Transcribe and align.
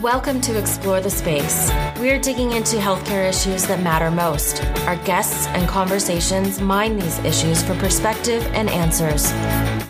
Welcome 0.00 0.40
to 0.42 0.58
Explore 0.58 1.02
the 1.02 1.10
Space. 1.10 1.70
We're 1.98 2.18
digging 2.18 2.52
into 2.52 2.78
healthcare 2.78 3.28
issues 3.28 3.66
that 3.66 3.82
matter 3.82 4.10
most. 4.10 4.64
Our 4.86 4.96
guests 5.04 5.46
and 5.48 5.68
conversations 5.68 6.58
mine 6.58 6.98
these 6.98 7.18
issues 7.18 7.62
for 7.62 7.74
perspective 7.74 8.42
and 8.54 8.70
answers. 8.70 9.30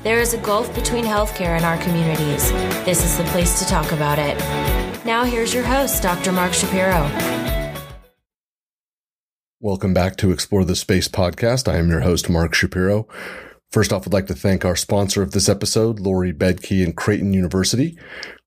There 0.03 0.19
is 0.19 0.35
a 0.35 0.39
gulf 0.39 0.75
between 0.75 1.05
healthcare 1.05 1.55
and 1.55 1.65
our 1.65 1.79
communities. 1.79 2.51
This 2.85 3.05
is 3.05 3.19
the 3.19 3.25
place 3.31 3.61
to 3.61 3.67
talk 3.67 3.93
about 3.93 4.19
it. 4.19 4.37
Now, 5.05 5.23
here's 5.23 5.55
your 5.55 5.63
host, 5.63 6.03
Dr. 6.03 6.33
Mark 6.33 6.55
Shapiro. 6.55 7.09
Welcome 9.61 9.95
back 9.95 10.17
to 10.17 10.33
Explore 10.33 10.65
the 10.65 10.75
Space 10.75 11.07
podcast. 11.07 11.73
I 11.73 11.77
am 11.77 11.89
your 11.89 12.01
host, 12.01 12.29
Mark 12.29 12.53
Shapiro. 12.53 13.07
First 13.71 13.93
off, 13.93 14.09
I'd 14.09 14.13
like 14.13 14.27
to 14.27 14.35
thank 14.35 14.65
our 14.65 14.75
sponsor 14.75 15.23
of 15.23 15.31
this 15.31 15.49
episode, 15.49 16.01
Lori 16.01 16.33
Bedke 16.33 16.83
and 16.83 16.97
Creighton 16.97 17.33
University. 17.33 17.97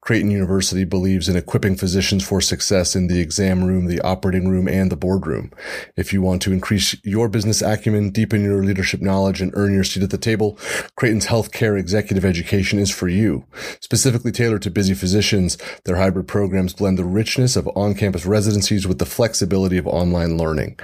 Creighton 0.04 0.32
University 0.32 0.84
believes 0.84 1.30
in 1.30 1.38
equipping 1.38 1.78
physicians 1.78 2.28
for 2.28 2.42
success 2.42 2.94
in 2.94 3.08
the 3.08 3.22
exam 3.22 3.64
room, 3.64 3.86
the 3.86 4.02
operating 4.02 4.50
room, 4.50 4.68
and 4.68 4.92
the 4.92 4.98
boardroom. 4.98 5.50
If 5.96 6.12
you 6.12 6.22
want 6.22 6.42
to 6.42 6.52
increase 6.52 6.94
your 7.06 7.30
business 7.30 7.62
acumen, 7.62 8.10
deepen 8.10 8.44
your 8.44 8.66
leadership 8.66 9.00
knowledge, 9.00 9.42
and 9.42 9.54
earn 9.56 9.74
your 9.74 9.86
seat 9.86 10.04
at 10.04 10.10
the 10.10 10.18
table, 10.18 10.60
Creighton's 10.98 11.28
healthcare 11.28 11.80
executive 11.80 12.26
education 12.26 12.80
is 12.80 12.92
for 12.92 13.08
you. 13.08 13.46
Specifically 13.80 14.34
tailored 14.34 14.64
to 14.64 14.70
busy 14.70 14.94
physicians, 14.94 15.58
their 15.86 15.96
hybrid 15.96 16.28
programs 16.28 16.74
blend 16.74 16.98
the 16.98 17.06
richness 17.06 17.56
of 17.56 17.70
on-campus 17.74 18.26
residencies 18.26 18.86
with 18.86 19.00
the 19.00 19.06
flexibility 19.06 19.78
of 19.78 19.88
online 19.88 20.38
learning. 20.38 20.78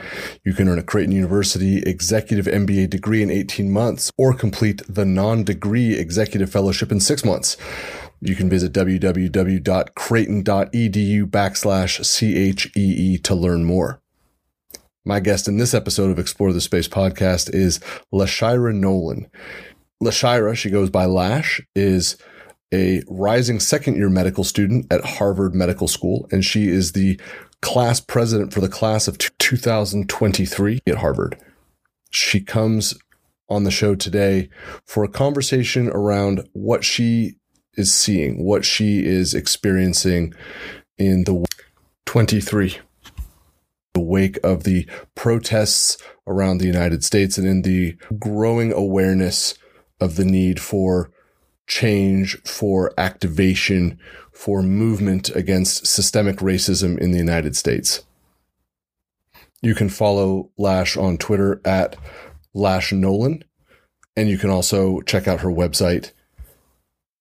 You 0.45 0.53
can 0.53 0.69
earn 0.69 0.79
a 0.79 0.83
Creighton 0.83 1.11
University 1.11 1.83
executive 1.83 2.45
MBA 2.45 2.89
degree 2.89 3.21
in 3.21 3.29
18 3.29 3.69
months 3.69 4.13
or 4.17 4.33
complete 4.33 4.81
the 4.87 5.03
non-degree 5.03 5.95
executive 5.95 6.49
fellowship 6.49 6.89
in 6.89 7.01
six 7.01 7.25
months. 7.25 7.57
You 8.21 8.35
can 8.35 8.49
visit 8.49 8.73
www.creighton.edu 8.73 11.25
backslash 11.25 12.03
CHEE 12.03 13.17
to 13.19 13.35
learn 13.35 13.63
more. 13.63 14.01
My 15.05 15.21
guest 15.21 15.47
in 15.47 15.57
this 15.57 15.73
episode 15.73 16.11
of 16.11 16.19
Explore 16.19 16.51
the 16.51 16.59
Space 16.59 16.89
podcast 16.89 17.53
is 17.53 17.79
Lashyra 18.13 18.75
Nolan. 18.75 19.27
Lashyra, 20.03 20.55
she 20.55 20.69
goes 20.69 20.89
by 20.89 21.05
Lash, 21.05 21.61
is 21.75 22.17
a 22.73 23.01
rising 23.07 23.59
second 23.59 23.95
year 23.95 24.09
medical 24.09 24.43
student 24.43 24.85
at 24.91 25.03
Harvard 25.03 25.55
Medical 25.55 25.87
School, 25.87 26.27
and 26.31 26.43
she 26.43 26.67
is 26.67 26.91
the 26.91 27.19
class 27.61 28.01
president 28.01 28.53
for 28.53 28.61
the 28.61 28.69
class 28.69 29.07
of 29.07 29.17
2023 29.17 30.79
at 30.85 30.97
Harvard. 30.97 31.37
She 32.11 32.41
comes 32.41 32.95
on 33.49 33.63
the 33.63 33.71
show 33.71 33.95
today 33.95 34.49
for 34.85 35.03
a 35.03 35.09
conversation 35.09 35.89
around 35.89 36.47
what 36.53 36.83
she 36.83 37.38
is 37.79 37.93
seeing, 37.93 38.43
what 38.43 38.65
she 38.65 39.05
is 39.05 39.33
experiencing 39.33 40.33
in 40.97 41.23
the 41.23 41.45
23 42.05 42.77
the 43.93 43.99
wake 43.99 44.37
of 44.43 44.63
the 44.63 44.87
protests 45.15 45.97
around 46.27 46.59
the 46.59 46.67
United 46.67 47.03
States 47.03 47.37
and 47.37 47.47
in 47.47 47.63
the 47.63 47.97
growing 48.19 48.71
awareness 48.71 49.55
of 49.99 50.15
the 50.15 50.25
need 50.25 50.59
for 50.59 51.11
change, 51.67 52.39
for 52.43 52.93
activation, 52.97 53.99
for 54.31 54.61
movement 54.61 55.29
against 55.35 55.85
systemic 55.85 56.37
racism 56.37 56.97
in 56.99 57.11
the 57.11 57.17
United 57.17 57.55
States. 57.55 58.03
You 59.61 59.75
can 59.75 59.89
follow 59.89 60.49
Lash 60.57 60.95
on 60.95 61.17
Twitter 61.17 61.59
at 61.65 61.97
Lash 62.53 62.93
Nolan, 62.93 63.43
and 64.15 64.29
you 64.29 64.37
can 64.37 64.49
also 64.49 65.01
check 65.01 65.27
out 65.27 65.41
her 65.41 65.49
website 65.49 66.11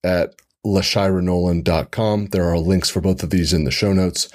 at 0.05 0.35
lashyranolan.com. 0.69 2.27
There 2.27 2.49
are 2.49 2.59
links 2.59 2.91
for 2.91 3.01
both 3.01 3.23
of 3.23 3.31
these 3.31 3.53
in 3.53 3.63
the 3.65 3.71
show 3.71 3.93
notes. 3.93 4.29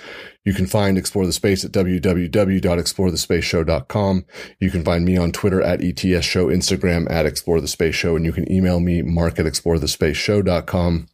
You 0.45 0.53
can 0.53 0.67
find 0.67 0.97
Explore 0.97 1.25
the 1.25 1.33
Space 1.33 1.63
at 1.63 1.71
www.explorethespaceshow.com. 1.71 4.25
You 4.59 4.69
can 4.69 4.83
find 4.83 5.05
me 5.05 5.15
on 5.15 5.31
Twitter 5.31 5.61
at 5.61 5.81
ETS 5.81 6.25
Show, 6.25 6.47
Instagram 6.47 7.09
at 7.09 7.25
Explore 7.25 7.61
the 7.61 7.69
Space 7.69 7.95
Show, 7.95 8.17
and 8.17 8.25
you 8.25 8.33
can 8.33 8.51
email 8.51 8.81
me, 8.81 9.01
mark 9.01 9.39
at 9.39 9.45
explorethespaceshow.com. 9.45 11.07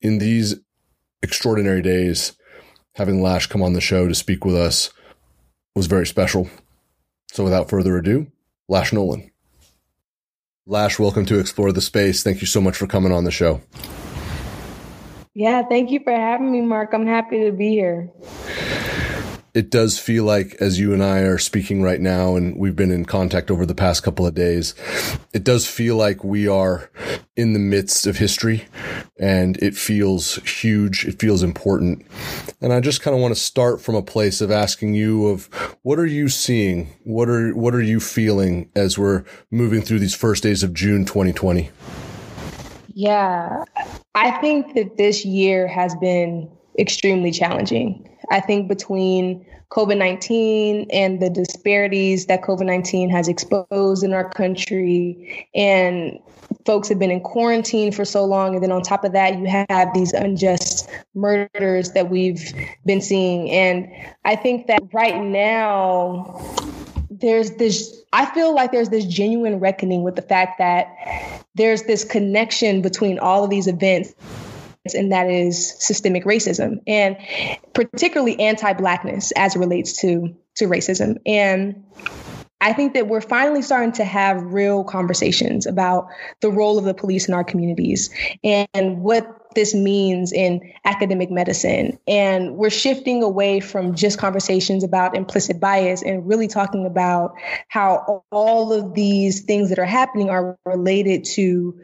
In 0.00 0.18
these 0.18 0.60
extraordinary 1.22 1.82
days, 1.82 2.34
having 2.94 3.20
Lash 3.22 3.46
come 3.46 3.62
on 3.62 3.72
the 3.72 3.80
show 3.80 4.06
to 4.06 4.14
speak 4.14 4.44
with 4.44 4.54
us 4.54 4.90
was 5.74 5.86
very 5.86 6.06
special. 6.06 6.50
So 7.32 7.44
without 7.44 7.70
further 7.70 7.96
ado, 7.96 8.26
Lash 8.68 8.92
Nolan. 8.92 9.30
Lash, 10.66 10.98
welcome 10.98 11.24
to 11.26 11.38
Explore 11.40 11.72
the 11.72 11.80
Space. 11.80 12.22
Thank 12.22 12.40
you 12.40 12.46
so 12.46 12.60
much 12.60 12.76
for 12.76 12.86
coming 12.86 13.10
on 13.10 13.24
the 13.24 13.32
show. 13.32 13.60
Yeah, 15.34 15.62
thank 15.62 15.90
you 15.90 16.00
for 16.04 16.12
having 16.12 16.52
me, 16.52 16.60
Mark. 16.60 16.92
I'm 16.92 17.06
happy 17.06 17.44
to 17.44 17.52
be 17.52 17.70
here. 17.70 18.10
It 19.54 19.70
does 19.70 19.98
feel 19.98 20.24
like, 20.24 20.56
as 20.60 20.78
you 20.78 20.94
and 20.94 21.02
I 21.02 21.20
are 21.20 21.36
speaking 21.36 21.82
right 21.82 22.00
now, 22.00 22.36
and 22.36 22.56
we've 22.56 22.76
been 22.76 22.90
in 22.90 23.04
contact 23.04 23.50
over 23.50 23.66
the 23.66 23.74
past 23.74 24.02
couple 24.02 24.26
of 24.26 24.34
days, 24.34 24.74
it 25.34 25.44
does 25.44 25.66
feel 25.66 25.96
like 25.96 26.24
we 26.24 26.48
are 26.48 26.90
in 27.36 27.52
the 27.52 27.58
midst 27.58 28.06
of 28.06 28.16
history 28.16 28.64
and 29.18 29.58
it 29.58 29.74
feels 29.74 30.36
huge. 30.36 31.04
It 31.06 31.18
feels 31.18 31.42
important. 31.42 32.06
And 32.62 32.72
I 32.72 32.80
just 32.80 33.02
kind 33.02 33.14
of 33.14 33.20
want 33.20 33.34
to 33.34 33.40
start 33.40 33.82
from 33.82 33.94
a 33.94 34.02
place 34.02 34.40
of 34.40 34.50
asking 34.50 34.94
you 34.94 35.26
of 35.26 35.46
what 35.82 35.98
are 35.98 36.06
you 36.06 36.30
seeing? 36.30 36.94
What 37.04 37.28
are, 37.28 37.54
what 37.54 37.74
are 37.74 37.82
you 37.82 38.00
feeling 38.00 38.70
as 38.74 38.98
we're 38.98 39.24
moving 39.50 39.82
through 39.82 39.98
these 39.98 40.14
first 40.14 40.42
days 40.42 40.62
of 40.62 40.72
June 40.72 41.04
2020? 41.04 41.70
Yeah, 42.94 43.64
I 44.14 44.30
think 44.40 44.74
that 44.74 44.96
this 44.96 45.24
year 45.24 45.66
has 45.66 45.94
been 45.96 46.50
extremely 46.78 47.30
challenging. 47.30 48.08
I 48.30 48.40
think 48.40 48.68
between 48.68 49.44
COVID 49.70 49.96
19 49.96 50.86
and 50.92 51.20
the 51.20 51.30
disparities 51.30 52.26
that 52.26 52.42
COVID 52.42 52.66
19 52.66 53.08
has 53.10 53.28
exposed 53.28 54.04
in 54.04 54.12
our 54.12 54.28
country, 54.28 55.48
and 55.54 56.18
folks 56.66 56.88
have 56.88 56.98
been 56.98 57.10
in 57.10 57.20
quarantine 57.20 57.92
for 57.92 58.04
so 58.04 58.24
long. 58.24 58.54
And 58.54 58.62
then 58.62 58.72
on 58.72 58.82
top 58.82 59.04
of 59.04 59.12
that, 59.12 59.38
you 59.38 59.46
have 59.46 59.94
these 59.94 60.12
unjust 60.12 60.88
murders 61.14 61.92
that 61.92 62.10
we've 62.10 62.52
been 62.84 63.00
seeing. 63.00 63.50
And 63.50 63.88
I 64.24 64.36
think 64.36 64.66
that 64.66 64.82
right 64.92 65.22
now, 65.22 66.40
there's 67.20 67.52
this 67.52 68.02
I 68.12 68.26
feel 68.26 68.54
like 68.54 68.72
there's 68.72 68.90
this 68.90 69.04
genuine 69.04 69.58
reckoning 69.58 70.02
with 70.02 70.16
the 70.16 70.22
fact 70.22 70.58
that 70.58 70.88
there's 71.54 71.82
this 71.84 72.04
connection 72.04 72.82
between 72.82 73.18
all 73.18 73.44
of 73.44 73.50
these 73.50 73.66
events 73.66 74.14
and 74.94 75.12
that 75.12 75.30
is 75.30 75.74
systemic 75.78 76.24
racism 76.24 76.80
and 76.86 77.16
particularly 77.72 78.38
anti-blackness 78.40 79.32
as 79.32 79.54
it 79.54 79.58
relates 79.58 80.00
to 80.00 80.34
to 80.54 80.66
racism. 80.66 81.18
And 81.24 81.82
I 82.60 82.72
think 82.72 82.94
that 82.94 83.08
we're 83.08 83.20
finally 83.20 83.62
starting 83.62 83.92
to 83.92 84.04
have 84.04 84.40
real 84.42 84.84
conversations 84.84 85.66
about 85.66 86.08
the 86.40 86.50
role 86.50 86.78
of 86.78 86.84
the 86.84 86.94
police 86.94 87.26
in 87.26 87.34
our 87.34 87.42
communities 87.42 88.10
and 88.44 89.02
what 89.02 89.41
this 89.54 89.74
means 89.74 90.32
in 90.32 90.60
academic 90.84 91.30
medicine. 91.30 91.98
And 92.06 92.56
we're 92.56 92.70
shifting 92.70 93.22
away 93.22 93.60
from 93.60 93.94
just 93.94 94.18
conversations 94.18 94.84
about 94.84 95.16
implicit 95.16 95.60
bias 95.60 96.02
and 96.02 96.26
really 96.26 96.48
talking 96.48 96.86
about 96.86 97.34
how 97.68 98.24
all 98.30 98.72
of 98.72 98.94
these 98.94 99.42
things 99.42 99.68
that 99.68 99.78
are 99.78 99.84
happening 99.84 100.30
are 100.30 100.58
related 100.64 101.24
to 101.24 101.80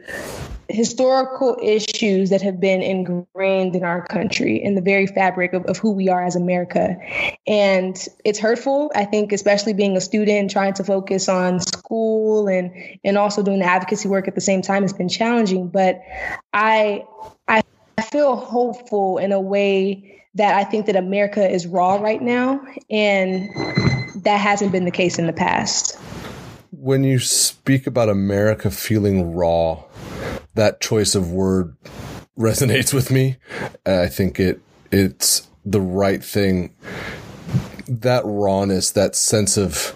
historical 0.69 1.57
issues 1.61 2.29
that 2.29 2.41
have 2.41 2.59
been 2.59 2.81
ingrained 2.81 3.75
in 3.75 3.83
our 3.83 4.05
country 4.05 4.61
in 4.61 4.75
the 4.75 4.81
very 4.81 5.07
fabric 5.07 5.53
of, 5.53 5.65
of 5.65 5.77
who 5.77 5.91
we 5.91 6.09
are 6.09 6.23
as 6.23 6.35
America. 6.35 6.95
And 7.47 7.97
it's 8.23 8.39
hurtful, 8.39 8.91
I 8.95 9.05
think, 9.05 9.31
especially 9.31 9.73
being 9.73 9.97
a 9.97 10.01
student 10.01 10.51
trying 10.51 10.73
to 10.75 10.83
focus 10.83 11.27
on 11.27 11.59
school 11.59 12.47
and 12.47 12.71
and 13.03 13.17
also 13.17 13.41
doing 13.41 13.59
the 13.59 13.65
advocacy 13.65 14.07
work 14.07 14.27
at 14.27 14.35
the 14.35 14.41
same 14.41 14.61
time 14.61 14.83
has 14.83 14.93
been 14.93 15.09
challenging. 15.09 15.69
But 15.69 16.01
I 16.53 17.05
I 17.47 17.63
feel 18.01 18.35
hopeful 18.35 19.17
in 19.17 19.31
a 19.31 19.41
way 19.41 20.21
that 20.35 20.55
I 20.55 20.63
think 20.63 20.85
that 20.85 20.95
America 20.95 21.49
is 21.49 21.67
raw 21.67 21.95
right 21.95 22.21
now 22.21 22.61
and 22.89 23.49
that 24.23 24.37
hasn't 24.37 24.71
been 24.71 24.85
the 24.85 24.91
case 24.91 25.19
in 25.19 25.27
the 25.27 25.33
past. 25.33 25.97
When 26.71 27.03
you 27.03 27.19
speak 27.19 27.87
about 27.87 28.07
America 28.07 28.71
feeling 28.71 29.35
raw, 29.35 29.83
that 30.59 30.81
choice 30.81 31.15
of 31.15 31.31
word 31.31 31.75
resonates 32.37 32.93
with 32.93 33.09
me. 33.09 33.37
I 33.85 34.07
think 34.07 34.39
it 34.39 34.61
it's 34.91 35.47
the 35.65 35.79
right 35.81 36.23
thing. 36.23 36.75
That 37.87 38.23
rawness, 38.25 38.91
that 38.91 39.15
sense 39.15 39.57
of 39.57 39.95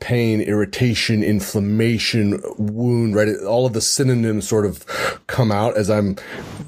pain, 0.00 0.40
irritation, 0.40 1.22
inflammation, 1.22 2.42
wound, 2.58 3.14
right? 3.14 3.28
All 3.46 3.64
of 3.66 3.72
the 3.72 3.80
synonyms 3.80 4.46
sort 4.46 4.66
of 4.66 4.84
come 5.28 5.50
out 5.50 5.76
as 5.76 5.88
I'm 5.88 6.16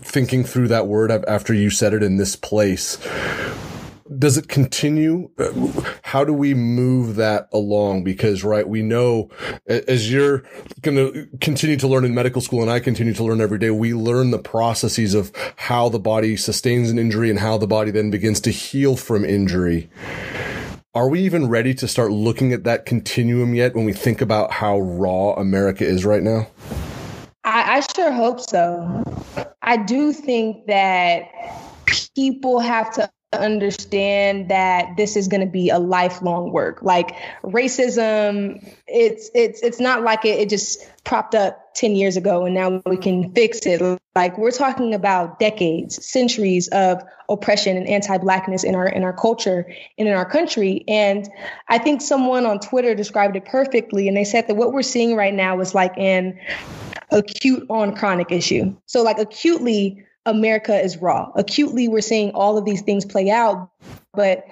thinking 0.00 0.44
through 0.44 0.68
that 0.68 0.86
word 0.86 1.10
after 1.10 1.52
you 1.52 1.68
said 1.68 1.92
it 1.92 2.02
in 2.02 2.16
this 2.16 2.36
place. 2.36 2.96
Does 4.18 4.36
it 4.36 4.48
continue? 4.48 5.30
Uh, 5.38 5.82
how 6.02 6.24
do 6.24 6.32
we 6.32 6.54
move 6.54 7.16
that 7.16 7.48
along? 7.52 8.04
Because, 8.04 8.44
right, 8.44 8.68
we 8.68 8.82
know 8.82 9.30
as 9.66 10.10
you're 10.10 10.44
going 10.82 10.96
to 10.96 11.28
continue 11.40 11.76
to 11.76 11.88
learn 11.88 12.04
in 12.04 12.14
medical 12.14 12.40
school 12.40 12.62
and 12.62 12.70
I 12.70 12.80
continue 12.80 13.14
to 13.14 13.24
learn 13.24 13.40
every 13.40 13.58
day, 13.58 13.70
we 13.70 13.94
learn 13.94 14.30
the 14.30 14.38
processes 14.38 15.14
of 15.14 15.32
how 15.56 15.88
the 15.88 15.98
body 15.98 16.36
sustains 16.36 16.90
an 16.90 16.98
injury 16.98 17.30
and 17.30 17.38
how 17.38 17.58
the 17.58 17.66
body 17.66 17.90
then 17.90 18.10
begins 18.10 18.40
to 18.42 18.50
heal 18.50 18.96
from 18.96 19.24
injury. 19.24 19.90
Are 20.94 21.08
we 21.08 21.20
even 21.20 21.48
ready 21.48 21.74
to 21.74 21.86
start 21.86 22.10
looking 22.10 22.52
at 22.52 22.64
that 22.64 22.86
continuum 22.86 23.54
yet 23.54 23.74
when 23.74 23.84
we 23.84 23.92
think 23.92 24.22
about 24.22 24.50
how 24.50 24.78
raw 24.80 25.34
America 25.34 25.84
is 25.84 26.06
right 26.06 26.22
now? 26.22 26.46
I, 27.44 27.76
I 27.76 27.80
sure 27.94 28.10
hope 28.10 28.40
so. 28.40 29.04
I 29.60 29.76
do 29.76 30.12
think 30.12 30.66
that 30.66 31.28
people 32.14 32.60
have 32.60 32.92
to 32.94 33.10
understand 33.32 34.48
that 34.50 34.96
this 34.96 35.16
is 35.16 35.28
going 35.28 35.40
to 35.40 35.50
be 35.50 35.68
a 35.68 35.78
lifelong 35.78 36.52
work. 36.52 36.78
Like 36.82 37.16
racism 37.42 38.74
it's 38.86 39.30
it's 39.34 39.60
it's 39.62 39.80
not 39.80 40.02
like 40.02 40.24
it, 40.24 40.38
it 40.38 40.48
just 40.48 40.88
propped 41.04 41.34
up 41.34 41.74
10 41.74 41.94
years 41.94 42.16
ago 42.16 42.44
and 42.44 42.54
now 42.54 42.80
we 42.86 42.96
can 42.96 43.32
fix 43.32 43.66
it. 43.66 43.82
Like 44.14 44.38
we're 44.38 44.52
talking 44.52 44.94
about 44.94 45.38
decades 45.40 46.04
centuries 46.04 46.68
of 46.68 47.02
oppression 47.28 47.76
and 47.76 47.88
anti-blackness 47.88 48.64
in 48.64 48.74
our 48.74 48.88
in 48.88 49.02
our 49.02 49.12
culture 49.12 49.66
and 49.98 50.08
in 50.08 50.14
our 50.14 50.28
country. 50.28 50.84
And 50.86 51.28
i 51.68 51.78
think 51.78 52.00
someone 52.00 52.46
on 52.46 52.60
twitter 52.60 52.94
described 52.94 53.36
it 53.36 53.44
perfectly 53.44 54.08
and 54.08 54.16
they 54.16 54.24
said 54.24 54.46
that 54.46 54.54
what 54.54 54.72
we're 54.72 54.82
seeing 54.82 55.16
right 55.16 55.34
now 55.34 55.60
is 55.60 55.74
like 55.74 55.96
an 55.98 56.38
acute 57.10 57.66
on 57.70 57.94
chronic 57.94 58.30
issue. 58.30 58.74
So 58.86 59.02
like 59.02 59.18
acutely 59.18 60.05
America 60.26 60.78
is 60.78 60.96
raw. 60.98 61.30
Acutely, 61.34 61.88
we're 61.88 62.00
seeing 62.00 62.30
all 62.32 62.58
of 62.58 62.64
these 62.64 62.82
things 62.82 63.04
play 63.04 63.30
out, 63.30 63.70
but 64.12 64.44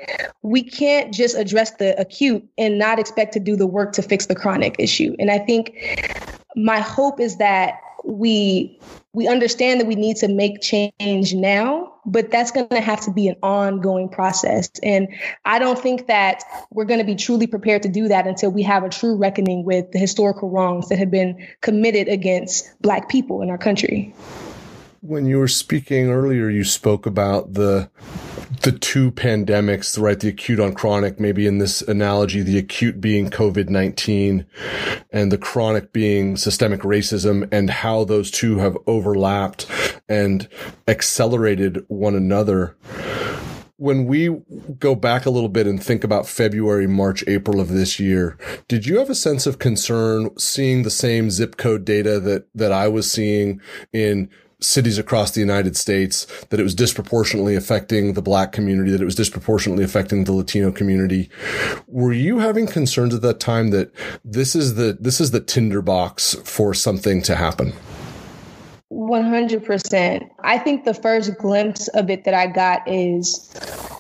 we 0.43 0.63
can't 0.63 1.13
just 1.13 1.37
address 1.37 1.73
the 1.73 1.99
acute 2.01 2.47
and 2.57 2.79
not 2.79 2.99
expect 2.99 3.33
to 3.35 3.41
do 3.41 3.57
the 3.57 3.67
work 3.67 3.93
to 3.93 4.03
fix 4.03 4.27
the 4.27 4.35
chronic 4.35 4.77
issue. 4.79 5.15
And 5.19 5.31
I 5.31 5.39
think 5.39 6.33
my 6.57 6.81
hope 6.81 7.21
is 7.21 7.37
that 7.39 7.81
we 8.05 8.79
we 9.15 9.27
understand 9.29 9.81
that 9.81 9.87
we 9.87 9.95
need 9.95 10.17
to 10.17 10.29
make 10.29 10.61
change 10.61 11.35
now 11.35 11.91
but 12.05 12.31
that's 12.31 12.51
going 12.51 12.69
to 12.69 12.81
have 12.81 13.01
to 13.01 13.11
be 13.11 13.29
an 13.29 13.37
ongoing 13.43 14.11
process 14.11 14.69
and 14.83 15.09
i 15.47 15.59
don't 15.59 15.79
think 15.79 16.07
that 16.07 16.43
we're 16.71 16.85
going 16.85 17.01
to 17.01 17.07
be 17.07 17.15
truly 17.15 17.47
prepared 17.47 17.83
to 17.83 17.89
do 17.89 18.07
that 18.09 18.27
until 18.27 18.51
we 18.51 18.63
have 18.63 18.85
a 18.85 18.91
true 18.91 19.17
reckoning 19.17 19.65
with 19.65 19.91
the 19.93 19.99
historical 19.99 20.51
wrongs 20.51 20.89
that 20.91 20.99
have 20.99 21.11
been 21.11 21.47
committed 21.63 22.09
against 22.09 22.71
black 22.83 23.09
people 23.09 23.41
in 23.41 23.49
our 23.49 23.59
country 23.59 24.15
when 25.05 25.27
you 25.27 25.39
were 25.39 25.49
speaking 25.49 26.09
earlier, 26.09 26.49
you 26.49 26.65
spoke 26.65 27.05
about 27.05 27.53
the 27.53 27.91
the 28.63 28.73
two 28.73 29.11
pandemics, 29.11 30.01
right? 30.01 30.19
The 30.19 30.29
acute 30.29 30.59
on 30.59 30.73
chronic, 30.73 31.21
maybe 31.21 31.47
in 31.47 31.59
this 31.59 31.83
analogy, 31.83 32.41
the 32.41 32.57
acute 32.57 33.03
being 33.03 33.29
COVID 33.29 33.69
19 33.69 34.47
and 35.11 35.31
the 35.31 35.37
chronic 35.37 35.93
being 35.93 36.39
systemic 36.39 36.81
racism 36.81 37.47
and 37.53 37.69
how 37.69 38.05
those 38.05 38.31
two 38.31 38.59
have 38.59 38.79
overlapped 38.87 39.67
and 40.09 40.49
accelerated 40.89 41.85
one 41.89 42.15
another. 42.15 42.75
When 43.77 44.07
we 44.07 44.41
go 44.79 44.95
back 44.95 45.27
a 45.27 45.31
little 45.31 45.49
bit 45.51 45.67
and 45.67 45.83
think 45.83 46.05
about 46.05 46.29
February, 46.29 46.87
March, 46.87 47.23
April 47.27 47.61
of 47.61 47.69
this 47.69 48.01
year, 48.01 48.39
did 48.69 48.87
you 48.87 48.99
have 48.99 49.11
a 49.11 49.15
sense 49.15 49.47
of 49.47 49.59
concern 49.59 50.31
seeing 50.39 50.85
the 50.85 50.91
same 50.91 51.31
zip 51.31 51.59
code 51.59 51.85
data 51.85 52.19
that, 52.21 52.47
that 52.55 52.73
I 52.73 52.89
was 52.89 53.11
seeing 53.11 53.61
in 53.93 54.31
cities 54.65 54.99
across 54.99 55.33
the 55.33 55.41
United 55.41 55.77
States, 55.77 56.27
that 56.51 56.61
it 56.61 56.63
was 56.63 56.75
disproportionately 56.75 57.55
affecting 57.55 58.15
the 58.15 58.23
black 58.23 58.53
community, 58.53 58.91
that 58.91 59.01
it 59.01 59.05
was 59.05 59.15
disproportionately 59.15 59.85
affecting 59.85 60.25
the 60.25 60.33
Latino 60.33 60.73
community. 60.73 61.31
Were 61.87 62.13
you 62.13 62.39
having 62.39 62.67
concerns 62.67 63.15
at 63.15 63.23
that 63.23 63.41
time 63.41 63.71
that 63.71 63.93
this 64.25 64.57
is 64.57 64.75
the, 64.75 64.97
this 65.01 65.21
is 65.21 65.31
the 65.31 65.41
tinderbox 65.41 66.35
for 66.45 66.75
something 66.75 67.23
to 67.23 67.37
happen? 67.37 67.73
100%. 68.93 70.29
I 70.43 70.59
think 70.59 70.85
the 70.85 70.95
first 70.95 71.37
glimpse 71.39 71.89
of 71.89 72.11
it 72.11 72.25
that 72.25 72.35
I 72.35 72.47
got 72.47 72.87
is 72.87 73.53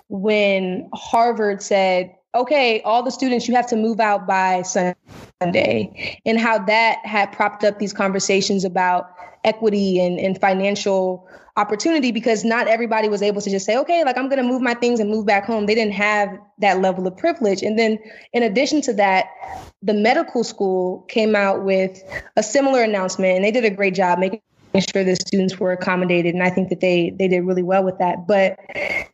when 0.08 0.88
Harvard 0.94 1.62
said, 1.62 2.14
okay, 2.34 2.80
all 2.82 3.02
the 3.02 3.10
students, 3.10 3.48
you 3.48 3.54
have 3.54 3.66
to 3.68 3.76
move 3.76 4.00
out 4.00 4.26
by 4.26 4.62
Sunday, 4.62 6.20
and 6.26 6.38
how 6.38 6.58
that 6.58 6.98
had 7.04 7.32
propped 7.32 7.64
up 7.64 7.78
these 7.78 7.92
conversations 7.92 8.64
about 8.64 9.10
equity 9.44 10.00
and, 10.00 10.18
and 10.18 10.40
financial 10.40 11.28
opportunity 11.56 12.10
because 12.10 12.44
not 12.44 12.66
everybody 12.66 13.08
was 13.08 13.22
able 13.22 13.40
to 13.40 13.50
just 13.50 13.64
say, 13.64 13.76
okay, 13.76 14.02
like 14.04 14.18
I'm 14.18 14.28
going 14.28 14.42
to 14.42 14.48
move 14.48 14.60
my 14.60 14.74
things 14.74 14.98
and 14.98 15.08
move 15.08 15.26
back 15.26 15.44
home. 15.44 15.66
They 15.66 15.74
didn't 15.74 15.92
have 15.94 16.36
that 16.58 16.80
level 16.80 17.06
of 17.06 17.16
privilege. 17.16 17.62
And 17.62 17.78
then, 17.78 17.98
in 18.32 18.42
addition 18.42 18.80
to 18.82 18.92
that, 18.94 19.26
the 19.82 19.94
medical 19.94 20.42
school 20.42 21.02
came 21.02 21.36
out 21.36 21.64
with 21.64 22.02
a 22.36 22.42
similar 22.42 22.82
announcement 22.82 23.36
and 23.36 23.44
they 23.44 23.52
did 23.52 23.64
a 23.64 23.70
great 23.70 23.94
job 23.94 24.18
making 24.18 24.40
sure 24.80 25.04
the 25.04 25.16
students 25.16 25.58
were 25.58 25.72
accommodated 25.72 26.34
and 26.34 26.42
i 26.42 26.50
think 26.50 26.68
that 26.68 26.80
they 26.80 27.10
they 27.18 27.28
did 27.28 27.40
really 27.40 27.62
well 27.62 27.84
with 27.84 27.98
that. 27.98 28.26
But 28.26 28.58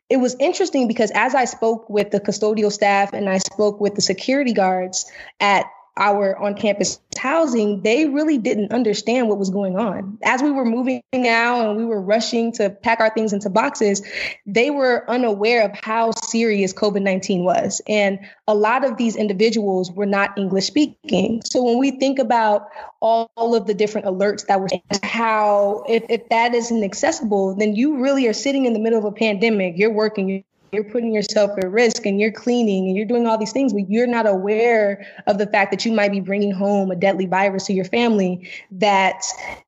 it 0.09 0.19
was 0.19 0.37
interesting 0.41 0.89
because 0.89 1.11
as 1.15 1.35
i 1.35 1.45
spoke 1.45 1.89
with 1.89 2.11
the 2.11 2.21
custodial 2.21 2.73
staff 2.73 3.13
and 3.13 3.29
i 3.29 3.39
spoke 3.39 3.81
with 3.81 3.95
the 3.95 4.03
security 4.03 4.53
guards 4.53 5.11
at 5.41 5.67
our 6.01 6.37
on 6.39 6.55
campus 6.55 6.99
housing, 7.17 7.83
they 7.83 8.07
really 8.07 8.39
didn't 8.39 8.73
understand 8.73 9.29
what 9.29 9.39
was 9.39 9.51
going 9.51 9.79
on. 9.79 10.19
As 10.25 10.43
we 10.43 10.51
were 10.51 10.65
moving 10.65 11.03
out 11.15 11.67
and 11.67 11.77
we 11.77 11.85
were 11.85 12.01
rushing 12.01 12.51
to 12.53 12.71
pack 12.71 13.01
our 13.01 13.11
things 13.11 13.33
into 13.33 13.51
boxes, 13.51 14.03
they 14.47 14.71
were 14.71 15.09
unaware 15.09 15.65
of 15.65 15.73
how 15.75 16.13
serious 16.25 16.73
COVID 16.73 17.03
19 17.03 17.45
was. 17.45 17.83
And 17.87 18.19
a 18.49 18.55
lot 18.55 18.85
of 18.85 18.97
these 18.97 19.15
individuals 19.15 19.93
were 19.93 20.07
not 20.07 20.37
English 20.39 20.67
speaking. 20.67 21.43
So 21.45 21.63
when 21.63 21.79
we 21.79 21.93
think 21.93 22.19
about 22.19 22.69
all, 23.01 23.31
of 23.51 23.67
the 23.67 23.75
different 23.75 24.07
alerts 24.07 24.47
that 24.47 24.61
were 24.61 24.69
how 25.03 25.85
if, 25.89 26.05
if 26.09 26.29
that 26.29 26.55
isn't 26.55 26.85
accessible, 26.85 27.55
then 27.57 27.75
you 27.75 28.01
really 28.01 28.29
are 28.29 28.33
sitting 28.33 28.65
in 28.65 28.75
the 28.75 28.79
middle 28.79 28.99
of 28.99 29.05
a 29.05 29.11
pandemic, 29.11 29.75
you're 29.77 29.93
working, 29.93 30.45
you're 30.73 30.85
putting 30.85 31.13
yourself 31.13 31.51
at 31.59 31.71
risk 31.71 32.07
and 32.07 32.21
you're 32.21 32.31
cleaning 32.33 32.87
and 32.87 32.97
you're 32.97 33.07
doing 33.07 33.27
all 33.27 33.37
these 33.37 33.53
things, 33.53 33.73
but 33.73 33.91
you're 33.91 34.07
not 34.07 34.27
aware 34.27 35.05
of 35.27 35.39
the 35.39 35.47
fact 35.47 35.71
that 35.71 35.85
you 35.85 35.93
might 35.93 36.13
be 36.13 36.21
bringing 36.21 36.53
home 36.53 36.91
a 36.91 36.97
deadly 36.97 37.27
virus 37.27 37.67
to 37.67 37.73
your 37.73 37.85
family 37.85 38.49
that 38.71 39.23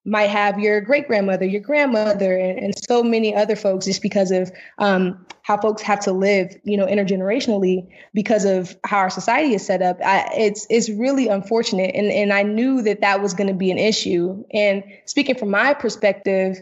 might 0.05 0.31
have 0.31 0.59
your 0.59 0.81
great 0.81 1.07
grandmother, 1.07 1.45
your 1.45 1.61
grandmother, 1.61 2.37
and, 2.37 2.59
and, 2.59 2.73
so 2.89 3.03
many 3.03 3.35
other 3.35 3.55
folks 3.55 3.85
just 3.85 4.03
because 4.03 4.31
of 4.31 4.51
um, 4.79 5.25
how 5.43 5.57
folks 5.57 5.83
have 5.83 6.01
to 6.01 6.13
live, 6.13 6.55
you 6.65 6.77
know, 6.77 6.87
intergenerationally 6.87 7.87
because 8.13 8.45
of 8.45 8.77
how 8.85 8.99
our 8.99 9.11
society 9.11 9.55
is 9.55 9.65
set 9.65 9.83
up. 9.83 9.99
I, 10.05 10.29
it's 10.37 10.67
it's 10.69 10.89
really 10.91 11.29
unfortunate, 11.29 11.95
and 11.95 12.11
and 12.11 12.33
I 12.33 12.43
knew 12.43 12.83
that 12.83 13.01
that 13.03 13.21
was 13.23 13.35
going 13.35 13.49
to 13.49 13.55
be 13.55 13.71
an 13.71 13.79
issue. 13.79 14.45
And 14.53 14.83
speaking 15.07 15.37
from 15.37 15.51
my 15.51 15.75
perspective, 15.75 16.59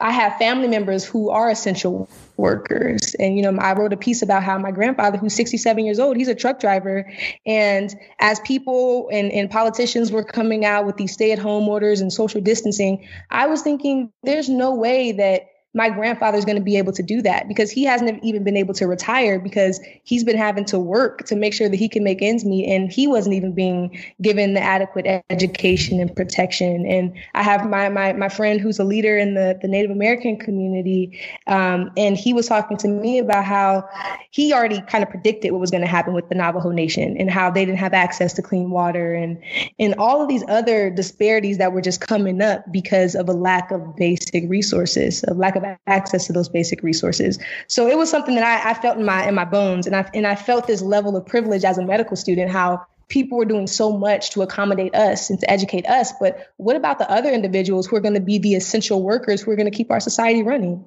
I 0.00 0.10
have 0.10 0.36
family 0.38 0.68
members 0.68 1.04
who 1.04 1.30
are 1.30 1.50
essential 1.50 2.08
workers. 2.36 3.14
And, 3.18 3.36
you 3.36 3.42
know, 3.42 3.56
I 3.60 3.74
wrote 3.74 3.92
a 3.92 3.96
piece 3.96 4.22
about 4.22 4.42
how 4.42 4.58
my 4.58 4.70
grandfather, 4.70 5.18
who's 5.18 5.34
67 5.34 5.84
years 5.84 5.98
old, 5.98 6.16
he's 6.16 6.28
a 6.28 6.34
truck 6.34 6.58
driver. 6.58 7.08
And 7.46 7.94
as 8.18 8.40
people 8.40 9.08
and, 9.12 9.30
and 9.30 9.50
politicians 9.50 10.10
were 10.10 10.24
coming 10.24 10.64
out 10.64 10.86
with 10.86 10.96
these 10.96 11.12
stay 11.12 11.30
at 11.32 11.38
home 11.38 11.68
orders 11.68 12.00
and 12.00 12.12
social 12.12 12.40
distancing, 12.40 13.06
I 13.30 13.46
was 13.46 13.62
thinking 13.62 14.10
there's 14.22 14.48
no 14.48 14.74
way 14.74 15.12
that 15.12 15.42
my 15.74 15.88
grandfather's 15.88 16.44
going 16.44 16.58
to 16.58 16.62
be 16.62 16.76
able 16.76 16.92
to 16.92 17.02
do 17.02 17.22
that 17.22 17.48
because 17.48 17.70
he 17.70 17.84
hasn't 17.84 18.22
even 18.22 18.44
been 18.44 18.56
able 18.56 18.74
to 18.74 18.86
retire 18.86 19.38
because 19.38 19.80
he's 20.04 20.22
been 20.22 20.36
having 20.36 20.66
to 20.66 20.78
work 20.78 21.24
to 21.24 21.34
make 21.34 21.54
sure 21.54 21.68
that 21.68 21.76
he 21.76 21.88
can 21.88 22.04
make 22.04 22.20
ends 22.20 22.44
meet 22.44 22.68
and 22.68 22.92
he 22.92 23.06
wasn't 23.06 23.34
even 23.34 23.52
being 23.52 23.98
given 24.20 24.52
the 24.52 24.60
adequate 24.60 25.24
education 25.30 25.98
and 25.98 26.14
protection. 26.14 26.84
And 26.86 27.14
i 27.34 27.42
have 27.42 27.68
my 27.68 27.88
my, 27.88 28.12
my 28.12 28.28
friend 28.28 28.60
who's 28.60 28.78
a 28.78 28.84
leader 28.84 29.16
in 29.16 29.34
the, 29.34 29.58
the 29.62 29.68
native 29.68 29.90
american 29.90 30.36
community 30.36 31.18
um, 31.46 31.90
and 31.96 32.16
he 32.16 32.34
was 32.34 32.46
talking 32.46 32.76
to 32.78 32.88
me 32.88 33.18
about 33.18 33.44
how 33.44 33.88
he 34.30 34.52
already 34.52 34.80
kind 34.82 35.02
of 35.02 35.10
predicted 35.10 35.52
what 35.52 35.60
was 35.60 35.70
going 35.70 35.82
to 35.82 35.88
happen 35.88 36.12
with 36.12 36.28
the 36.28 36.34
navajo 36.34 36.70
nation 36.70 37.16
and 37.16 37.30
how 37.30 37.50
they 37.50 37.64
didn't 37.64 37.78
have 37.78 37.94
access 37.94 38.32
to 38.34 38.42
clean 38.42 38.70
water 38.70 39.14
and 39.14 39.42
and 39.78 39.94
all 39.94 40.20
of 40.20 40.28
these 40.28 40.44
other 40.48 40.90
disparities 40.90 41.58
that 41.58 41.72
were 41.72 41.80
just 41.80 42.00
coming 42.00 42.42
up 42.42 42.70
because 42.70 43.14
of 43.14 43.28
a 43.28 43.32
lack 43.32 43.70
of 43.70 43.96
basic 43.96 44.48
resources 44.48 45.24
a 45.28 45.34
lack 45.34 45.56
of 45.56 45.61
have 45.64 45.78
access 45.86 46.26
to 46.26 46.32
those 46.32 46.48
basic 46.48 46.82
resources. 46.82 47.38
So 47.68 47.86
it 47.86 47.96
was 47.96 48.10
something 48.10 48.34
that 48.34 48.44
I, 48.44 48.70
I 48.70 48.74
felt 48.74 48.98
in 48.98 49.04
my 49.04 49.26
in 49.26 49.34
my 49.34 49.44
bones, 49.44 49.86
and 49.86 49.96
I 49.96 50.08
and 50.14 50.26
I 50.26 50.34
felt 50.34 50.66
this 50.66 50.82
level 50.82 51.16
of 51.16 51.26
privilege 51.26 51.64
as 51.64 51.78
a 51.78 51.84
medical 51.84 52.16
student. 52.16 52.50
How 52.50 52.84
people 53.08 53.36
were 53.36 53.44
doing 53.44 53.66
so 53.66 53.96
much 53.96 54.30
to 54.30 54.42
accommodate 54.42 54.94
us 54.94 55.28
and 55.28 55.38
to 55.38 55.50
educate 55.50 55.86
us, 55.86 56.12
but 56.18 56.52
what 56.56 56.76
about 56.76 56.98
the 56.98 57.10
other 57.10 57.30
individuals 57.30 57.86
who 57.86 57.94
are 57.96 58.00
going 58.00 58.14
to 58.14 58.20
be 58.20 58.38
the 58.38 58.54
essential 58.54 59.02
workers 59.02 59.42
who 59.42 59.50
are 59.50 59.56
going 59.56 59.70
to 59.70 59.76
keep 59.76 59.90
our 59.90 60.00
society 60.00 60.42
running? 60.42 60.82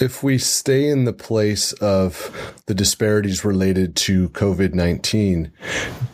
If 0.00 0.22
we 0.22 0.38
stay 0.38 0.88
in 0.88 1.04
the 1.04 1.12
place 1.12 1.72
of 1.74 2.54
the 2.66 2.74
disparities 2.74 3.44
related 3.44 3.94
to 3.96 4.30
COVID 4.30 4.74
19, 4.74 5.52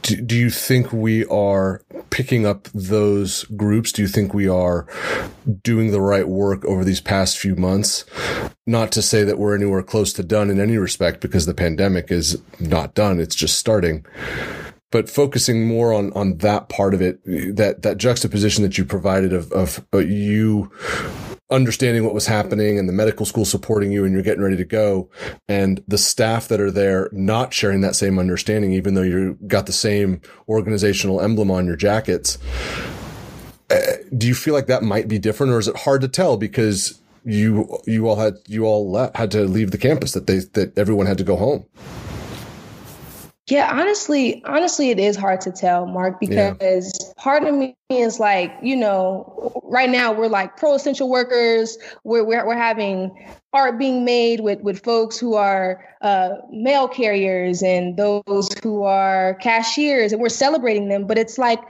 do, 0.02 0.16
do, 0.20 0.37
you 0.37 0.50
think 0.50 0.92
we 0.92 1.25
are 1.26 1.82
picking 2.11 2.47
up 2.47 2.68
those 2.75 3.44
groups? 3.44 3.92
Do 3.92 4.02
you 4.02 4.08
think 4.08 4.35
we 4.35 4.49
are 4.49 4.87
doing 5.62 5.90
the 5.92 6.00
right 6.00 6.28
work 6.28 6.64
over 6.64 6.85
these 6.85 7.00
past 7.00 7.38
few 7.38 7.54
months? 7.54 8.04
not 8.68 8.92
to 8.92 9.00
say 9.00 9.25
that 9.25 9.38
we're 9.38 9.56
anywhere 9.56 9.82
close 9.82 10.12
to 10.12 10.23
done 10.23 10.50
in 10.50 10.61
any 10.61 10.76
respect 10.76 11.20
because 11.20 11.47
the 11.47 11.54
pandemic 11.54 12.11
is 12.11 12.40
not 12.61 12.94
done. 12.94 13.18
It's 13.18 13.35
just 13.35 13.58
starting. 13.58 14.04
But 14.90 15.08
focusing 15.08 15.66
more 15.66 15.92
on, 15.94 16.12
on 16.12 16.37
that 16.38 16.68
part 16.68 16.92
of 16.92 17.00
it, 17.00 17.18
that, 17.25 17.80
that 17.80 17.97
juxtaposition 17.97 18.62
that 18.62 18.76
you 18.76 18.85
provided 18.85 19.32
of, 19.32 19.50
of 19.52 19.87
uh, 19.94 19.99
you 19.99 20.70
understanding 21.50 22.04
what 22.04 22.14
was 22.14 22.26
happening 22.26 22.78
and 22.78 22.88
the 22.88 22.92
medical 22.92 23.24
school 23.24 23.44
supporting 23.44 23.90
you 23.90 24.04
and 24.04 24.12
you're 24.12 24.22
getting 24.22 24.42
ready 24.42 24.56
to 24.56 24.64
go 24.64 25.08
and 25.48 25.82
the 25.88 25.96
staff 25.96 26.48
that 26.48 26.60
are 26.60 26.70
there 26.70 27.08
not 27.12 27.54
sharing 27.54 27.80
that 27.80 27.96
same 27.96 28.18
understanding, 28.18 28.72
even 28.72 28.94
though 28.94 29.02
you 29.02 29.38
got 29.46 29.66
the 29.66 29.72
same 29.72 30.20
organizational 30.48 31.20
emblem 31.20 31.50
on 31.50 31.66
your 31.66 31.76
jackets. 31.76 32.38
Uh, 33.70 33.80
do 34.16 34.26
you 34.26 34.34
feel 34.34 34.54
like 34.54 34.66
that 34.66 34.82
might 34.82 35.08
be 35.08 35.18
different 35.18 35.52
or 35.52 35.58
is 35.58 35.68
it 35.68 35.76
hard 35.76 36.00
to 36.00 36.08
tell 36.08 36.36
because 36.36 37.00
you 37.24 37.78
you 37.86 38.08
all 38.08 38.16
had 38.16 38.38
you 38.46 38.64
all 38.64 39.10
had 39.14 39.30
to 39.30 39.42
leave 39.42 39.70
the 39.70 39.78
campus 39.78 40.12
that 40.12 40.26
they 40.26 40.38
that 40.54 40.76
everyone 40.78 41.06
had 41.06 41.18
to 41.18 41.24
go 41.24 41.36
home. 41.36 41.66
Yeah, 43.50 43.70
honestly, 43.72 44.42
honestly, 44.44 44.90
it 44.90 44.98
is 44.98 45.16
hard 45.16 45.40
to 45.42 45.50
tell, 45.50 45.86
Mark, 45.86 46.20
because 46.20 46.92
yeah. 46.92 47.12
part 47.16 47.44
of 47.44 47.54
me 47.54 47.74
is 47.88 48.20
like, 48.20 48.54
you 48.62 48.76
know, 48.76 49.62
right 49.64 49.88
now 49.88 50.12
we're 50.12 50.28
like 50.28 50.58
pro 50.58 50.74
essential 50.74 51.08
workers. 51.08 51.78
We're 52.04 52.24
we're, 52.24 52.46
we're 52.46 52.58
having 52.58 53.10
art 53.54 53.78
being 53.78 54.04
made 54.04 54.40
with 54.40 54.60
with 54.60 54.84
folks 54.84 55.18
who 55.18 55.34
are 55.34 55.82
uh, 56.02 56.34
mail 56.50 56.88
carriers 56.88 57.62
and 57.62 57.96
those 57.96 58.48
who 58.62 58.82
are 58.82 59.34
cashiers, 59.40 60.12
and 60.12 60.20
we're 60.20 60.28
celebrating 60.28 60.88
them. 60.88 61.06
But 61.06 61.16
it's 61.16 61.38
like, 61.38 61.60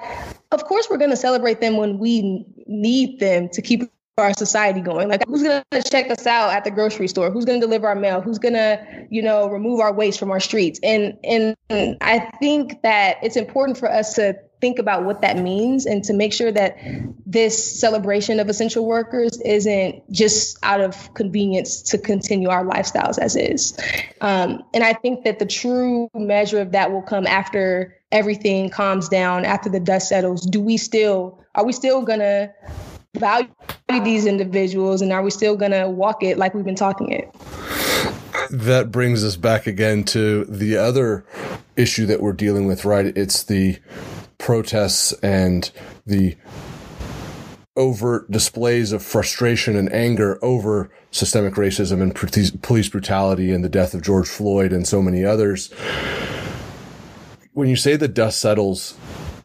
of 0.51 0.65
course, 0.65 0.89
we're 0.91 0.99
going 0.99 1.11
to 1.11 1.17
celebrate 1.17 1.61
them 1.61 1.77
when 1.77 1.99
we 1.99 2.45
need 2.67 3.21
them 3.21 3.49
to 3.51 3.63
keep 3.63 3.89
our 4.23 4.35
society 4.35 4.81
going? 4.81 5.09
Like, 5.09 5.27
who's 5.27 5.43
going 5.43 5.63
to 5.71 5.83
check 5.83 6.11
us 6.11 6.27
out 6.27 6.53
at 6.53 6.65
the 6.65 6.71
grocery 6.71 7.09
store? 7.09 7.31
Who's 7.31 7.45
going 7.45 7.61
to 7.61 7.67
deliver 7.67 7.89
our 7.89 7.95
mail? 7.95 8.21
Who's 8.21 8.39
going 8.39 8.55
to, 8.55 9.07
you 9.11 9.23
know, 9.23 9.49
remove 9.49 9.81
our 9.81 9.93
waste 9.93 10.19
from 10.19 10.31
our 10.31 10.41
streets? 10.41 10.81
And 10.83 11.19
and 11.25 11.57
I 12.01 12.31
think 12.41 12.83
that 12.83 13.19
it's 13.23 13.37
important 13.37 13.79
for 13.79 13.91
us 13.91 14.15
to 14.15 14.39
think 14.61 14.79
about 14.79 15.05
what 15.05 15.23
that 15.23 15.39
means 15.39 15.87
and 15.87 16.03
to 16.05 16.13
make 16.13 16.33
sure 16.33 16.51
that 16.51 16.77
this 17.25 17.81
celebration 17.81 18.41
of 18.41 18.49
essential 18.49 18.87
workers 18.87 19.41
isn't 19.43 20.11
just 20.11 20.59
out 20.63 20.81
of 20.81 21.15
convenience 21.15 21.83
to 21.83 21.99
continue 21.99 22.49
our 22.49 22.65
lifestyles 22.65 23.19
as 23.19 23.37
is. 23.37 23.79
Um, 24.21 24.65
and 24.75 24.83
I 24.83 24.95
think 24.95 25.25
that 25.25 25.39
the 25.39 25.47
true 25.47 26.11
measure 26.15 26.61
of 26.61 26.73
that 26.73 26.91
will 26.91 27.03
come 27.03 27.27
after 27.27 27.97
everything 28.11 28.71
calms 28.71 29.09
down, 29.09 29.45
after 29.45 29.69
the 29.69 29.81
dust 29.81 30.09
settles. 30.09 30.45
Do 30.45 30.61
we 30.61 30.77
still, 30.77 31.41
are 31.55 31.65
we 31.65 31.73
still 31.73 32.03
going 32.03 32.21
to 32.21 32.53
value 33.17 33.49
these 34.05 34.27
individuals 34.27 35.01
and 35.03 35.13
are 35.13 35.23
we 35.23 35.31
still 35.31 35.57
going 35.57 35.73
to 35.73 35.89
walk 35.89 36.23
it 36.23 36.39
like 36.39 36.55
we've 36.55 36.65
been 36.65 36.75
talking 36.75 37.11
it? 37.11 37.33
That 38.51 38.91
brings 38.91 39.25
us 39.25 39.37
back 39.37 39.67
again 39.67 40.05
to 40.05 40.45
the 40.45 40.77
other 40.77 41.25
issue 41.77 42.07
that 42.07 42.21
we're 42.21 42.33
dealing 42.33 42.67
with, 42.67 42.85
right? 42.85 43.07
It's 43.07 43.43
the 43.43 43.79
protests 44.39 45.13
and 45.23 45.71
the 46.07 46.37
overt 47.77 48.31
displays 48.31 48.93
of 48.93 49.03
frustration 49.03 49.77
and 49.77 49.93
anger 49.93 50.39
over 50.43 50.91
systemic 51.11 51.55
racism 51.55 52.03
and 52.03 52.15
police 52.63 52.89
brutality 52.89 53.53
and 53.53 53.65
the 53.65 53.69
death 53.69 53.95
of 53.95 54.03
George 54.03 54.29
Floyd 54.29 54.73
and 54.73 54.87
so 54.87 55.01
many 55.01 55.25
others. 55.25 55.73
When 57.53 57.69
you 57.69 57.77
say 57.77 57.97
the 57.97 58.09
dust 58.09 58.41
settles, 58.41 58.97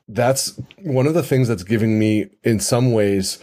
that's 0.08 0.60
one 0.78 1.08
of 1.08 1.14
the 1.14 1.24
things 1.24 1.48
that's 1.48 1.64
giving 1.64 1.98
me, 1.98 2.30
in 2.44 2.60
some 2.60 2.92
ways, 2.92 3.40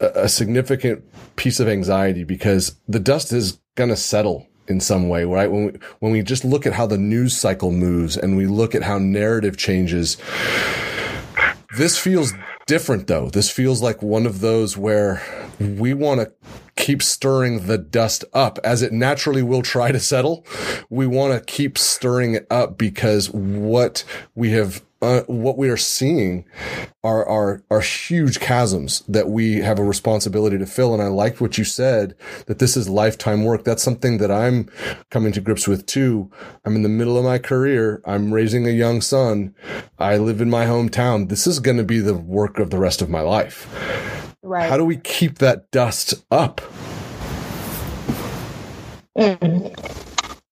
a, 0.00 0.06
a 0.14 0.28
significant 0.28 1.04
piece 1.36 1.60
of 1.60 1.68
anxiety 1.68 2.24
because 2.24 2.76
the 2.88 3.00
dust 3.00 3.32
is 3.32 3.60
going 3.74 3.90
to 3.90 3.96
settle 3.96 4.46
in 4.68 4.80
some 4.80 5.08
way, 5.08 5.24
right? 5.24 5.50
When 5.50 5.66
we, 5.66 5.72
when 6.00 6.12
we 6.12 6.22
just 6.22 6.44
look 6.44 6.66
at 6.66 6.72
how 6.72 6.86
the 6.86 6.98
news 6.98 7.36
cycle 7.36 7.70
moves 7.70 8.16
and 8.16 8.36
we 8.36 8.46
look 8.46 8.74
at 8.74 8.82
how 8.82 8.98
narrative 8.98 9.56
changes, 9.56 10.16
this 11.76 11.98
feels 11.98 12.32
different 12.66 13.06
though. 13.06 13.30
This 13.30 13.50
feels 13.50 13.80
like 13.80 14.02
one 14.02 14.26
of 14.26 14.40
those 14.40 14.76
where 14.76 15.22
we 15.60 15.94
want 15.94 16.20
to 16.20 16.32
keep 16.76 17.02
stirring 17.02 17.66
the 17.66 17.78
dust 17.78 18.24
up 18.32 18.58
as 18.64 18.82
it 18.82 18.92
naturally 18.92 19.42
will 19.42 19.62
try 19.62 19.92
to 19.92 20.00
settle. 20.00 20.44
We 20.90 21.06
want 21.06 21.32
to 21.32 21.40
keep 21.52 21.78
stirring 21.78 22.34
it 22.34 22.46
up 22.50 22.76
because 22.76 23.30
what 23.30 24.04
we 24.34 24.50
have 24.50 24.82
uh, 25.02 25.22
what 25.26 25.58
we 25.58 25.68
are 25.68 25.76
seeing 25.76 26.44
are, 27.04 27.26
are, 27.26 27.62
are 27.70 27.80
huge 27.80 28.40
chasms 28.40 29.02
that 29.08 29.28
we 29.28 29.56
have 29.56 29.78
a 29.78 29.84
responsibility 29.84 30.58
to 30.58 30.66
fill. 30.66 30.94
And 30.94 31.02
I 31.02 31.08
liked 31.08 31.40
what 31.40 31.58
you 31.58 31.64
said 31.64 32.14
that 32.46 32.58
this 32.58 32.76
is 32.76 32.88
lifetime 32.88 33.44
work. 33.44 33.64
That's 33.64 33.82
something 33.82 34.18
that 34.18 34.30
I'm 34.30 34.70
coming 35.10 35.32
to 35.32 35.40
grips 35.40 35.68
with 35.68 35.86
too. 35.86 36.30
I'm 36.64 36.76
in 36.76 36.82
the 36.82 36.88
middle 36.88 37.18
of 37.18 37.24
my 37.24 37.38
career. 37.38 38.02
I'm 38.06 38.32
raising 38.32 38.66
a 38.66 38.70
young 38.70 39.00
son. 39.00 39.54
I 39.98 40.16
live 40.16 40.40
in 40.40 40.50
my 40.50 40.64
hometown. 40.64 41.28
This 41.28 41.46
is 41.46 41.60
going 41.60 41.76
to 41.76 41.84
be 41.84 42.00
the 42.00 42.14
work 42.14 42.58
of 42.58 42.70
the 42.70 42.78
rest 42.78 43.02
of 43.02 43.10
my 43.10 43.20
life. 43.20 43.66
Right. 44.42 44.68
How 44.68 44.76
do 44.76 44.84
we 44.84 44.96
keep 44.96 45.38
that 45.38 45.70
dust 45.70 46.14
up? 46.30 46.60
Mm. 49.18 49.74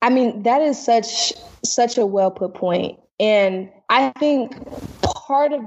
I 0.02 0.10
mean, 0.10 0.42
that 0.42 0.60
is 0.60 0.82
such 0.82 1.32
such 1.64 1.96
a 1.96 2.04
well 2.04 2.30
put 2.30 2.54
point. 2.54 2.98
And 3.20 3.70
I 3.88 4.10
think 4.18 4.56
part 5.02 5.52
of 5.52 5.64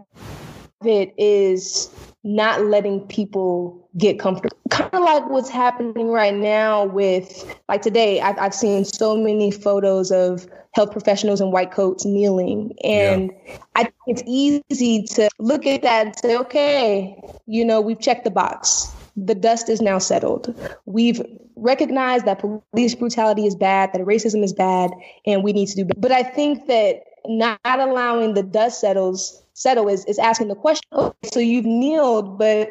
it 0.85 1.13
is 1.17 1.89
not 2.23 2.65
letting 2.65 3.01
people 3.07 3.89
get 3.97 4.19
comfortable. 4.19 4.57
Kind 4.69 4.93
of 4.93 5.01
like 5.01 5.29
what's 5.29 5.49
happening 5.49 6.09
right 6.09 6.33
now 6.33 6.85
with, 6.85 7.55
like 7.69 7.81
today, 7.81 8.19
I've, 8.19 8.37
I've 8.37 8.53
seen 8.53 8.85
so 8.85 9.15
many 9.15 9.49
photos 9.49 10.11
of 10.11 10.45
health 10.73 10.91
professionals 10.91 11.41
in 11.41 11.51
white 11.51 11.71
coats 11.71 12.05
kneeling. 12.05 12.73
And 12.83 13.31
yeah. 13.45 13.57
I 13.75 13.83
think 13.83 13.95
it's 14.07 14.23
easy 14.27 15.03
to 15.13 15.29
look 15.39 15.65
at 15.65 15.81
that 15.83 16.05
and 16.07 16.15
say, 16.19 16.37
okay, 16.37 17.19
you 17.45 17.63
know, 17.65 17.81
we've 17.81 17.99
checked 17.99 18.25
the 18.25 18.31
box. 18.31 18.91
The 19.15 19.33
dust 19.33 19.69
is 19.69 19.81
now 19.81 19.97
settled. 19.97 20.53
We've 20.85 21.21
recognized 21.55 22.25
that 22.25 22.39
police 22.39 22.93
brutality 22.93 23.47
is 23.47 23.55
bad, 23.55 23.91
that 23.93 24.01
racism 24.01 24.43
is 24.43 24.53
bad, 24.53 24.91
and 25.25 25.43
we 25.43 25.53
need 25.53 25.67
to 25.69 25.75
do 25.75 25.85
better. 25.85 25.99
But 25.99 26.11
I 26.11 26.21
think 26.21 26.67
that 26.67 27.01
not 27.27 27.59
allowing 27.65 28.33
the 28.33 28.43
dust 28.43 28.81
settles 28.81 29.43
settle 29.53 29.87
is, 29.87 30.05
is 30.05 30.19
asking 30.19 30.47
the 30.47 30.55
question 30.55 30.83
okay, 30.93 31.29
so 31.31 31.39
you've 31.39 31.65
kneeled 31.65 32.37
but 32.37 32.69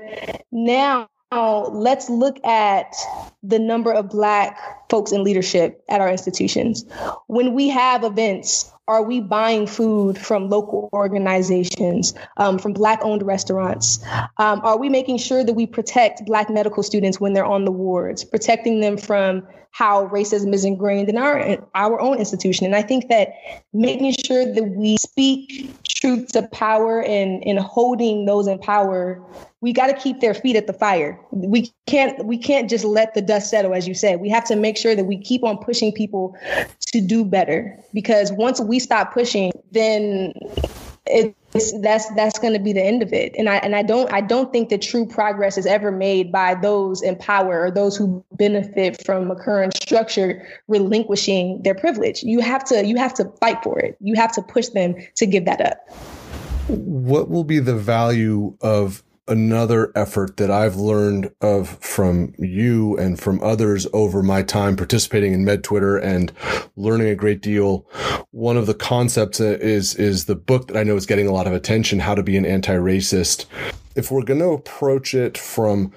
now 0.53 1.09
let's 1.33 2.09
look 2.09 2.45
at 2.47 2.95
the 3.43 3.59
number 3.59 3.93
of 3.93 4.09
black 4.09 4.59
folks 4.89 5.13
in 5.13 5.25
leadership 5.25 5.83
at 5.89 6.01
our 6.01 6.11
institutions 6.11 6.85
when 7.27 7.55
we 7.55 7.69
have 7.69 8.05
events 8.05 8.73
are 8.89 9.03
we 9.03 9.21
buying 9.21 9.67
food 9.67 10.17
from 10.17 10.49
local 10.49 10.89
organizations, 10.93 12.15
um, 12.37 12.59
from 12.59 12.73
Black 12.73 13.01
owned 13.03 13.25
restaurants? 13.25 13.99
Um, 14.39 14.61
are 14.63 14.79
we 14.79 14.89
making 14.89 15.19
sure 15.19 15.43
that 15.43 15.55
we 15.55 15.67
protect 15.67 16.25
Black 16.25 16.49
medical 16.51 16.85
students 16.85 17.21
when 17.21 17.33
they're 17.33 17.45
on 17.45 17.65
the 17.65 17.73
wards, 17.73 18.25
protecting 18.25 18.81
them 18.81 18.97
from 18.97 19.47
how 19.71 20.09
racism 20.09 20.55
is 20.55 20.65
ingrained 20.65 21.09
in 21.09 21.19
our 21.19 21.59
our 21.75 22.01
own 22.01 22.19
institution. 22.19 22.67
And 22.67 22.75
I 22.75 22.83
think 22.83 23.09
that 23.09 23.33
making 23.73 24.15
sure 24.25 24.45
that 24.53 24.65
we 24.65 24.97
speak 24.99 25.71
truth 25.85 26.29
to 26.33 26.43
power 26.49 27.03
and 27.03 27.43
in 27.45 27.57
holding 27.57 28.27
those 28.27 28.47
in 28.47 28.59
power, 28.59 29.23
we 29.61 29.73
got 29.73 29.87
to 29.89 29.95
keep 29.95 30.21
their 30.21 30.35
feet 30.35 30.57
at 30.57 30.67
the 30.67 30.73
fire. 30.73 31.19
We 31.31 31.73
can't 31.87 32.25
we 32.25 32.39
can't 32.39 32.69
just 32.71 32.85
let 32.85 33.15
the 33.15 33.23
dust 33.23 33.51
settle, 33.51 33.75
as 33.75 33.89
you 33.89 33.95
said. 33.95 34.21
We 34.21 34.29
have 34.29 34.45
to 34.47 34.57
make 34.57 34.77
sure 34.77 34.95
that 34.95 35.05
we 35.05 35.19
keep 35.19 35.45
on 35.45 35.59
pushing 35.59 35.93
people 35.93 36.37
to 36.93 37.01
do 37.01 37.25
better. 37.25 37.79
Because 37.93 38.33
once 38.33 38.61
we 38.61 38.79
stop 38.79 39.13
pushing, 39.13 39.53
then 39.73 40.33
it's 41.07 41.73
that's 41.81 42.09
that's 42.15 42.39
going 42.39 42.53
to 42.53 42.59
be 42.59 42.73
the 42.73 42.83
end 42.83 43.03
of 43.03 43.13
it. 43.13 43.35
And 43.39 43.49
i 43.49 43.57
and 43.57 43.75
i 43.75 43.83
don't 43.83 44.13
i 44.13 44.21
don't 44.21 44.53
think 44.53 44.69
that 44.71 44.83
true 44.83 45.07
progress 45.07 45.57
is 45.57 45.67
ever 45.67 45.91
made 45.91 46.33
by 46.33 46.55
those 46.55 47.03
in 47.03 47.17
power 47.17 47.63
or 47.63 47.71
those 47.71 47.97
who 47.97 48.25
benefit 48.33 49.05
from 49.05 49.31
a 49.31 49.37
current 49.37 49.77
structure 49.77 50.47
relinquishing 50.69 51.63
their 51.63 51.75
privilege. 51.75 52.23
You 52.23 52.41
have 52.41 52.65
to 52.65 52.85
you 52.85 52.97
have 52.97 53.15
to 53.15 53.25
fight 53.41 53.63
for 53.63 53.79
it. 53.79 53.97
You 54.01 54.15
have 54.15 54.33
to 54.33 54.43
push 54.43 54.69
them 54.69 54.95
to 55.17 55.27
give 55.27 55.45
that 55.47 55.61
up. 55.61 55.89
What 56.69 57.31
will 57.31 57.45
be 57.45 57.61
the 57.61 57.77
value 57.77 58.57
of 58.61 59.03
another 59.29 59.93
effort 59.95 60.37
that 60.37 60.51
I've 60.51 60.77
learned 60.77 61.31
of 61.41 61.79
from 61.81 62.35
you 62.39 62.97
and 62.97 63.19
from 63.19 63.43
others 63.43 63.87
over 63.93 64.23
my 64.23 64.43
time 64.43 64.77
participating 64.77 65.33
in 65.33 65.45
Med 65.45 65.65
Twitter 65.65 65.97
and 65.97 66.33
learning 66.77 67.09
a 67.09 67.15
great 67.15 67.41
deal. 67.41 67.87
One 68.31 68.57
of 68.57 68.67
the 68.67 68.75
concepts 68.75 69.41
is, 69.41 69.95
is 69.95 70.27
the 70.27 70.37
book 70.37 70.69
that 70.69 70.77
I 70.77 70.85
know 70.85 70.97
is 70.97 71.07
getting 71.07 71.27
a 71.27 71.33
lot 71.33 71.47
of 71.47 71.53
attention, 71.53 72.01
How 72.01 72.15
to 72.15 72.23
Be 72.23 72.37
an 72.37 72.47
Anti-Racist. 72.47 73.47
If 73.97 74.11
we're 74.11 74.23
going 74.23 74.41
to 74.41 74.51
approach 74.51 75.15
it 75.15 75.39
from 75.39 75.93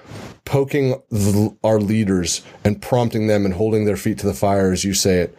poking 0.46 1.02
the, 1.10 1.56
our 1.64 1.80
leaders 1.80 2.42
and 2.64 2.82
prompting 2.82 3.28
them 3.28 3.46
and 3.46 3.54
holding 3.54 3.86
their 3.86 3.98
feet 3.98 4.18
to 4.20 4.26
the 4.26 4.34
fire, 4.34 4.72
as 4.72 4.84
you 4.84 4.94
say 4.94 5.20
it, 5.20 5.38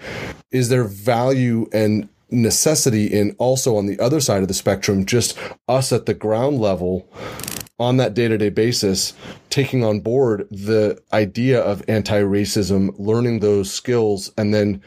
is 0.51 0.69
there 0.69 0.85
value 0.85 1.69
and 1.73 2.09
necessity 2.31 3.07
in 3.07 3.35
also 3.39 3.77
on 3.77 3.87
the 3.87 3.99
other 3.99 4.21
side 4.21 4.43
of 4.43 4.49
the 4.49 4.55
spectrum, 4.55 5.05
just 5.05 5.37
us 5.69 5.93
at 5.93 6.07
the 6.07 6.15
ground 6.15 6.61
level 6.61 7.09
on 7.81 7.97
that 7.97 8.15
day 8.15 8.29
to 8.29 8.39
day 8.39 8.51
basis, 8.51 9.15
taking 9.49 9.83
on 9.83 10.01
board 10.01 10.47
the 10.51 11.01
idea 11.13 11.61
of 11.61 11.83
anti 11.89 12.21
racism, 12.21 12.95
learning 12.99 13.41
those 13.41 13.73
skills, 13.73 14.31
and 14.37 14.55
then 14.55 14.81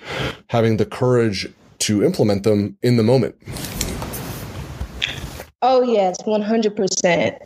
having 0.48 0.78
the 0.78 0.86
courage 0.86 1.52
to 1.80 2.04
implement 2.04 2.44
them 2.44 2.78
in 2.82 2.96
the 2.96 3.04
moment. 3.04 3.36
Oh, 5.62 5.82
yes, 5.82 6.22
100%. 6.24 7.38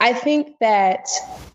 I 0.00 0.12
think 0.12 0.56
that 0.60 1.08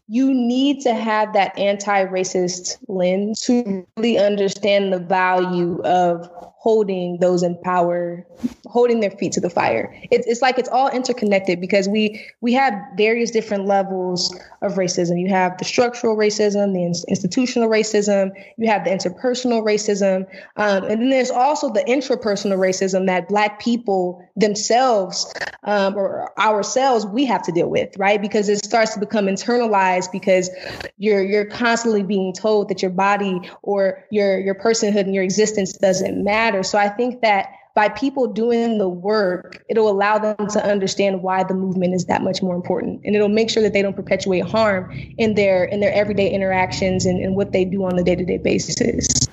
you 0.08 0.34
need 0.34 0.82
to 0.82 0.94
have 0.94 1.34
that 1.34 1.58
anti 1.58 2.06
racist 2.06 2.78
lens 2.88 3.42
to 3.42 3.86
really 3.98 4.18
understand 4.18 4.92
the 4.92 5.00
value 5.00 5.82
of 5.84 6.30
holding 6.62 7.18
those 7.18 7.42
in 7.42 7.58
power, 7.64 8.24
holding 8.68 9.00
their 9.00 9.10
feet 9.10 9.32
to 9.32 9.42
the 9.42 9.50
fire. 9.50 9.92
It's, 10.12 10.28
it's 10.28 10.44
like 10.44 10.60
it's 10.60 10.70
all 10.70 10.90
interconnected 10.90 11.60
because 11.60 11.90
we 11.90 12.24
we 12.40 12.54
have 12.54 12.76
various 12.96 13.32
different 13.32 13.66
levels 13.66 14.32
of 14.62 14.74
racism. 14.74 15.20
You 15.20 15.30
have 15.30 15.58
the 15.58 15.66
structural 15.66 16.16
racism, 16.16 16.74
the 16.74 17.04
institutional 17.08 17.68
racism, 17.68 18.30
you 18.60 18.70
have 18.70 18.84
the 18.84 18.92
interpersonal 18.92 19.64
racism, 19.64 20.28
um, 20.56 20.84
and 20.84 21.02
then 21.02 21.10
there's 21.10 21.32
also 21.32 21.74
the 21.74 21.84
intrapersonal 21.86 22.60
racism 22.60 23.08
that 23.08 23.28
Black 23.28 23.60
people 23.60 24.24
themselves 24.36 25.34
um, 25.64 25.96
or 25.96 26.32
ourselves 26.40 27.08
we 27.08 27.26
have 27.26 27.42
to 27.42 27.52
deal 27.52 27.72
with, 27.72 27.98
right? 27.98 28.22
Because 28.22 28.50
it 28.50 28.64
starts 28.64 28.94
to 28.94 29.00
become 29.00 29.26
internalized 29.26 30.12
because 30.12 30.52
you're 31.00 31.24
you're 31.24 31.46
constantly 31.46 32.04
being 32.04 32.34
told 32.34 32.70
that 32.70 32.84
your 32.84 32.92
body 32.92 33.50
or 33.64 34.06
your 34.12 34.40
your 34.40 34.54
personhood 34.54 35.06
and 35.06 35.16
your 35.16 35.24
existence 35.24 35.74
doesn't 35.74 36.24
matter 36.24 36.51
matter. 36.52 36.64
So 36.64 36.78
I 36.78 36.90
think 36.90 37.22
that 37.22 37.54
by 37.74 37.88
people 37.88 38.28
doing 38.28 38.78
the 38.78 38.90
work, 38.90 39.64
it'll 39.70 39.90
allow 39.90 40.18
them 40.18 40.36
to 40.36 40.66
understand 40.66 41.24
why 41.24 41.44
the 41.44 41.54
movement 41.54 41.94
is 41.94 42.06
that 42.06 42.22
much 42.22 42.42
more 42.42 42.56
important. 42.56 43.02
And 43.06 43.16
it'll 43.16 43.30
make 43.30 43.50
sure 43.50 43.64
that 43.64 43.72
they 43.72 43.82
don't 43.82 43.96
perpetuate 43.96 44.42
harm 44.42 44.92
in 45.18 45.36
their 45.36 45.64
in 45.64 45.80
their 45.80 45.94
everyday 45.94 46.30
interactions 46.30 47.06
and, 47.06 47.24
and 47.24 47.36
what 47.36 47.54
they 47.54 47.64
do 47.64 47.86
on 47.86 47.98
a 47.98 48.04
day-to-day 48.04 48.40
basis. 48.40 49.28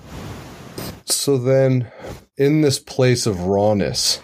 So 1.05 1.37
then 1.37 1.91
in 2.37 2.61
this 2.61 2.79
place 2.79 3.27
of 3.27 3.47
rawness, 3.47 4.19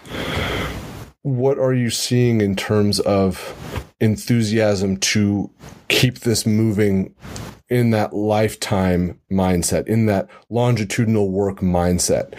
what 1.23 1.59
are 1.59 1.73
you 1.73 1.89
seeing 1.89 2.39
in 2.39 2.55
terms 2.55 3.01
of 3.01 3.53
enthusiasm 3.99 4.97
to 4.97 5.49
keep 5.89 6.19
this 6.19 6.45
moving 6.45 7.13
in 7.69 7.91
that 7.91 8.13
lifetime 8.13 9.19
mindset, 9.31 9.87
in 9.87 10.05
that 10.05 10.29
longitudinal 10.49 11.31
work 11.31 11.59
mindset? 11.59 12.33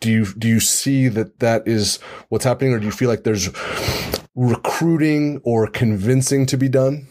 Do 0.00 0.10
you, 0.10 0.26
do 0.34 0.48
you 0.48 0.60
see 0.60 1.08
that 1.08 1.40
that 1.40 1.66
is 1.66 1.98
what's 2.28 2.44
happening 2.44 2.72
or 2.72 2.78
do 2.78 2.86
you 2.86 2.92
feel 2.92 3.08
like 3.08 3.24
there's 3.24 3.50
recruiting 4.34 5.40
or 5.44 5.66
convincing 5.66 6.46
to 6.46 6.56
be 6.56 6.68
done? 6.68 7.06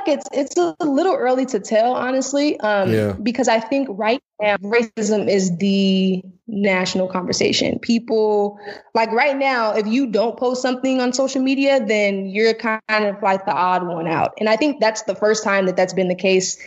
Like 0.00 0.16
it's 0.16 0.28
it's 0.32 0.56
a 0.56 0.84
little 0.84 1.14
early 1.14 1.46
to 1.46 1.60
tell, 1.60 1.94
honestly, 1.94 2.58
um, 2.60 2.92
yeah. 2.92 3.12
because 3.12 3.48
I 3.48 3.60
think 3.60 3.88
right 3.90 4.22
now 4.40 4.56
racism 4.58 5.28
is 5.28 5.56
the 5.58 6.22
national 6.46 7.08
conversation. 7.08 7.78
People 7.78 8.58
like 8.94 9.10
right 9.12 9.36
now, 9.36 9.72
if 9.72 9.86
you 9.86 10.06
don't 10.06 10.38
post 10.38 10.62
something 10.62 11.00
on 11.00 11.12
social 11.12 11.42
media, 11.42 11.84
then 11.84 12.26
you're 12.26 12.54
kind 12.54 12.80
of 12.90 13.22
like 13.22 13.44
the 13.44 13.52
odd 13.52 13.86
one 13.86 14.06
out, 14.06 14.32
and 14.38 14.48
I 14.48 14.56
think 14.56 14.80
that's 14.80 15.02
the 15.02 15.14
first 15.14 15.44
time 15.44 15.66
that 15.66 15.76
that's 15.76 15.92
been 15.92 16.08
the 16.08 16.14
case 16.14 16.58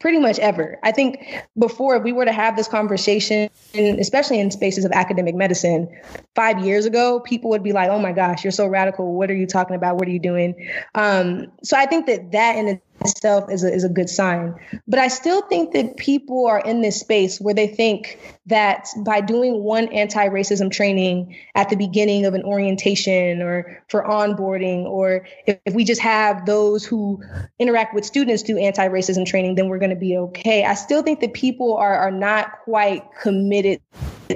pretty 0.00 0.18
much 0.18 0.38
ever. 0.38 0.78
I 0.82 0.90
think 0.90 1.44
before 1.56 1.94
if 1.94 2.02
we 2.02 2.12
were 2.12 2.24
to 2.24 2.32
have 2.32 2.56
this 2.56 2.66
conversation, 2.66 3.48
especially 3.74 4.40
in 4.40 4.50
spaces 4.50 4.84
of 4.84 4.92
academic 4.92 5.34
medicine, 5.34 5.88
five 6.34 6.64
years 6.64 6.86
ago, 6.86 7.20
people 7.20 7.50
would 7.50 7.62
be 7.62 7.72
like, 7.72 7.90
"Oh 7.90 7.98
my 7.98 8.12
gosh, 8.12 8.42
you're 8.42 8.50
so 8.50 8.66
radical. 8.66 9.14
What 9.14 9.30
are 9.30 9.34
you 9.34 9.46
talking 9.46 9.76
about? 9.76 9.96
What 9.96 10.08
are 10.08 10.10
you 10.10 10.18
doing?" 10.18 10.68
Um, 10.94 11.52
so 11.62 11.76
I 11.76 11.86
think 11.86 12.06
that 12.06 12.32
that 12.32 12.56
in 12.56 12.80
itself 13.00 13.50
is 13.50 13.64
a, 13.64 13.72
is 13.72 13.84
a 13.84 13.88
good 13.88 14.08
sign. 14.08 14.54
But 14.86 14.98
I 14.98 15.08
still 15.08 15.42
think 15.42 15.72
that 15.72 15.96
people 15.96 16.46
are 16.46 16.60
in 16.60 16.82
this 16.82 17.00
space 17.00 17.40
where 17.40 17.54
they 17.54 17.66
think 17.66 18.18
that 18.46 18.88
by 18.98 19.20
doing 19.20 19.62
one 19.62 19.88
anti 19.88 20.28
racism 20.28 20.70
training 20.70 21.36
at 21.54 21.70
the 21.70 21.76
beginning 21.76 22.26
of 22.26 22.34
an 22.34 22.42
orientation 22.42 23.40
or 23.42 23.82
for 23.88 24.04
onboarding, 24.04 24.84
or 24.84 25.26
if, 25.46 25.58
if 25.66 25.74
we 25.74 25.84
just 25.84 26.00
have 26.00 26.46
those 26.46 26.84
who 26.84 27.22
interact 27.58 27.94
with 27.94 28.04
students 28.04 28.42
do 28.42 28.58
anti 28.58 28.88
racism 28.88 29.24
training, 29.26 29.54
then 29.54 29.68
we're 29.68 29.78
going 29.78 29.90
to 29.90 29.96
be 29.96 30.16
okay. 30.16 30.64
I 30.64 30.74
still 30.74 31.02
think 31.02 31.20
that 31.20 31.32
people 31.32 31.76
are, 31.76 31.96
are 31.96 32.10
not 32.10 32.60
quite 32.64 33.04
committed 33.22 33.80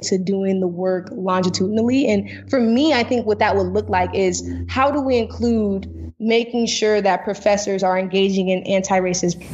to 0.03 0.19
doing 0.19 0.61
the 0.61 0.67
work 0.67 1.09
longitudinally. 1.13 2.07
And 2.07 2.51
for 2.51 2.61
me, 2.61 2.93
I 2.93 3.05
think 3.05 3.27
what 3.27 3.39
that 3.39 3.57
would 3.57 3.69
look 3.69 3.89
like 3.89 4.15
is 4.15 4.49
how 4.69 4.91
do 4.91 5.01
we 5.01 5.17
include 5.17 6.14
making 6.25 6.67
sure 6.67 7.01
that 7.01 7.25
professors 7.25 7.83
are 7.83 7.99
engaging 7.99 8.49
in 8.49 8.63
anti-racist 8.65 9.45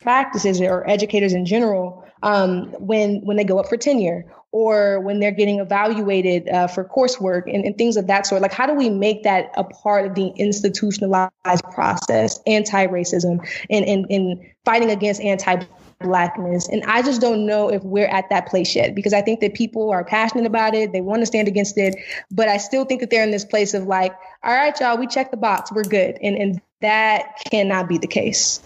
practices 0.00 0.60
or 0.60 0.88
educators 0.88 1.32
in 1.32 1.44
general 1.44 2.04
um, 2.22 2.72
when 2.78 3.20
when 3.24 3.36
they 3.36 3.44
go 3.44 3.58
up 3.58 3.68
for 3.68 3.76
tenure 3.76 4.24
or 4.52 5.00
when 5.00 5.20
they're 5.20 5.32
getting 5.32 5.58
evaluated 5.58 6.48
uh, 6.48 6.66
for 6.66 6.84
coursework 6.84 7.42
and, 7.52 7.64
and, 7.64 7.76
things 7.76 7.96
of 7.96 8.06
that 8.06 8.26
sort. 8.26 8.40
Like 8.40 8.54
how 8.54 8.66
do 8.66 8.72
we 8.72 8.88
make 8.88 9.24
that 9.24 9.50
a 9.56 9.64
part 9.64 10.06
of 10.06 10.14
the 10.14 10.28
institutionalized 10.36 11.64
process 11.74 12.40
anti-racism 12.46 13.46
and, 13.68 13.84
and, 13.84 14.06
and 14.08 14.40
fighting 14.64 14.90
against 14.90 15.20
anti 15.20 15.62
blackness. 16.00 16.68
And 16.68 16.82
I 16.84 17.02
just 17.02 17.20
don't 17.20 17.46
know 17.46 17.68
if 17.68 17.82
we're 17.82 18.08
at 18.08 18.28
that 18.30 18.46
place 18.46 18.74
yet 18.74 18.94
because 18.94 19.12
I 19.12 19.22
think 19.22 19.40
that 19.40 19.54
people 19.54 19.90
are 19.90 20.04
passionate 20.04 20.46
about 20.46 20.74
it. 20.74 20.92
They 20.92 21.00
want 21.00 21.22
to 21.22 21.26
stand 21.26 21.48
against 21.48 21.78
it. 21.78 21.96
But 22.30 22.48
I 22.48 22.58
still 22.58 22.84
think 22.84 23.00
that 23.00 23.10
they're 23.10 23.24
in 23.24 23.30
this 23.30 23.44
place 23.44 23.74
of 23.74 23.84
like, 23.84 24.12
all 24.42 24.54
right, 24.54 24.78
y'all, 24.80 24.98
we 24.98 25.06
checked 25.06 25.30
the 25.30 25.36
box. 25.36 25.72
We're 25.72 25.82
good. 25.82 26.18
And, 26.22 26.36
and 26.36 26.60
that 26.80 27.36
cannot 27.50 27.88
be 27.88 27.98
the 27.98 28.06
case. 28.06 28.60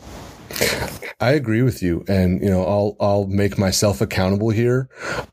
I 1.21 1.33
agree 1.33 1.63
with 1.63 1.83
you. 1.83 2.05
And, 2.09 2.43
you 2.43 2.49
know, 2.49 2.65
I'll, 2.65 2.97
I'll 2.99 3.27
make 3.27 3.59
myself 3.59 4.01
accountable 4.01 4.51
here. 4.51 4.89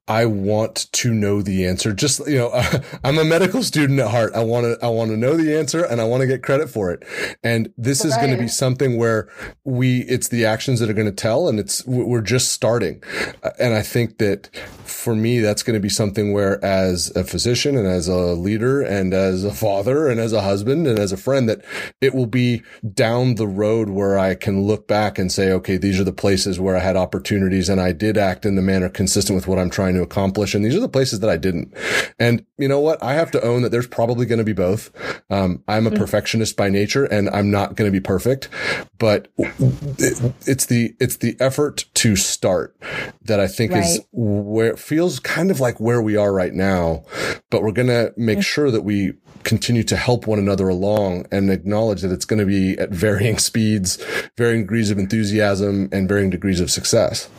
I 0.07 0.25
want 0.25 0.91
to 0.91 1.13
know 1.13 1.41
the 1.41 1.65
answer. 1.65 1.93
Just, 1.93 2.27
you 2.27 2.37
know, 2.37 2.51
I'm 3.03 3.17
a 3.17 3.23
medical 3.23 3.63
student 3.63 3.99
at 3.99 4.11
heart. 4.11 4.33
I 4.35 4.43
want 4.43 4.65
to, 4.65 4.85
I 4.85 4.89
want 4.89 5.11
to 5.11 5.17
know 5.17 5.37
the 5.37 5.57
answer 5.57 5.83
and 5.83 6.01
I 6.01 6.03
want 6.03 6.21
to 6.21 6.27
get 6.27 6.43
credit 6.43 6.69
for 6.69 6.91
it. 6.91 7.03
And 7.41 7.73
this 7.77 8.03
right. 8.03 8.09
is 8.09 8.17
going 8.17 8.31
to 8.31 8.37
be 8.37 8.49
something 8.49 8.97
where 8.97 9.29
we, 9.63 10.01
it's 10.01 10.27
the 10.27 10.45
actions 10.45 10.81
that 10.81 10.89
are 10.89 10.93
going 10.93 11.07
to 11.07 11.13
tell 11.13 11.47
and 11.47 11.59
it's, 11.59 11.85
we're 11.85 12.21
just 12.21 12.51
starting. 12.51 13.01
Uh, 13.41 13.51
and 13.57 13.73
I 13.73 13.81
think 13.81 14.17
that 14.17 14.49
for 14.83 15.15
me, 15.15 15.39
that's 15.39 15.63
going 15.63 15.75
to 15.75 15.79
be 15.79 15.89
something 15.89 16.33
where 16.33 16.63
as 16.63 17.15
a 17.15 17.23
physician 17.23 17.77
and 17.77 17.87
as 17.87 18.09
a 18.09 18.17
leader 18.17 18.81
and 18.81 19.13
as 19.13 19.45
a 19.45 19.53
father 19.53 20.09
and 20.09 20.19
as 20.19 20.33
a 20.33 20.41
husband 20.41 20.85
and 20.85 20.99
as 20.99 21.13
a 21.13 21.17
friend 21.17 21.47
that 21.47 21.63
it 22.01 22.13
will 22.13 22.25
be 22.25 22.61
down 22.93 23.35
the 23.35 23.47
road 23.47 23.89
where 23.89 24.19
I 24.19 24.35
can 24.35 24.63
look 24.63 24.87
back 24.87 25.06
back 25.07 25.17
and 25.17 25.31
say, 25.31 25.51
okay, 25.51 25.77
these 25.77 25.99
are 25.99 26.03
the 26.03 26.11
places 26.11 26.59
where 26.59 26.75
I 26.75 26.79
had 26.79 26.97
opportunities 26.97 27.69
and 27.69 27.79
I 27.79 27.93
did 27.93 28.17
act 28.17 28.45
in 28.45 28.55
the 28.55 28.61
manner 28.61 28.89
consistent 28.89 29.35
with 29.35 29.47
what 29.47 29.57
I'm 29.57 29.69
trying 29.69 29.95
to 29.95 30.01
accomplish. 30.01 30.53
And 30.53 30.65
these 30.65 30.75
are 30.75 30.81
the 30.81 30.89
places 30.89 31.21
that 31.21 31.29
I 31.29 31.37
didn't. 31.37 31.73
And 32.19 32.45
you 32.57 32.67
know 32.67 32.79
what? 32.79 33.01
I 33.01 33.13
have 33.13 33.31
to 33.31 33.41
own 33.41 33.61
that 33.61 33.69
there's 33.69 33.87
probably 33.87 34.25
going 34.25 34.39
to 34.39 34.43
be 34.43 34.53
both. 34.53 34.91
Um, 35.29 35.63
I'm 35.67 35.87
a 35.87 35.89
mm-hmm. 35.89 35.99
perfectionist 35.99 36.57
by 36.57 36.69
nature 36.69 37.05
and 37.05 37.29
I'm 37.29 37.49
not 37.49 37.75
going 37.75 37.87
to 37.87 37.91
be 37.91 38.03
perfect, 38.03 38.49
but 38.97 39.29
it, 39.37 40.33
it's 40.45 40.65
the, 40.65 40.93
it's 40.99 41.17
the 41.17 41.37
effort 41.39 41.85
to 41.95 42.15
start 42.15 42.75
that 43.21 43.39
I 43.39 43.47
think 43.47 43.71
right. 43.71 43.85
is 43.85 44.01
where 44.11 44.67
it 44.67 44.79
feels 44.79 45.19
kind 45.19 45.51
of 45.51 45.59
like 45.59 45.79
where 45.79 46.01
we 46.01 46.17
are 46.17 46.33
right 46.33 46.53
now, 46.53 47.05
but 47.49 47.63
we're 47.63 47.71
going 47.71 47.87
to 47.87 48.13
make 48.17 48.39
mm-hmm. 48.39 48.41
sure 48.41 48.71
that 48.71 48.81
we 48.81 49.13
continue 49.43 49.83
to 49.83 49.95
help 49.95 50.27
one 50.27 50.39
another 50.39 50.67
along 50.67 51.25
and 51.31 51.51
acknowledge 51.51 52.01
that 52.01 52.11
it's 52.11 52.25
going 52.25 52.39
to 52.39 52.45
be 52.45 52.77
at 52.77 52.89
varying 52.89 53.37
speeds, 53.37 53.97
varying 54.37 54.61
degrees 54.61 54.91
of 54.91 54.97
enthusiasm, 54.97 55.89
and 55.91 56.07
varying 56.07 56.29
degrees 56.29 56.59
of 56.59 56.71
success. 56.71 57.29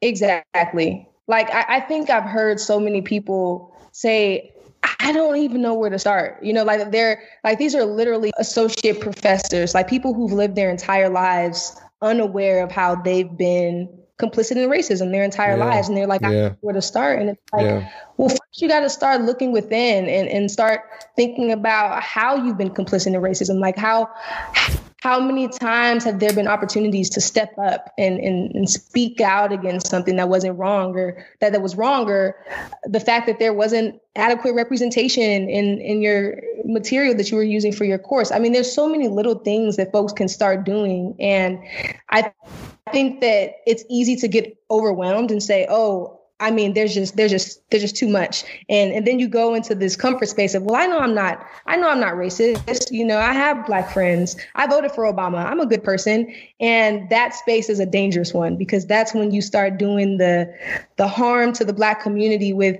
Exactly. 0.00 1.08
Like, 1.26 1.50
I, 1.50 1.76
I 1.76 1.80
think 1.80 2.10
I've 2.10 2.24
heard 2.24 2.60
so 2.60 2.80
many 2.80 3.02
people 3.02 3.76
say, 3.92 4.52
I 5.00 5.12
don't 5.12 5.36
even 5.36 5.60
know 5.60 5.74
where 5.74 5.90
to 5.90 5.98
start. 5.98 6.42
You 6.42 6.52
know, 6.52 6.64
like 6.64 6.90
they're 6.90 7.22
like 7.44 7.58
these 7.58 7.74
are 7.74 7.84
literally 7.84 8.30
associate 8.38 9.00
professors, 9.00 9.74
like 9.74 9.88
people 9.88 10.14
who've 10.14 10.32
lived 10.32 10.54
their 10.54 10.70
entire 10.70 11.08
lives 11.08 11.76
unaware 12.00 12.62
of 12.62 12.70
how 12.70 12.94
they've 12.94 13.36
been 13.36 13.88
complicit 14.18 14.56
in 14.56 14.68
racism 14.68 15.12
their 15.12 15.24
entire 15.24 15.56
yeah. 15.56 15.64
lives. 15.64 15.88
And 15.88 15.96
they're 15.96 16.06
like, 16.06 16.22
I 16.22 16.30
don't 16.30 16.42
know 16.42 16.56
where 16.60 16.74
to 16.74 16.82
start. 16.82 17.20
And 17.20 17.30
it's 17.30 17.42
like, 17.52 17.64
yeah. 17.64 17.90
well, 18.16 18.28
first 18.28 18.60
you 18.60 18.68
got 18.68 18.80
to 18.80 18.90
start 18.90 19.22
looking 19.22 19.52
within 19.52 20.08
and, 20.08 20.28
and 20.28 20.50
start 20.50 20.82
thinking 21.16 21.52
about 21.52 22.02
how 22.02 22.36
you've 22.36 22.58
been 22.58 22.70
complicit 22.70 23.08
in 23.08 23.12
racism. 23.14 23.60
Like 23.60 23.76
how, 23.76 24.10
how 25.00 25.20
many 25.20 25.46
times 25.46 26.02
have 26.04 26.18
there 26.18 26.32
been 26.32 26.48
opportunities 26.48 27.10
to 27.10 27.20
step 27.20 27.56
up 27.56 27.92
and, 27.96 28.18
and, 28.18 28.54
and 28.54 28.68
speak 28.68 29.20
out 29.20 29.52
against 29.52 29.86
something 29.86 30.16
that 30.16 30.28
wasn't 30.28 30.58
wrong 30.58 30.96
or 30.96 31.24
that, 31.40 31.52
that 31.52 31.62
was 31.62 31.76
wrong 31.76 32.08
or 32.08 32.36
the 32.84 32.98
fact 32.98 33.28
that 33.28 33.38
there 33.38 33.54
wasn't 33.54 34.00
adequate 34.16 34.54
representation 34.54 35.48
in, 35.48 35.80
in 35.80 36.02
your 36.02 36.40
material 36.64 37.14
that 37.14 37.30
you 37.30 37.36
were 37.36 37.44
using 37.44 37.72
for 37.72 37.84
your 37.84 37.98
course. 37.98 38.32
I 38.32 38.40
mean, 38.40 38.52
there's 38.52 38.72
so 38.72 38.88
many 38.88 39.06
little 39.06 39.36
things 39.36 39.76
that 39.76 39.92
folks 39.92 40.12
can 40.12 40.26
start 40.26 40.64
doing. 40.64 41.14
And 41.20 41.60
I 42.10 42.32
think 42.92 43.20
that 43.20 43.52
it's 43.66 43.84
easy 43.88 44.16
to 44.16 44.28
get 44.28 44.56
overwhelmed 44.68 45.30
and 45.30 45.40
say, 45.40 45.68
oh, 45.70 46.17
I 46.40 46.52
mean, 46.52 46.74
there's 46.74 46.94
just 46.94 47.16
there's 47.16 47.32
just 47.32 47.68
there's 47.70 47.82
just 47.82 47.96
too 47.96 48.08
much. 48.08 48.44
And 48.68 48.92
and 48.92 49.06
then 49.06 49.18
you 49.18 49.28
go 49.28 49.54
into 49.54 49.74
this 49.74 49.96
comfort 49.96 50.28
space 50.28 50.54
of, 50.54 50.62
well, 50.62 50.76
I 50.76 50.86
know 50.86 50.98
I'm 50.98 51.14
not 51.14 51.44
I 51.66 51.76
know 51.76 51.90
I'm 51.90 51.98
not 51.98 52.14
racist. 52.14 52.92
You 52.92 53.04
know, 53.04 53.18
I 53.18 53.32
have 53.32 53.66
black 53.66 53.92
friends. 53.92 54.36
I 54.54 54.66
voted 54.68 54.92
for 54.92 55.04
Obama. 55.04 55.44
I'm 55.44 55.58
a 55.58 55.66
good 55.66 55.82
person. 55.82 56.32
And 56.60 57.10
that 57.10 57.34
space 57.34 57.68
is 57.68 57.80
a 57.80 57.86
dangerous 57.86 58.32
one 58.32 58.56
because 58.56 58.86
that's 58.86 59.14
when 59.14 59.32
you 59.32 59.42
start 59.42 59.78
doing 59.78 60.18
the 60.18 60.54
the 60.96 61.08
harm 61.08 61.52
to 61.54 61.64
the 61.64 61.72
black 61.72 62.02
community 62.02 62.52
with 62.52 62.78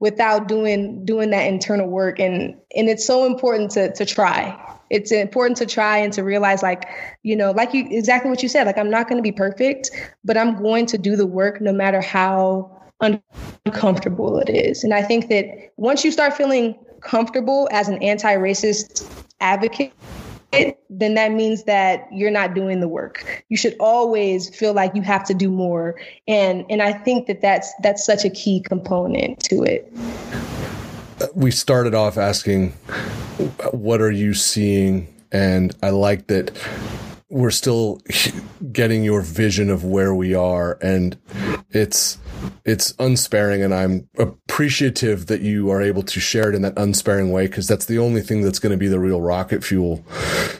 without 0.00 0.48
doing 0.48 1.04
doing 1.04 1.30
that 1.30 1.46
internal 1.46 1.88
work. 1.88 2.18
And 2.18 2.56
and 2.74 2.88
it's 2.88 3.06
so 3.06 3.26
important 3.26 3.72
to 3.72 3.92
to 3.92 4.06
try 4.06 4.58
it's 4.90 5.10
important 5.12 5.56
to 5.56 5.66
try 5.66 5.98
and 5.98 6.12
to 6.12 6.22
realize 6.22 6.62
like 6.62 6.84
you 7.22 7.34
know 7.34 7.50
like 7.52 7.72
you 7.72 7.86
exactly 7.90 8.30
what 8.30 8.42
you 8.42 8.48
said 8.50 8.66
like 8.66 8.76
i'm 8.76 8.90
not 8.90 9.08
going 9.08 9.16
to 9.16 9.22
be 9.22 9.32
perfect 9.32 9.90
but 10.24 10.36
i'm 10.36 10.62
going 10.62 10.84
to 10.84 10.98
do 10.98 11.16
the 11.16 11.26
work 11.26 11.60
no 11.60 11.72
matter 11.72 12.02
how 12.02 12.70
uncomfortable 13.66 14.38
it 14.38 14.50
is. 14.50 14.84
And 14.84 14.94
I 14.94 15.02
think 15.02 15.28
that 15.28 15.72
once 15.76 16.04
you 16.04 16.10
start 16.10 16.34
feeling 16.34 16.74
comfortable 17.00 17.68
as 17.70 17.88
an 17.88 18.02
anti 18.02 18.34
racist 18.36 19.08
advocate, 19.40 19.92
then 20.90 21.14
that 21.14 21.32
means 21.32 21.64
that 21.64 22.06
you're 22.12 22.30
not 22.30 22.54
doing 22.54 22.80
the 22.80 22.88
work. 22.88 23.44
You 23.48 23.56
should 23.56 23.76
always 23.80 24.54
feel 24.54 24.72
like 24.72 24.94
you 24.94 25.02
have 25.02 25.24
to 25.24 25.34
do 25.34 25.50
more, 25.50 26.00
and 26.28 26.64
and 26.70 26.82
I 26.82 26.92
think 26.92 27.26
that 27.26 27.40
that's 27.40 27.72
that's 27.82 28.04
such 28.04 28.24
a 28.24 28.30
key 28.30 28.60
component 28.60 29.40
to 29.44 29.62
it. 29.62 29.92
We 31.34 31.50
started 31.50 31.94
off 31.94 32.16
asking, 32.16 32.70
"What 33.72 34.00
are 34.00 34.12
you 34.12 34.34
seeing?" 34.34 35.08
And 35.32 35.74
I 35.82 35.90
like 35.90 36.28
that 36.28 36.56
we're 37.30 37.50
still 37.50 38.00
getting 38.72 39.02
your 39.02 39.20
vision 39.20 39.70
of 39.70 39.84
where 39.84 40.14
we 40.14 40.34
are, 40.34 40.78
and 40.80 41.18
it's 41.70 42.18
it's 42.64 42.94
unsparing 42.98 43.62
and 43.62 43.74
I'm 43.74 44.08
appreciative 44.18 45.26
that 45.26 45.40
you 45.40 45.70
are 45.70 45.82
able 45.82 46.02
to 46.02 46.20
share 46.20 46.48
it 46.48 46.54
in 46.54 46.62
that 46.62 46.74
unsparing 46.76 47.30
way 47.30 47.46
because 47.46 47.66
that's 47.66 47.86
the 47.86 47.98
only 47.98 48.20
thing 48.20 48.42
that's 48.42 48.58
going 48.58 48.72
to 48.72 48.78
be 48.78 48.88
the 48.88 48.98
real 48.98 49.20
rocket 49.20 49.62
fuel. 49.62 50.04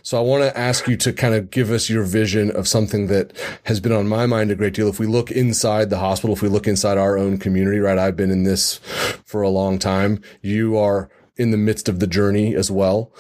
So 0.02 0.18
I 0.18 0.20
want 0.20 0.42
to 0.42 0.58
ask 0.58 0.86
you 0.86 0.96
to 0.98 1.12
kind 1.12 1.34
of 1.34 1.50
give 1.50 1.70
us 1.70 1.88
your 1.88 2.02
vision 2.04 2.50
of 2.50 2.68
something 2.68 3.06
that 3.06 3.32
has 3.64 3.80
been 3.80 3.92
on 3.92 4.06
my 4.06 4.26
mind 4.26 4.50
a 4.50 4.54
great 4.54 4.74
deal. 4.74 4.88
If 4.88 4.98
we 4.98 5.06
look 5.06 5.30
inside 5.30 5.90
the 5.90 5.98
hospital, 5.98 6.34
if 6.34 6.42
we 6.42 6.48
look 6.48 6.66
inside 6.66 6.98
our 6.98 7.16
own 7.16 7.38
community, 7.38 7.78
right? 7.78 7.98
I've 7.98 8.16
been 8.16 8.30
in 8.30 8.44
this 8.44 8.76
for 9.24 9.42
a 9.42 9.48
long 9.48 9.78
time. 9.78 10.20
You 10.42 10.76
are 10.76 11.08
in 11.36 11.50
the 11.50 11.56
midst 11.56 11.88
of 11.88 12.00
the 12.00 12.06
journey 12.06 12.54
as 12.54 12.70
well. 12.70 13.12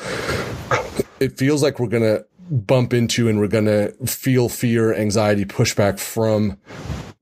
It 1.20 1.38
feels 1.38 1.62
like 1.62 1.80
we're 1.80 1.88
going 1.88 2.02
to 2.02 2.26
bump 2.50 2.92
into 2.92 3.28
and 3.28 3.38
we're 3.38 3.48
going 3.48 3.64
to 3.64 3.92
feel 4.06 4.48
fear, 4.48 4.94
anxiety, 4.94 5.44
pushback 5.44 5.98
from 5.98 6.58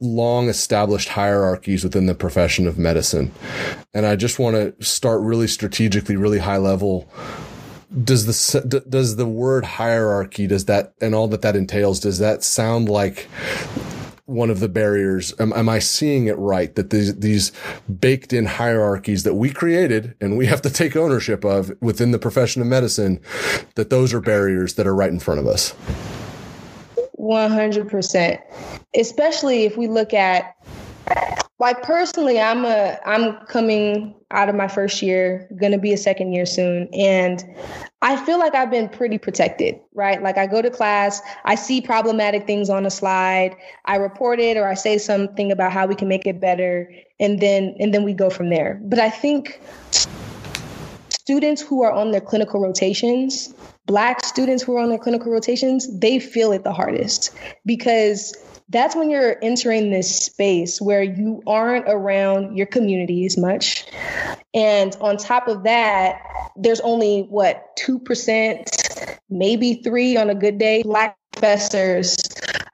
long 0.02 0.48
established 0.48 1.08
hierarchies 1.08 1.84
within 1.84 2.06
the 2.06 2.14
profession 2.14 2.66
of 2.66 2.76
medicine. 2.76 3.30
And 3.94 4.04
I 4.04 4.16
just 4.16 4.38
want 4.38 4.56
to 4.56 4.84
start 4.84 5.22
really 5.22 5.46
strategically, 5.46 6.16
really 6.16 6.40
high 6.40 6.56
level. 6.56 7.08
Does 8.04 8.26
the 8.26 8.82
does 8.88 9.16
the 9.16 9.26
word 9.26 9.64
hierarchy 9.64 10.46
does 10.46 10.64
that 10.64 10.94
and 11.00 11.14
all 11.14 11.28
that 11.28 11.42
that 11.42 11.56
entails 11.56 12.00
does 12.00 12.18
that 12.20 12.42
sound 12.42 12.88
like 12.88 13.28
one 14.24 14.48
of 14.48 14.60
the 14.60 14.68
barriers 14.68 15.34
am, 15.38 15.52
am 15.52 15.68
I 15.68 15.78
seeing 15.78 16.26
it 16.26 16.38
right 16.38 16.74
that 16.74 16.88
these 16.88 17.14
these 17.18 17.52
baked 18.00 18.32
in 18.32 18.46
hierarchies 18.46 19.24
that 19.24 19.34
we 19.34 19.50
created 19.50 20.14
and 20.22 20.38
we 20.38 20.46
have 20.46 20.62
to 20.62 20.70
take 20.70 20.96
ownership 20.96 21.44
of 21.44 21.70
within 21.82 22.12
the 22.12 22.18
profession 22.18 22.62
of 22.62 22.68
medicine 22.68 23.20
that 23.74 23.90
those 23.90 24.14
are 24.14 24.22
barriers 24.22 24.74
that 24.74 24.86
are 24.86 24.94
right 24.94 25.10
in 25.10 25.20
front 25.20 25.38
of 25.38 25.46
us 25.46 25.74
100%. 27.22 28.38
Especially 28.94 29.64
if 29.64 29.76
we 29.76 29.86
look 29.86 30.12
at 30.12 30.56
like 31.58 31.80
personally 31.82 32.40
I'm 32.40 32.64
a 32.64 32.98
I'm 33.06 33.36
coming 33.46 34.14
out 34.32 34.48
of 34.48 34.56
my 34.56 34.66
first 34.66 35.00
year, 35.00 35.46
to 35.60 35.78
be 35.78 35.92
a 35.92 35.96
second 35.96 36.32
year 36.32 36.44
soon 36.44 36.88
and 36.92 37.44
I 38.00 38.16
feel 38.24 38.38
like 38.38 38.54
I've 38.56 38.70
been 38.70 38.88
pretty 38.88 39.16
protected, 39.16 39.78
right? 39.94 40.20
Like 40.20 40.36
I 40.36 40.48
go 40.48 40.60
to 40.60 40.70
class, 40.70 41.22
I 41.44 41.54
see 41.54 41.80
problematic 41.80 42.46
things 42.48 42.68
on 42.68 42.84
a 42.84 42.90
slide, 42.90 43.56
I 43.84 43.96
report 43.96 44.40
it 44.40 44.56
or 44.56 44.66
I 44.66 44.74
say 44.74 44.98
something 44.98 45.52
about 45.52 45.70
how 45.70 45.86
we 45.86 45.94
can 45.94 46.08
make 46.08 46.26
it 46.26 46.40
better 46.40 46.92
and 47.20 47.38
then 47.38 47.76
and 47.78 47.94
then 47.94 48.02
we 48.02 48.12
go 48.12 48.28
from 48.28 48.50
there. 48.50 48.80
But 48.82 48.98
I 48.98 49.10
think 49.10 49.60
students 51.10 51.62
who 51.62 51.84
are 51.84 51.92
on 51.92 52.10
their 52.10 52.20
clinical 52.20 52.60
rotations 52.60 53.54
Black 53.86 54.24
students 54.24 54.62
who 54.62 54.76
are 54.76 54.80
on 54.80 54.88
their 54.88 54.98
clinical 54.98 55.32
rotations, 55.32 55.98
they 55.98 56.18
feel 56.18 56.52
it 56.52 56.64
the 56.64 56.72
hardest 56.72 57.34
because 57.66 58.36
that's 58.68 58.96
when 58.96 59.10
you're 59.10 59.36
entering 59.42 59.90
this 59.90 60.24
space 60.24 60.80
where 60.80 61.02
you 61.02 61.42
aren't 61.46 61.84
around 61.88 62.56
your 62.56 62.66
community 62.66 63.26
as 63.26 63.36
much. 63.36 63.84
And 64.54 64.96
on 65.00 65.16
top 65.16 65.48
of 65.48 65.64
that, 65.64 66.20
there's 66.56 66.80
only 66.80 67.22
what, 67.28 67.76
2%, 67.76 69.18
maybe 69.28 69.74
three 69.82 70.16
on 70.16 70.30
a 70.30 70.34
good 70.34 70.58
day, 70.58 70.82
Black 70.82 71.18
professors 71.32 72.16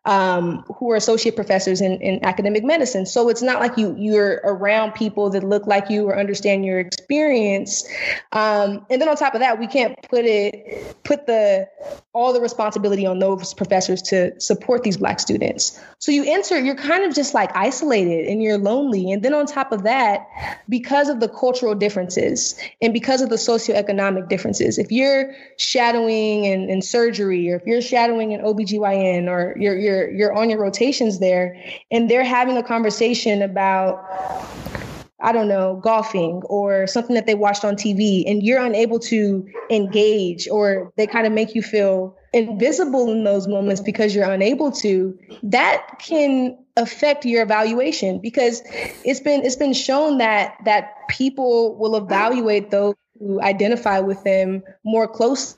um, 0.09 0.65
who 0.75 0.91
are 0.91 0.97
associate 0.97 1.37
professors 1.37 1.83
in, 1.83 2.01
in 2.01 2.25
academic 2.25 2.65
medicine. 2.65 3.05
So 3.05 3.29
it's 3.29 3.43
not 3.43 3.61
like 3.61 3.77
you 3.77 3.95
you're 3.99 4.41
around 4.43 4.93
people 4.93 5.29
that 5.31 5.45
look 5.45 5.67
like 5.67 5.91
you 5.91 6.09
or 6.09 6.19
understand 6.19 6.65
your 6.65 6.81
experience. 6.81 7.87
Um, 8.33 8.87
and 8.89 9.03
then 9.03 9.09
on 9.11 9.17
top 9.17 9.35
of 9.35 9.41
that, 9.41 9.61
we 9.61 9.67
can't 9.67 10.01
put 10.09 10.25
it 10.25 11.05
put 11.05 11.27
the 11.27 11.69
all 12.15 12.33
the 12.33 12.41
responsibility 12.41 13.05
on 13.05 13.19
those 13.19 13.53
professors 13.53 14.01
to 14.03 14.41
support 14.41 14.83
these 14.83 14.97
black 14.97 15.21
students. 15.21 15.79
So 15.99 16.11
you 16.11 16.25
enter, 16.27 16.59
you're 16.59 16.75
kind 16.75 17.05
of 17.05 17.15
just 17.15 17.35
like 17.35 17.55
isolated 17.55 18.29
and 18.29 18.43
you're 18.43 18.59
lonely. 18.59 19.13
And 19.13 19.23
then 19.23 19.35
on 19.35 19.45
top 19.47 19.73
of 19.73 19.83
that, 19.83 20.27
because 20.69 21.11
of 21.11 21.21
the 21.21 21.29
cultural 21.29 21.75
differences 21.75 22.59
and 22.81 22.95
because 22.95 23.21
of 23.21 23.29
the 23.29 23.37
socioeconomic 23.37 24.29
differences, 24.29 24.79
if 24.79 24.91
you're 24.91 25.35
shadowing 25.59 26.45
in, 26.45 26.71
in 26.71 26.81
surgery 26.81 27.53
or 27.53 27.57
if 27.57 27.67
you're 27.67 27.83
shadowing 27.83 28.33
in 28.33 28.41
OBGYN 28.41 29.29
or 29.29 29.55
you're 29.59 29.79
you're 29.79 29.98
you're 29.99 30.29
you're 30.29 30.33
on 30.33 30.51
your 30.51 30.61
rotations 30.61 31.19
there 31.19 31.61
and 31.91 32.11
they're 32.11 32.25
having 32.25 32.57
a 32.57 32.63
conversation 32.63 33.43
about 33.43 34.05
I 35.21 35.33
don't 35.33 35.49
know, 35.49 35.81
golfing 35.83 36.43
or 36.45 36.87
something 36.87 37.17
that 37.17 37.27
they 37.27 37.35
watched 37.35 37.65
on 37.65 37.75
TV, 37.75 38.23
and 38.31 38.41
you're 38.41 38.65
unable 38.65 39.01
to 39.01 39.45
engage, 39.69 40.47
or 40.49 40.93
they 40.97 41.09
kind 41.09 41.27
of 41.27 41.33
make 41.33 41.57
you 41.57 41.63
feel 41.63 42.17
invisible 42.33 43.11
in 43.11 43.25
those 43.25 43.49
moments 43.49 43.81
because 43.81 44.15
you're 44.15 44.31
unable 44.31 44.71
to, 44.71 45.19
that 45.43 45.85
can 45.99 46.57
affect 46.77 47.25
your 47.25 47.43
evaluation 47.43 48.21
because 48.21 48.63
it's 49.05 49.19
been 49.19 49.45
it's 49.45 49.57
been 49.57 49.73
shown 49.73 50.19
that 50.19 50.57
that 50.65 50.95
people 51.09 51.77
will 51.77 51.97
evaluate 51.97 52.71
those 52.71 52.95
who 53.19 53.41
identify 53.43 53.99
with 53.99 54.23
them 54.23 54.63
more 54.85 55.09
closely 55.09 55.58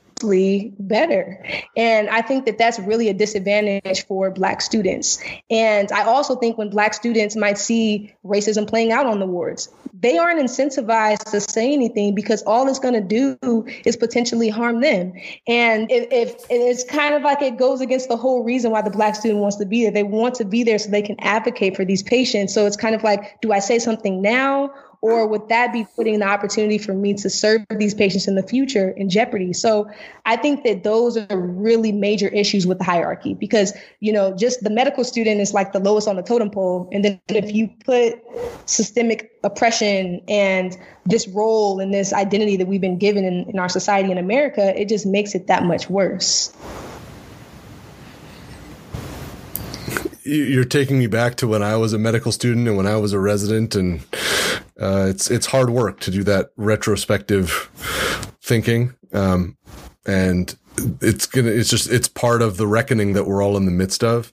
better. 0.78 1.44
And 1.76 2.08
I 2.08 2.22
think 2.22 2.46
that 2.46 2.58
that's 2.58 2.78
really 2.78 3.08
a 3.08 3.14
disadvantage 3.14 4.06
for 4.06 4.30
Black 4.30 4.60
students. 4.60 5.22
And 5.50 5.90
I 5.92 6.04
also 6.04 6.36
think 6.36 6.58
when 6.58 6.70
Black 6.70 6.94
students 6.94 7.36
might 7.36 7.58
see 7.58 8.14
racism 8.24 8.68
playing 8.68 8.92
out 8.92 9.06
on 9.06 9.20
the 9.20 9.26
wards, 9.26 9.68
they 9.98 10.18
aren't 10.18 10.40
incentivized 10.40 11.30
to 11.30 11.40
say 11.40 11.72
anything 11.72 12.14
because 12.14 12.42
all 12.42 12.68
it's 12.68 12.78
going 12.78 12.94
to 12.94 13.00
do 13.00 13.66
is 13.84 13.96
potentially 13.96 14.48
harm 14.48 14.80
them. 14.80 15.12
And 15.46 15.90
if, 15.90 16.06
if 16.10 16.36
it's 16.50 16.84
kind 16.84 17.14
of 17.14 17.22
like 17.22 17.42
it 17.42 17.56
goes 17.56 17.80
against 17.80 18.08
the 18.08 18.16
whole 18.16 18.44
reason 18.44 18.70
why 18.70 18.82
the 18.82 18.90
Black 18.90 19.14
student 19.14 19.40
wants 19.40 19.56
to 19.56 19.66
be 19.66 19.82
there, 19.82 19.92
they 19.92 20.02
want 20.02 20.34
to 20.36 20.44
be 20.44 20.64
there 20.64 20.78
so 20.78 20.90
they 20.90 21.02
can 21.02 21.16
advocate 21.20 21.76
for 21.76 21.84
these 21.84 22.02
patients. 22.02 22.54
So 22.54 22.66
it's 22.66 22.76
kind 22.76 22.94
of 22.94 23.02
like, 23.02 23.40
do 23.40 23.52
I 23.52 23.58
say 23.58 23.78
something 23.78 24.22
now? 24.22 24.72
Or 25.02 25.26
would 25.26 25.48
that 25.48 25.72
be 25.72 25.86
putting 25.96 26.18
the 26.18 26.26
opportunity 26.26 26.76
for 26.76 26.92
me 26.92 27.14
to 27.14 27.30
serve 27.30 27.62
these 27.70 27.94
patients 27.94 28.28
in 28.28 28.34
the 28.34 28.42
future 28.42 28.90
in 28.90 29.08
jeopardy? 29.08 29.54
So 29.54 29.90
I 30.26 30.36
think 30.36 30.62
that 30.64 30.84
those 30.84 31.16
are 31.16 31.38
really 31.38 31.90
major 31.90 32.28
issues 32.28 32.66
with 32.66 32.78
the 32.78 32.84
hierarchy 32.84 33.32
because, 33.32 33.72
you 34.00 34.12
know, 34.12 34.36
just 34.36 34.62
the 34.62 34.68
medical 34.68 35.02
student 35.02 35.40
is 35.40 35.54
like 35.54 35.72
the 35.72 35.80
lowest 35.80 36.06
on 36.06 36.16
the 36.16 36.22
totem 36.22 36.50
pole. 36.50 36.88
And 36.92 37.02
then 37.02 37.20
if 37.28 37.54
you 37.54 37.70
put 37.84 38.22
systemic 38.66 39.32
oppression 39.42 40.20
and 40.28 40.76
this 41.06 41.26
role 41.28 41.80
and 41.80 41.94
this 41.94 42.12
identity 42.12 42.58
that 42.58 42.66
we've 42.66 42.80
been 42.80 42.98
given 42.98 43.24
in, 43.24 43.48
in 43.48 43.58
our 43.58 43.70
society 43.70 44.10
in 44.10 44.18
America, 44.18 44.78
it 44.78 44.90
just 44.90 45.06
makes 45.06 45.34
it 45.34 45.46
that 45.46 45.64
much 45.64 45.88
worse. 45.88 46.54
you're 50.22 50.64
taking 50.64 50.98
me 50.98 51.06
back 51.06 51.34
to 51.36 51.48
when 51.48 51.62
I 51.62 51.76
was 51.76 51.92
a 51.92 51.98
medical 51.98 52.30
student 52.30 52.68
and 52.68 52.76
when 52.76 52.86
I 52.86 52.96
was 52.96 53.12
a 53.12 53.18
resident, 53.18 53.74
and 53.74 54.00
uh, 54.80 55.06
it's 55.08 55.30
it's 55.30 55.46
hard 55.46 55.70
work 55.70 56.00
to 56.00 56.10
do 56.10 56.24
that 56.24 56.50
retrospective 56.56 57.70
thinking, 58.40 58.94
um, 59.12 59.56
and 60.06 60.56
it's 61.00 61.26
gonna 61.26 61.50
it's 61.50 61.68
just 61.68 61.90
it's 61.90 62.08
part 62.08 62.40
of 62.40 62.56
the 62.56 62.66
reckoning 62.66 63.12
that 63.12 63.26
we're 63.26 63.42
all 63.42 63.56
in 63.56 63.66
the 63.66 63.70
midst 63.70 64.02
of. 64.02 64.32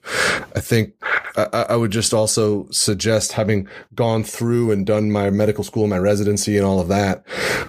I 0.56 0.60
think 0.60 0.94
I, 1.36 1.66
I, 1.70 1.76
would 1.76 1.90
just 1.90 2.14
also 2.14 2.68
suggest 2.70 3.32
having 3.32 3.68
gone 3.94 4.24
through 4.24 4.70
and 4.70 4.86
done 4.86 5.12
my 5.12 5.30
medical 5.30 5.62
school, 5.62 5.86
my 5.86 5.98
residency 5.98 6.56
and 6.56 6.64
all 6.64 6.80
of 6.80 6.88
that. 6.88 7.24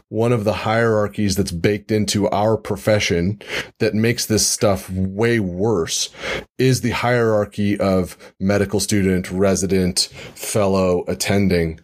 One 0.07 0.31
of 0.31 0.43
the 0.43 0.53
hierarchies 0.53 1.35
that's 1.35 1.51
baked 1.51 1.91
into 1.91 2.29
our 2.29 2.57
profession 2.57 3.41
that 3.79 3.93
makes 3.93 4.25
this 4.25 4.47
stuff 4.47 4.89
way 4.89 5.39
worse 5.39 6.09
is 6.57 6.81
the 6.81 6.91
hierarchy 6.91 7.77
of 7.79 8.17
medical 8.39 8.79
student, 8.79 9.29
resident, 9.29 10.09
fellow, 10.33 11.03
attending 11.07 11.79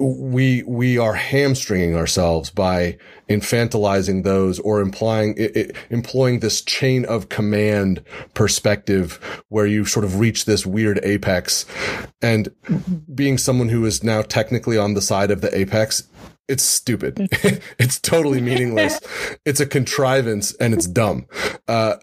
we 0.00 0.62
we 0.62 0.96
are 0.96 1.12
hamstringing 1.12 1.94
ourselves 1.94 2.48
by 2.48 2.96
infantilizing 3.28 4.24
those 4.24 4.58
or 4.60 4.80
implying 4.80 5.34
it, 5.36 5.54
it, 5.56 5.76
employing 5.90 6.40
this 6.40 6.62
chain 6.62 7.04
of 7.04 7.28
command 7.28 8.02
perspective 8.32 9.42
where 9.48 9.66
you 9.66 9.84
sort 9.84 10.04
of 10.04 10.18
reach 10.18 10.46
this 10.46 10.64
weird 10.64 10.98
apex. 11.02 11.66
And 12.22 12.48
being 13.14 13.36
someone 13.36 13.68
who 13.68 13.84
is 13.84 14.02
now 14.02 14.22
technically 14.22 14.78
on 14.78 14.94
the 14.94 15.02
side 15.02 15.30
of 15.30 15.42
the 15.42 15.56
apex 15.56 16.04
it's 16.48 16.64
stupid. 16.64 17.28
It's 17.78 18.00
totally 18.00 18.40
meaningless. 18.40 18.98
It's 19.46 19.60
a 19.60 19.66
contrivance 19.66 20.52
and 20.54 20.74
it's 20.74 20.86
dumb. 20.86 21.26
Uh, 21.68 21.96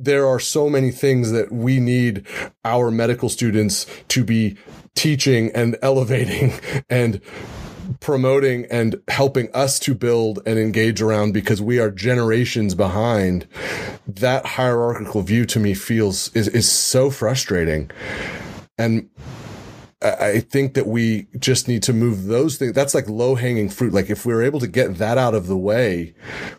there 0.00 0.26
are 0.26 0.40
so 0.40 0.68
many 0.68 0.90
things 0.90 1.30
that 1.30 1.52
we 1.52 1.78
need 1.78 2.26
our 2.64 2.90
medical 2.90 3.28
students 3.28 3.86
to 4.08 4.24
be 4.24 4.56
teaching 4.94 5.50
and 5.54 5.76
elevating 5.82 6.52
and 6.90 7.20
promoting 8.00 8.66
and 8.70 9.00
helping 9.08 9.52
us 9.52 9.78
to 9.80 9.94
build 9.94 10.40
and 10.46 10.58
engage 10.58 11.02
around 11.02 11.32
because 11.32 11.60
we 11.60 11.78
are 11.78 11.90
generations 11.90 12.74
behind. 12.74 13.46
That 14.06 14.46
hierarchical 14.46 15.22
view 15.22 15.44
to 15.46 15.60
me 15.60 15.74
feels 15.74 16.34
is, 16.34 16.48
is 16.48 16.70
so 16.70 17.10
frustrating. 17.10 17.90
And 18.78 19.10
I 20.02 20.40
think 20.40 20.74
that 20.74 20.86
we 20.86 21.26
just 21.38 21.68
need 21.68 21.82
to 21.82 21.92
move 21.92 22.24
those 22.24 22.56
things. 22.56 22.72
That's 22.72 22.94
like 22.94 23.06
low 23.06 23.34
hanging 23.34 23.68
fruit. 23.68 23.92
Like 23.92 24.08
if 24.08 24.24
we're 24.24 24.42
able 24.42 24.58
to 24.60 24.66
get 24.66 24.96
that 24.96 25.18
out 25.18 25.34
of 25.34 25.46
the 25.46 25.58
way, 25.58 26.14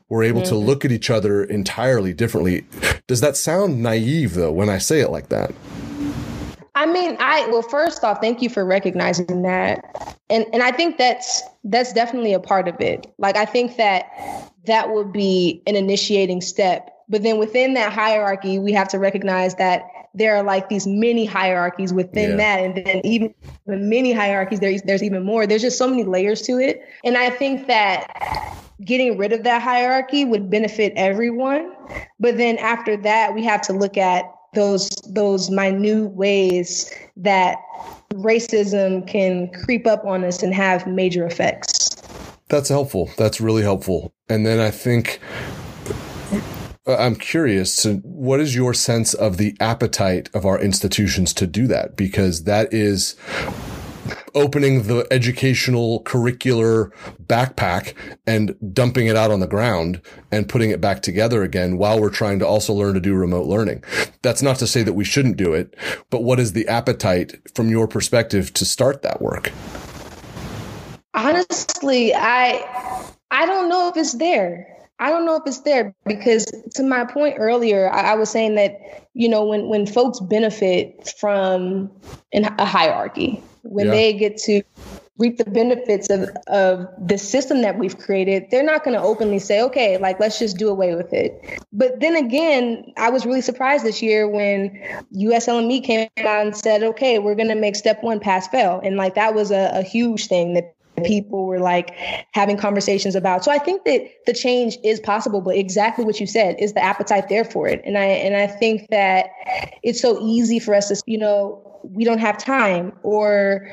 we're 0.09 0.23
able 0.23 0.41
mm-hmm. 0.41 0.49
to 0.49 0.55
look 0.57 0.85
at 0.85 0.91
each 0.91 1.09
other 1.09 1.43
entirely 1.43 2.13
differently. 2.13 2.65
Does 3.07 3.21
that 3.21 3.35
sound 3.35 3.81
naive 3.81 4.35
though 4.35 4.51
when 4.51 4.69
I 4.69 4.77
say 4.77 4.99
it 4.99 5.09
like 5.09 5.29
that? 5.29 5.51
I 6.75 6.85
mean, 6.85 7.17
I 7.19 7.47
well, 7.47 7.61
first 7.61 8.03
off, 8.03 8.21
thank 8.21 8.41
you 8.41 8.49
for 8.49 8.65
recognizing 8.65 9.41
that, 9.41 10.17
and 10.29 10.45
and 10.53 10.63
I 10.63 10.71
think 10.71 10.97
that's 10.97 11.43
that's 11.63 11.93
definitely 11.93 12.33
a 12.33 12.39
part 12.39 12.67
of 12.67 12.79
it. 12.79 13.13
Like, 13.17 13.35
I 13.35 13.45
think 13.45 13.77
that 13.77 14.05
that 14.65 14.89
would 14.89 15.11
be 15.11 15.61
an 15.67 15.75
initiating 15.75 16.41
step, 16.41 16.89
but 17.11 17.23
then 17.23 17.37
within 17.37 17.73
that 17.73 17.91
hierarchy, 17.91 18.57
we 18.57 18.71
have 18.71 18.87
to 18.87 18.97
recognize 18.97 19.55
that 19.55 19.83
there 20.13 20.35
are 20.35 20.43
like 20.43 20.69
these 20.69 20.87
mini 20.87 21.25
hierarchies 21.25 21.93
within 21.93 22.31
yeah. 22.31 22.35
that, 22.37 22.59
and 22.63 22.85
then 22.85 23.01
even 23.05 23.33
the 23.67 23.77
mini 23.77 24.13
hierarchies, 24.13 24.61
there's 24.61 24.81
there's 24.83 25.03
even 25.03 25.23
more. 25.23 25.45
There's 25.45 25.61
just 25.61 25.77
so 25.77 25.87
many 25.87 26.05
layers 26.05 26.41
to 26.43 26.57
it, 26.57 26.81
and 27.03 27.17
I 27.17 27.29
think 27.29 27.67
that 27.67 28.57
getting 28.83 29.17
rid 29.17 29.33
of 29.33 29.43
that 29.43 29.61
hierarchy 29.61 30.25
would 30.25 30.49
benefit 30.49 30.93
everyone. 30.95 31.75
But 32.19 32.37
then 32.37 32.57
after 32.57 32.97
that, 32.97 33.35
we 33.35 33.43
have 33.43 33.61
to 33.63 33.73
look 33.73 33.97
at 33.97 34.25
those 34.53 34.89
those 35.09 35.49
minute 35.49 36.11
ways 36.11 36.93
that 37.17 37.57
racism 38.13 39.05
can 39.05 39.51
creep 39.65 39.85
up 39.85 40.05
on 40.05 40.23
us 40.23 40.41
and 40.41 40.53
have 40.53 40.87
major 40.87 41.25
effects. 41.25 41.89
That's 42.47 42.69
helpful. 42.69 43.09
That's 43.17 43.39
really 43.39 43.63
helpful. 43.63 44.13
And 44.27 44.45
then 44.45 44.59
I 44.59 44.71
think 44.71 45.19
Uh, 46.91 46.97
I'm 46.97 47.15
curious 47.15 47.77
to 47.83 47.95
what 47.97 48.41
is 48.41 48.53
your 48.53 48.73
sense 48.73 49.13
of 49.13 49.37
the 49.37 49.55
appetite 49.61 50.29
of 50.33 50.45
our 50.45 50.59
institutions 50.59 51.33
to 51.35 51.47
do 51.47 51.65
that? 51.67 51.95
Because 51.95 52.43
that 52.43 52.73
is 52.73 53.15
opening 54.35 54.83
the 54.83 55.07
educational 55.09 56.03
curricular 56.03 56.91
backpack 57.23 57.93
and 58.27 58.55
dumping 58.73 59.07
it 59.07 59.15
out 59.15 59.31
on 59.31 59.39
the 59.39 59.47
ground 59.47 60.01
and 60.31 60.49
putting 60.49 60.69
it 60.69 60.81
back 60.81 61.01
together 61.01 61.43
again 61.43 61.77
while 61.77 61.99
we're 61.99 62.09
trying 62.09 62.39
to 62.39 62.47
also 62.47 62.73
learn 62.73 62.93
to 62.93 62.99
do 62.99 63.13
remote 63.13 63.45
learning. 63.45 63.83
That's 64.21 64.41
not 64.41 64.57
to 64.57 64.67
say 64.67 64.83
that 64.83 64.93
we 64.93 65.05
shouldn't 65.05 65.37
do 65.37 65.53
it, 65.53 65.73
but 66.09 66.23
what 66.23 66.41
is 66.41 66.51
the 66.51 66.67
appetite 66.67 67.35
from 67.55 67.69
your 67.69 67.87
perspective 67.87 68.53
to 68.55 68.65
start 68.65 69.01
that 69.03 69.21
work? 69.21 69.51
Honestly, 71.13 72.13
I 72.13 73.15
I 73.31 73.45
don't 73.45 73.69
know 73.69 73.87
if 73.87 73.95
it's 73.95 74.13
there. 74.13 74.80
I 75.01 75.09
don't 75.09 75.25
know 75.25 75.35
if 75.35 75.41
it's 75.47 75.61
there 75.61 75.95
because 76.05 76.45
to 76.75 76.83
my 76.83 77.05
point 77.05 77.35
earlier, 77.39 77.91
I, 77.91 78.11
I, 78.11 78.15
was 78.15 78.29
saying 78.29 78.53
that, 78.55 79.09
you 79.15 79.27
know, 79.27 79.43
when, 79.43 79.67
when 79.67 79.87
folks 79.87 80.19
benefit 80.19 81.11
from 81.19 81.89
an, 82.31 82.45
a 82.59 82.65
hierarchy, 82.65 83.41
when 83.63 83.87
yeah. 83.87 83.93
they 83.93 84.13
get 84.13 84.37
to 84.37 84.61
reap 85.17 85.37
the 85.37 85.45
benefits 85.45 86.11
of, 86.11 86.29
of 86.45 86.87
the 86.99 87.17
system 87.17 87.63
that 87.63 87.79
we've 87.79 87.97
created, 87.97 88.45
they're 88.51 88.63
not 88.63 88.83
going 88.83 88.95
to 88.95 89.03
openly 89.03 89.39
say, 89.39 89.59
okay, 89.63 89.97
like, 89.97 90.19
let's 90.19 90.37
just 90.37 90.57
do 90.57 90.69
away 90.69 90.93
with 90.93 91.11
it. 91.13 91.63
But 91.73 91.99
then 91.99 92.15
again, 92.15 92.93
I 92.95 93.09
was 93.09 93.25
really 93.25 93.41
surprised 93.41 93.83
this 93.83 94.03
year 94.03 94.27
when 94.27 94.69
USMLE 95.15 95.83
came 95.83 96.09
out 96.19 96.45
and 96.45 96.55
said, 96.55 96.83
okay, 96.83 97.17
we're 97.17 97.35
going 97.35 97.49
to 97.49 97.55
make 97.55 97.75
step 97.75 98.03
one 98.03 98.19
pass 98.19 98.47
fail. 98.47 98.79
And 98.83 98.97
like, 98.97 99.15
that 99.15 99.33
was 99.33 99.49
a, 99.49 99.71
a 99.73 99.81
huge 99.81 100.27
thing 100.27 100.53
that 100.53 100.75
people 101.03 101.45
were 101.45 101.59
like 101.59 101.95
having 102.33 102.57
conversations 102.57 103.15
about. 103.15 103.43
So 103.43 103.51
I 103.51 103.57
think 103.57 103.85
that 103.85 104.01
the 104.25 104.33
change 104.33 104.77
is 104.83 104.99
possible, 104.99 105.41
but 105.41 105.55
exactly 105.55 106.05
what 106.05 106.19
you 106.19 106.27
said 106.27 106.55
is 106.59 106.73
the 106.73 106.83
appetite 106.83 107.29
there 107.29 107.45
for 107.45 107.67
it. 107.67 107.81
And 107.85 107.97
I 107.97 108.05
and 108.05 108.35
I 108.35 108.47
think 108.47 108.89
that 108.89 109.29
it's 109.83 110.01
so 110.01 110.19
easy 110.21 110.59
for 110.59 110.73
us 110.73 110.89
to, 110.89 111.01
you 111.05 111.17
know, 111.17 111.79
we 111.83 112.03
don't 112.03 112.19
have 112.19 112.37
time 112.37 112.93
or 113.03 113.69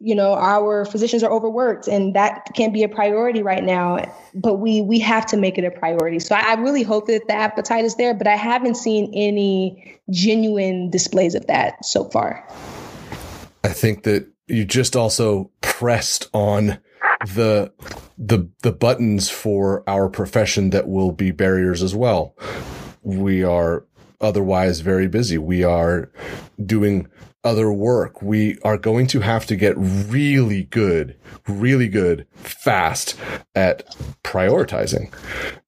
you 0.00 0.14
know 0.14 0.34
our 0.34 0.84
physicians 0.84 1.22
are 1.22 1.30
overworked 1.30 1.88
and 1.88 2.14
that 2.14 2.48
can't 2.54 2.72
be 2.72 2.82
a 2.82 2.88
priority 2.88 3.42
right 3.42 3.64
now 3.64 3.98
but 4.34 4.54
we 4.54 4.82
we 4.82 4.98
have 4.98 5.24
to 5.26 5.36
make 5.36 5.58
it 5.58 5.64
a 5.64 5.70
priority 5.70 6.18
so 6.18 6.34
I, 6.34 6.52
I 6.52 6.54
really 6.54 6.82
hope 6.82 7.06
that 7.06 7.26
the 7.28 7.34
appetite 7.34 7.84
is 7.84 7.96
there 7.96 8.14
but 8.14 8.26
i 8.26 8.36
haven't 8.36 8.76
seen 8.76 9.10
any 9.14 9.98
genuine 10.10 10.90
displays 10.90 11.34
of 11.34 11.46
that 11.46 11.84
so 11.84 12.04
far 12.04 12.46
i 13.64 13.68
think 13.68 14.02
that 14.04 14.26
you 14.46 14.64
just 14.64 14.96
also 14.96 15.50
pressed 15.60 16.28
on 16.32 16.78
the 17.34 17.72
the 18.18 18.48
the 18.62 18.72
buttons 18.72 19.28
for 19.28 19.82
our 19.88 20.08
profession 20.08 20.70
that 20.70 20.88
will 20.88 21.12
be 21.12 21.30
barriers 21.30 21.82
as 21.82 21.94
well. 21.94 22.34
We 23.02 23.42
are 23.42 23.84
otherwise 24.20 24.80
very 24.80 25.08
busy. 25.08 25.38
We 25.38 25.64
are 25.64 26.10
doing 26.64 27.08
other 27.46 27.72
work. 27.72 28.20
We 28.20 28.58
are 28.64 28.76
going 28.76 29.06
to 29.08 29.20
have 29.20 29.46
to 29.46 29.56
get 29.56 29.74
really 29.78 30.64
good, 30.64 31.16
really 31.46 31.88
good, 31.88 32.26
fast 32.34 33.16
at 33.54 33.86
prioritizing. 34.24 35.12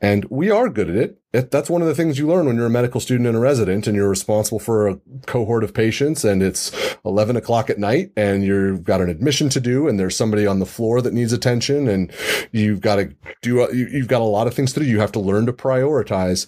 And 0.01 0.25
we 0.27 0.51
are 0.51 0.69
good 0.69 0.91
at 0.91 0.97
it. 0.97 1.51
That's 1.51 1.71
one 1.71 1.83
of 1.83 1.89
the 1.89 1.95
things 1.95 2.19
you 2.19 2.27
learn 2.27 2.47
when 2.47 2.57
you're 2.57 2.67
a 2.67 2.71
medical 2.71 3.01
student 3.01 3.29
and 3.29 3.37
a 3.37 3.41
resident 3.41 3.87
and 3.87 3.95
you're 3.95 4.09
responsible 4.09 4.59
for 4.59 4.89
a 4.89 4.97
cohort 5.27 5.63
of 5.63 5.75
patients 5.75 6.25
and 6.25 6.43
it's 6.43 6.73
11 7.05 7.37
o'clock 7.37 7.69
at 7.71 7.79
night 7.79 8.11
and 8.17 8.43
you've 8.43 8.83
got 8.83 9.03
an 9.03 9.11
admission 9.11 9.49
to 9.51 9.61
do 9.61 9.87
and 9.87 10.01
there's 10.01 10.17
somebody 10.17 10.47
on 10.47 10.59
the 10.59 10.67
floor 10.67 11.03
that 11.03 11.13
needs 11.13 11.33
attention 11.33 11.87
and 11.87 12.11
you've 12.51 12.81
got 12.81 12.97
to 12.97 13.15
do, 13.43 13.69
you've 13.75 14.09
got 14.09 14.23
a 14.23 14.25
lot 14.25 14.47
of 14.47 14.55
things 14.55 14.73
to 14.73 14.81
do. 14.81 14.87
You 14.87 15.01
have 15.01 15.13
to 15.13 15.21
learn 15.21 15.47
to 15.47 15.53
prioritize. 15.53 16.47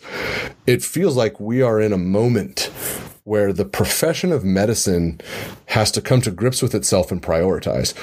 It 0.67 0.83
feels 0.83 1.15
like 1.15 1.39
we 1.39 1.63
are 1.63 1.79
in 1.79 1.93
a 1.93 1.99
moment 1.99 2.71
where 3.31 3.53
the 3.53 3.65
profession 3.65 4.33
of 4.33 4.43
medicine 4.45 5.21
has 5.67 5.93
to 5.93 6.01
come 6.01 6.21
to 6.21 6.33
grips 6.33 6.61
with 6.61 6.75
itself 6.75 7.13
and 7.13 7.23
prioritize. 7.23 7.95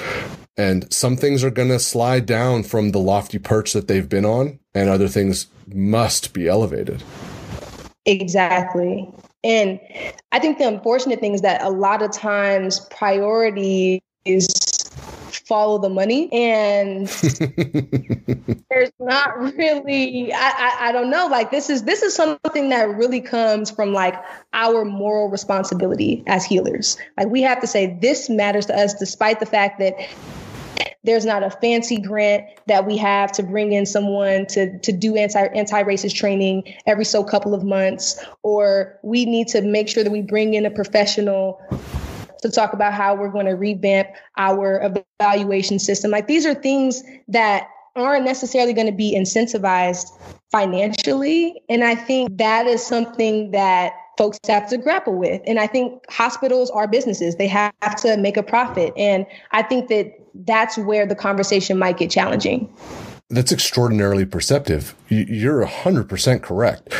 And 0.56 0.90
some 0.90 1.18
things 1.18 1.44
are 1.44 1.50
going 1.50 1.68
to 1.68 1.78
slide 1.78 2.24
down 2.24 2.62
from 2.62 2.92
the 2.92 2.98
lofty 2.98 3.38
perch 3.38 3.74
that 3.74 3.88
they've 3.88 4.08
been 4.08 4.24
on, 4.24 4.58
and 4.74 4.88
other 4.88 5.06
things 5.06 5.48
must 5.66 6.32
be 6.32 6.48
elevated. 6.48 7.02
Exactly. 8.06 9.06
And 9.44 9.78
I 10.32 10.38
think 10.38 10.56
the 10.56 10.66
unfortunate 10.66 11.20
thing 11.20 11.34
is 11.34 11.42
that 11.42 11.62
a 11.62 11.68
lot 11.68 12.00
of 12.00 12.10
times 12.10 12.80
priority 12.90 14.00
is 14.24 14.48
follow 15.48 15.78
the 15.78 15.88
money. 15.88 16.30
And 16.32 17.08
there's 18.70 18.92
not 19.00 19.38
really 19.38 20.32
I, 20.32 20.38
I, 20.38 20.88
I 20.88 20.92
don't 20.92 21.10
know. 21.10 21.26
Like 21.26 21.50
this 21.50 21.70
is 21.70 21.84
this 21.84 22.02
is 22.02 22.14
something 22.14 22.68
that 22.68 22.88
really 22.96 23.22
comes 23.22 23.70
from 23.70 23.92
like 23.92 24.14
our 24.52 24.84
moral 24.84 25.30
responsibility 25.30 26.22
as 26.26 26.44
healers. 26.44 26.98
Like 27.16 27.28
we 27.28 27.42
have 27.42 27.60
to 27.62 27.66
say 27.66 27.98
this 28.00 28.28
matters 28.28 28.66
to 28.66 28.76
us 28.76 28.94
despite 28.94 29.40
the 29.40 29.46
fact 29.46 29.78
that 29.80 29.94
there's 31.04 31.24
not 31.24 31.42
a 31.42 31.50
fancy 31.50 32.00
grant 32.00 32.44
that 32.66 32.86
we 32.86 32.96
have 32.96 33.32
to 33.32 33.42
bring 33.42 33.72
in 33.72 33.86
someone 33.86 34.46
to, 34.46 34.78
to 34.80 34.92
do 34.92 35.16
anti 35.16 35.40
anti-racist 35.40 36.14
training 36.14 36.74
every 36.86 37.04
so 37.04 37.24
couple 37.24 37.54
of 37.54 37.64
months, 37.64 38.22
or 38.42 38.98
we 39.02 39.24
need 39.24 39.48
to 39.48 39.62
make 39.62 39.88
sure 39.88 40.04
that 40.04 40.10
we 40.10 40.20
bring 40.20 40.54
in 40.54 40.66
a 40.66 40.70
professional 40.70 41.60
to 42.42 42.50
talk 42.50 42.72
about 42.72 42.92
how 42.92 43.14
we're 43.14 43.30
going 43.30 43.46
to 43.46 43.52
revamp 43.52 44.08
our 44.36 44.92
evaluation 45.20 45.78
system. 45.78 46.10
Like 46.10 46.26
these 46.26 46.46
are 46.46 46.54
things 46.54 47.02
that 47.28 47.68
aren't 47.96 48.24
necessarily 48.24 48.72
going 48.72 48.86
to 48.86 48.92
be 48.92 49.16
incentivized 49.16 50.06
financially. 50.50 51.60
And 51.68 51.84
I 51.84 51.94
think 51.94 52.38
that 52.38 52.66
is 52.66 52.84
something 52.84 53.50
that 53.50 53.92
folks 54.16 54.38
have 54.46 54.68
to 54.70 54.78
grapple 54.78 55.14
with. 55.14 55.40
And 55.46 55.58
I 55.58 55.66
think 55.66 56.02
hospitals 56.10 56.70
are 56.70 56.88
businesses, 56.88 57.36
they 57.36 57.46
have 57.46 57.72
to 58.02 58.16
make 58.16 58.36
a 58.36 58.42
profit. 58.42 58.92
And 58.96 59.26
I 59.52 59.62
think 59.62 59.88
that 59.88 60.12
that's 60.34 60.76
where 60.78 61.06
the 61.06 61.14
conversation 61.14 61.78
might 61.78 61.98
get 61.98 62.10
challenging. 62.10 62.72
That's 63.30 63.52
extraordinarily 63.52 64.24
perceptive. 64.24 64.94
You're 65.08 65.66
100% 65.66 66.42
correct. 66.42 66.94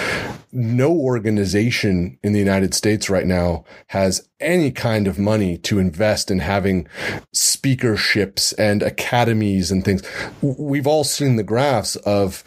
No 0.53 0.93
organization 0.93 2.19
in 2.23 2.35
the 2.35 2.38
United 2.38 2.75
States 2.75 3.09
right 3.09 3.27
now 3.27 3.64
has 3.88 4.29
any 4.38 4.71
kind 4.71 5.07
of 5.07 5.19
money 5.19 5.57
to 5.59 5.79
invest 5.79 6.31
in 6.31 6.41
having 6.41 6.87
speakerships 7.35 8.53
and 8.59 8.83
academies 8.83 9.71
and 9.71 9.83
things. 9.83 10.03
We've 10.43 10.87
all 10.87 11.05
seen 11.05 11.37
the 11.37 11.43
graphs 11.43 11.97
of 11.97 12.45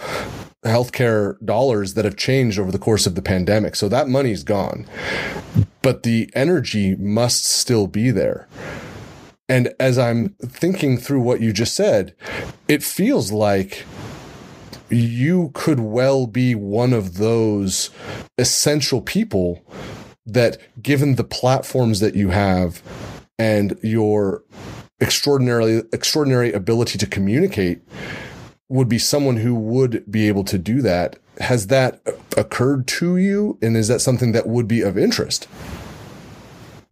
healthcare 0.63 1.43
dollars 1.43 1.95
that 1.95 2.05
have 2.05 2.17
changed 2.17 2.59
over 2.59 2.71
the 2.71 2.77
course 2.77 3.07
of 3.07 3.15
the 3.15 3.21
pandemic. 3.23 3.75
So 3.75 3.89
that 3.89 4.07
money's 4.07 4.43
gone, 4.43 4.85
but 5.81 6.03
the 6.03 6.29
energy 6.35 6.95
must 6.97 7.45
still 7.45 7.87
be 7.87 8.11
there. 8.11 8.47
And 9.51 9.73
as 9.81 9.99
I'm 9.99 10.29
thinking 10.41 10.97
through 10.97 11.19
what 11.19 11.41
you 11.41 11.51
just 11.51 11.75
said, 11.75 12.15
it 12.69 12.81
feels 12.81 13.33
like 13.33 13.85
you 14.89 15.51
could 15.53 15.81
well 15.81 16.25
be 16.25 16.55
one 16.55 16.93
of 16.93 17.17
those 17.17 17.89
essential 18.37 19.01
people 19.01 19.61
that, 20.25 20.57
given 20.81 21.15
the 21.15 21.25
platforms 21.25 21.99
that 21.99 22.15
you 22.15 22.29
have 22.29 22.81
and 23.37 23.77
your 23.83 24.45
extraordinarily 25.01 25.83
extraordinary 25.91 26.53
ability 26.53 26.97
to 26.99 27.05
communicate, 27.05 27.81
would 28.69 28.87
be 28.87 28.99
someone 28.99 29.35
who 29.35 29.53
would 29.53 30.09
be 30.09 30.29
able 30.29 30.45
to 30.45 30.57
do 30.57 30.81
that. 30.81 31.17
Has 31.41 31.67
that 31.67 32.01
occurred 32.37 32.87
to 32.87 33.17
you? 33.17 33.59
And 33.61 33.75
is 33.75 33.89
that 33.89 33.99
something 33.99 34.31
that 34.31 34.47
would 34.47 34.69
be 34.69 34.79
of 34.79 34.97
interest? 34.97 35.49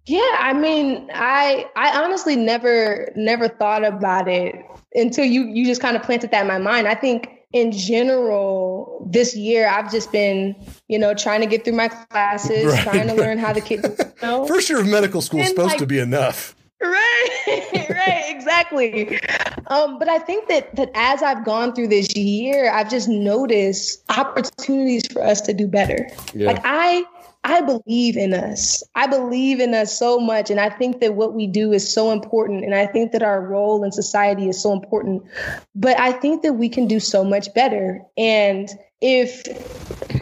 Yeah, 0.10 0.38
I 0.39 0.54
mean, 0.54 1.08
I 1.13 1.69
I 1.76 2.02
honestly 2.02 2.36
never 2.36 3.12
never 3.15 3.48
thought 3.48 3.86
about 3.86 4.28
it 4.28 4.56
until 4.95 5.24
you 5.24 5.43
you 5.43 5.67
just 5.67 5.82
kind 5.82 5.95
of 5.95 6.02
planted 6.02 6.32
that 6.32 6.41
in 6.41 6.48
my 6.48 6.58
mind. 6.58 6.88
I 6.88 6.95
think 6.95 7.30
in 7.54 7.72
general 7.72 9.08
this 9.08 9.36
year 9.36 9.69
I've 9.69 9.91
just 9.91 10.12
been, 10.12 10.56
you 10.88 10.98
know, 10.98 11.13
trying 11.13 11.41
to 11.41 11.45
get 11.45 11.63
through 11.63 11.76
my 11.76 11.89
classes, 11.89 12.65
right. 12.65 12.82
trying 12.82 13.08
to 13.08 13.13
learn 13.13 13.38
how 13.38 13.54
the 13.54 13.62
kids 13.62 13.84
you 14.00 14.06
know? 14.24 14.48
First 14.48 14.67
year 14.67 14.80
of 14.80 14.88
medical 14.88 15.22
school 15.22 15.41
is 15.41 15.50
supposed 15.50 15.74
like, 15.74 15.78
to 15.78 15.86
be 15.86 16.00
enough. 16.00 16.56
Right, 16.82 17.28
right, 17.91 18.24
exactly. 18.30 19.22
Um, 19.67 20.00
but 20.00 20.10
I 20.10 20.17
think 20.17 20.50
that 20.50 20.76
that 20.76 20.89
as 20.95 21.22
I've 21.22 21.45
gone 21.45 21.76
through 21.76 21.89
this 21.89 22.15
year, 22.15 22.72
I've 22.72 22.89
just 22.89 23.10
noticed 23.10 24.04
opportunities 24.10 25.06
for 25.06 25.24
us 25.24 25.39
to 25.41 25.54
do 25.54 25.67
better. 25.67 26.10
Yeah. 26.34 26.48
Like 26.48 26.62
I 26.63 27.06
I 27.43 27.62
believe 27.62 28.17
in 28.17 28.34
us. 28.34 28.84
I 28.95 29.08
believe 29.08 29.60
in 29.60 29.73
us 29.73 29.97
so 29.97 30.19
much. 30.19 30.52
And 30.52 30.60
I 30.60 30.69
think 30.69 30.99
that 30.99 31.15
what 31.15 31.34
we 31.34 31.47
do 31.47 31.71
is 31.71 31.91
so 31.91 32.12
important. 32.12 32.65
And 32.65 32.75
I 32.75 32.86
think 32.86 33.13
that 33.13 33.23
our 33.23 33.41
role 33.41 33.84
in 33.84 33.91
society 33.91 34.49
is 34.49 34.62
so 34.62 34.73
important. 34.73 35.23
But 35.73 35.97
I 35.99 36.12
think 36.12 36.43
that 36.43 36.54
we 36.54 36.67
can 36.67 36.88
do 36.88 36.99
so 36.99 37.23
much 37.23 37.54
better. 37.54 38.02
And 38.17 38.69
if 39.02 39.43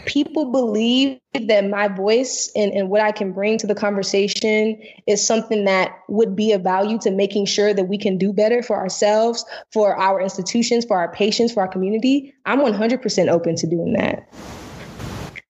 people 0.06 0.52
believe 0.52 1.20
that 1.34 1.68
my 1.68 1.88
voice 1.88 2.52
and, 2.56 2.72
and 2.72 2.90
what 2.90 3.02
I 3.02 3.12
can 3.12 3.32
bring 3.32 3.58
to 3.58 3.68
the 3.68 3.74
conversation 3.74 4.80
is 5.08 5.26
something 5.26 5.66
that 5.66 6.00
would 6.08 6.36
be 6.36 6.52
of 6.52 6.62
value 6.62 7.00
to 7.00 7.10
making 7.10 7.48
sure 7.48 7.74
that 7.74 7.86
we 7.86 7.98
can 7.98 8.20
do 8.20 8.32
better 8.32 8.62
for 8.62 8.76
ourselves, 8.76 9.44
for 9.74 9.96
our 9.98 10.22
institutions, 10.22 10.86
for 10.86 10.98
our 10.98 11.12
patients, 11.12 11.54
for 11.54 11.62
our 11.62 11.68
community, 11.68 12.34
I'm 12.46 12.60
100% 12.60 13.28
open 13.30 13.56
to 13.56 13.68
doing 13.68 13.94
that. 13.94 14.32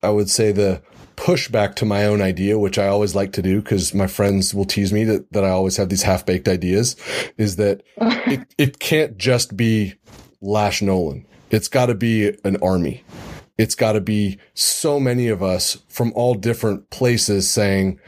I 0.01 0.10
would 0.10 0.30
say 0.30 0.53
the 0.53 0.82
pushback 1.17 1.75
to 1.75 1.86
my 1.86 2.06
own 2.06 2.21
idea, 2.21 2.58
which 2.58 2.77
I 2.77 2.88
always 2.88 3.15
like 3.15 3.34
to 3.34 3.41
do 3.41 3.62
because 3.62 3.93
my 3.93 4.08
friends 4.08 4.53
will 4.53 4.65
tease 4.65 4.93
me 4.93 5.03
that, 5.03 5.32
that 5.34 5.43
I 5.43 5.49
always 5.49 5.75
have 5.75 5.89
these 5.89 6.03
half 6.03 6.25
baked 6.25 6.47
ideas 6.47 6.95
is 7.38 7.58
that 7.58 7.84
it, 7.97 8.53
it 8.58 8.80
can't 8.80 9.17
just 9.17 9.58
be 9.58 9.95
Lashyra 10.41 10.84
Nolan. 10.84 11.25
It's 11.49 11.67
got 11.67 11.88
to 11.88 11.95
be 11.95 12.38
an 12.43 12.58
army. 12.62 13.03
It's 13.58 13.75
got 13.75 13.93
to 13.93 14.01
be 14.01 14.38
so 14.53 14.99
many 14.99 15.27
of 15.27 15.41
us 15.41 15.77
from 15.88 16.13
all 16.13 16.36
different 16.36 16.89
places 16.91 17.49
saying, 17.49 17.99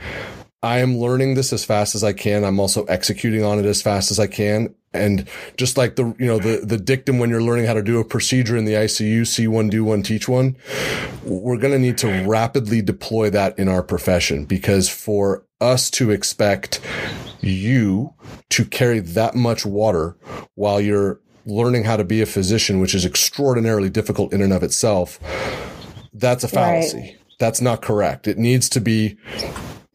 I 0.62 0.80
am 0.80 0.98
learning 0.98 1.34
this 1.34 1.52
as 1.52 1.66
fast 1.66 1.96
as 1.96 2.04
I 2.04 2.14
can. 2.14 2.44
I'm 2.44 2.60
also 2.60 2.84
executing 2.86 3.44
on 3.44 3.60
it 3.60 3.66
as 3.66 3.82
fast 3.82 4.12
as 4.12 4.20
I 4.20 4.28
can. 4.28 4.76
And 4.94 5.28
just 5.56 5.78
like 5.78 5.96
the, 5.96 6.16
you 6.18 6.26
know, 6.26 6.40
the, 6.40 6.66
the 6.66 6.78
dictum 6.78 7.20
when 7.20 7.30
you're 7.30 7.44
learning 7.44 7.66
how 7.66 7.74
to 7.76 7.84
do 7.84 8.00
a 8.00 8.06
procedure 8.06 8.58
in 8.58 8.66
the 8.66 8.74
ICU, 8.74 9.28
see 9.28 9.48
one, 9.48 9.70
do 9.70 9.84
one, 9.84 10.02
teach 10.02 10.28
one, 10.28 10.56
we're 11.24 11.58
going 11.58 11.74
to 11.74 11.80
need 11.80 11.98
to 12.00 12.26
rapidly 12.28 12.82
deploy 12.82 13.30
that 13.30 13.58
in 13.60 13.68
our 13.68 13.84
profession 13.84 14.46
because 14.46 14.90
for 14.90 15.46
us 15.62 15.92
to 15.92 16.10
expect 16.10 16.80
you 17.42 18.14
to 18.50 18.66
carry 18.66 19.00
that 19.00 19.36
much 19.36 19.66
water 19.66 20.18
while 20.56 20.82
you're 20.82 21.20
learning 21.46 21.84
how 21.84 21.98
to 21.98 22.04
be 22.04 22.22
a 22.22 22.26
physician, 22.26 22.80
which 22.80 22.96
is 22.96 23.06
extraordinarily 23.06 23.90
difficult 23.90 24.34
in 24.34 24.42
and 24.42 24.54
of 24.54 24.64
itself, 24.64 25.20
that's 26.14 26.44
a 26.44 26.48
fallacy. 26.48 26.98
Right. 26.98 27.18
That's 27.40 27.62
not 27.62 27.82
correct. 27.82 28.28
It 28.28 28.38
needs 28.38 28.70
to 28.70 28.82
be 28.82 29.18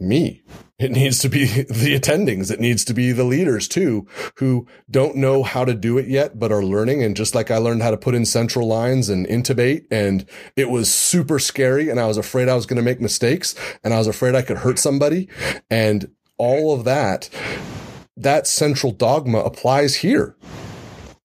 me. 0.08 0.42
It 0.78 0.90
needs 0.90 1.20
to 1.20 1.28
be 1.28 1.44
the 1.62 1.98
attendings. 1.98 2.50
It 2.50 2.60
needs 2.60 2.84
to 2.86 2.94
be 2.94 3.12
the 3.12 3.24
leaders 3.24 3.68
too, 3.68 4.06
who 4.38 4.66
don't 4.90 5.16
know 5.16 5.42
how 5.42 5.64
to 5.64 5.74
do 5.74 5.98
it 5.98 6.08
yet, 6.08 6.38
but 6.38 6.52
are 6.52 6.64
learning. 6.64 7.02
And 7.02 7.16
just 7.16 7.34
like 7.34 7.50
I 7.50 7.58
learned 7.58 7.82
how 7.82 7.90
to 7.90 7.96
put 7.96 8.14
in 8.14 8.24
central 8.24 8.66
lines 8.66 9.08
and 9.08 9.26
intubate 9.26 9.86
and 9.90 10.26
it 10.56 10.70
was 10.70 10.92
super 10.92 11.38
scary 11.38 11.88
and 11.88 12.00
I 12.00 12.06
was 12.06 12.16
afraid 12.16 12.48
I 12.48 12.56
was 12.56 12.66
going 12.66 12.76
to 12.76 12.82
make 12.82 13.00
mistakes 13.00 13.54
and 13.82 13.94
I 13.94 13.98
was 13.98 14.06
afraid 14.06 14.34
I 14.34 14.42
could 14.42 14.58
hurt 14.58 14.78
somebody 14.78 15.28
and 15.70 16.10
all 16.38 16.74
of 16.74 16.84
that, 16.84 17.30
that 18.16 18.46
central 18.46 18.92
dogma 18.92 19.38
applies 19.38 19.96
here. 19.96 20.36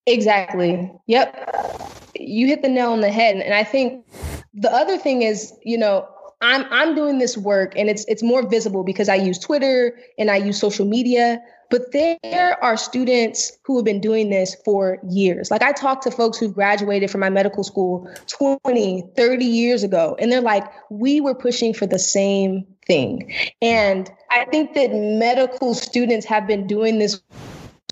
Exactly. 0.05 0.91
Yep. 1.07 1.95
You 2.15 2.47
hit 2.47 2.61
the 2.61 2.69
nail 2.69 2.91
on 2.91 3.01
the 3.01 3.11
head. 3.11 3.37
And 3.37 3.53
I 3.53 3.63
think 3.63 4.05
the 4.53 4.71
other 4.71 4.97
thing 4.97 5.21
is, 5.21 5.53
you 5.63 5.77
know, 5.77 6.07
I'm 6.41 6.65
I'm 6.71 6.95
doing 6.95 7.17
this 7.17 7.37
work 7.37 7.73
and 7.75 7.89
it's 7.89 8.05
it's 8.05 8.23
more 8.23 8.47
visible 8.47 8.83
because 8.83 9.09
I 9.09 9.15
use 9.15 9.37
Twitter 9.39 9.97
and 10.17 10.31
I 10.31 10.37
use 10.37 10.59
social 10.59 10.85
media, 10.85 11.41
but 11.69 11.91
there 11.91 12.63
are 12.63 12.77
students 12.77 13.57
who 13.63 13.77
have 13.77 13.85
been 13.85 13.99
doing 13.99 14.29
this 14.29 14.55
for 14.63 14.99
years. 15.09 15.51
Like 15.51 15.61
I 15.61 15.73
talked 15.73 16.03
to 16.03 16.11
folks 16.11 16.37
who 16.37 16.49
graduated 16.49 17.11
from 17.11 17.21
my 17.21 17.29
medical 17.29 17.63
school 17.63 18.09
20, 18.27 19.03
30 19.17 19.45
years 19.45 19.83
ago 19.83 20.15
and 20.19 20.31
they're 20.31 20.39
like, 20.39 20.63
"We 20.89 21.19
were 21.19 21.35
pushing 21.35 21.73
for 21.73 21.85
the 21.85 21.99
same 21.99 22.65
thing." 22.85 23.33
And 23.61 24.09
I 24.31 24.45
think 24.45 24.75
that 24.75 24.93
medical 24.93 25.73
students 25.73 26.25
have 26.27 26.47
been 26.47 26.67
doing 26.67 26.99
this 26.99 27.21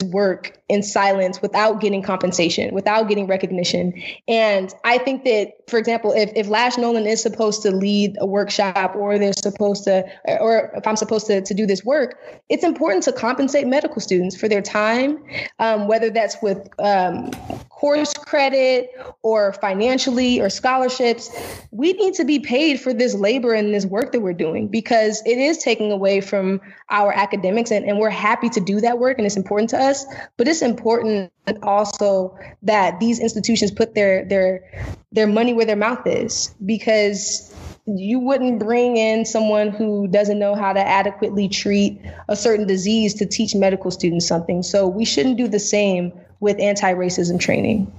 work 0.05 0.57
in 0.69 0.83
silence 0.83 1.41
without 1.41 1.79
getting 1.81 2.01
compensation, 2.01 2.73
without 2.73 3.07
getting 3.09 3.27
recognition. 3.27 4.01
And 4.27 4.73
I 4.83 4.97
think 4.97 5.23
that, 5.25 5.53
for 5.67 5.77
example, 5.77 6.13
if, 6.13 6.31
if 6.33 6.47
Lashyra 6.47 6.77
Nolan 6.79 7.05
is 7.05 7.21
supposed 7.21 7.61
to 7.63 7.71
lead 7.71 8.15
a 8.19 8.25
workshop 8.25 8.95
or 8.95 9.19
they're 9.19 9.33
supposed 9.33 9.83
to, 9.83 10.05
or 10.39 10.71
if 10.75 10.87
I'm 10.87 10.95
supposed 10.95 11.27
to, 11.27 11.41
to 11.41 11.53
do 11.53 11.65
this 11.65 11.83
work, 11.83 12.17
it's 12.47 12.63
important 12.63 13.03
to 13.03 13.11
compensate 13.11 13.67
medical 13.67 13.99
students 13.99 14.37
for 14.37 14.47
their 14.47 14.61
time, 14.61 15.21
um, 15.59 15.89
whether 15.89 16.09
that's 16.09 16.37
with 16.41 16.69
um, 16.79 17.31
course 17.67 18.13
credit 18.13 18.89
or 19.23 19.51
financially 19.53 20.39
or 20.39 20.49
scholarships. 20.49 21.29
We 21.71 21.91
need 21.93 22.13
to 22.13 22.23
be 22.23 22.39
paid 22.39 22.79
for 22.79 22.93
this 22.93 23.13
labor 23.13 23.53
and 23.53 23.73
this 23.73 23.85
work 23.85 24.13
that 24.13 24.21
we're 24.21 24.33
doing 24.33 24.69
because 24.69 25.21
it 25.25 25.37
is 25.37 25.57
taking 25.57 25.91
away 25.91 26.21
from 26.21 26.61
our 26.89 27.11
academics 27.11 27.71
and, 27.71 27.83
and 27.83 27.99
we're 27.99 28.09
happy 28.09 28.47
to 28.49 28.61
do 28.61 28.79
that 28.79 28.99
work 28.99 29.17
and 29.17 29.27
it's 29.27 29.35
important 29.35 29.69
to 29.71 29.77
us. 29.77 30.05
But 30.37 30.47
it's 30.47 30.61
important 30.61 31.31
also 31.61 32.37
that 32.63 32.99
these 32.99 33.19
institutions 33.19 33.71
put 33.71 33.95
their 33.95 34.25
their 34.25 34.95
their 35.11 35.27
money 35.27 35.53
where 35.53 35.65
their 35.65 35.75
mouth 35.75 36.05
is 36.05 36.53
because 36.65 37.53
you 37.85 38.19
wouldn't 38.19 38.59
bring 38.59 38.97
in 38.97 39.23
someone 39.23 39.69
who 39.69 40.07
doesn't 40.07 40.39
know 40.39 40.55
how 40.55 40.73
to 40.73 40.85
adequately 40.85 41.47
treat 41.47 42.01
a 42.27 42.35
certain 42.35 42.67
disease 42.67 43.13
to 43.13 43.25
teach 43.25 43.55
medical 43.55 43.89
students 43.91 44.27
something. 44.27 44.61
So 44.61 44.87
we 44.87 45.05
shouldn't 45.05 45.37
do 45.37 45.47
the 45.47 45.59
same 45.59 46.11
with 46.39 46.59
anti 46.59 46.93
racism 46.93 47.39
training. 47.39 47.91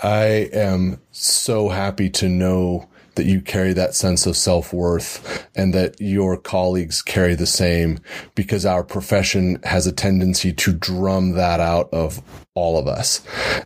I 0.00 0.48
am 0.52 1.00
so 1.10 1.70
happy 1.70 2.10
to 2.10 2.28
know 2.28 2.88
that 3.18 3.26
you 3.26 3.40
carry 3.40 3.72
that 3.72 3.96
sense 3.96 4.26
of 4.26 4.36
self 4.36 4.72
worth 4.72 5.46
and 5.56 5.74
that 5.74 6.00
your 6.00 6.36
colleagues 6.36 7.02
carry 7.02 7.34
the 7.34 7.46
same 7.46 7.98
because 8.36 8.64
our 8.64 8.84
profession 8.84 9.58
has 9.64 9.86
a 9.88 9.92
tendency 9.92 10.52
to 10.52 10.72
drum 10.72 11.32
that 11.32 11.58
out 11.58 11.92
of 11.92 12.22
all 12.54 12.78
of 12.78 12.86
us. 12.86 13.20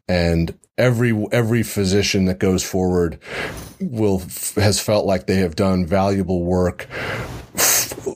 And 0.08 0.58
every, 0.78 1.12
every 1.32 1.62
physician 1.62 2.24
that 2.24 2.38
goes 2.38 2.64
forward 2.64 3.18
will, 3.78 4.20
has 4.56 4.80
felt 4.80 5.04
like 5.04 5.26
they 5.26 5.36
have 5.36 5.54
done 5.54 5.86
valuable 5.86 6.42
work 6.42 6.88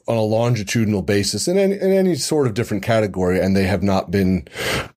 on 0.09 0.16
a 0.16 0.22
longitudinal 0.22 1.03
basis 1.03 1.49
in 1.49 1.59
any, 1.59 1.75
in 1.75 1.92
any 1.92 2.14
sort 2.14 2.46
of 2.46 2.55
different 2.55 2.83
category 2.83 3.40
and 3.40 3.55
they 3.55 3.64
have 3.64 3.83
not 3.83 4.11
been 4.11 4.49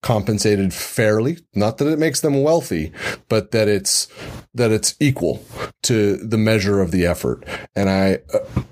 compensated 0.01 0.73
fairly. 0.73 1.37
Not 1.53 1.79
that 1.79 1.87
it 1.87 1.99
makes 1.99 2.21
them 2.21 2.43
wealthy, 2.43 2.93
but 3.27 3.51
that 3.51 3.67
it's 3.67 4.07
that 4.53 4.71
it's 4.71 4.95
equal 4.99 5.45
to 5.83 6.17
the 6.17 6.37
measure 6.37 6.81
of 6.81 6.91
the 6.91 7.05
effort. 7.05 7.43
And 7.75 7.89
I, 7.89 8.19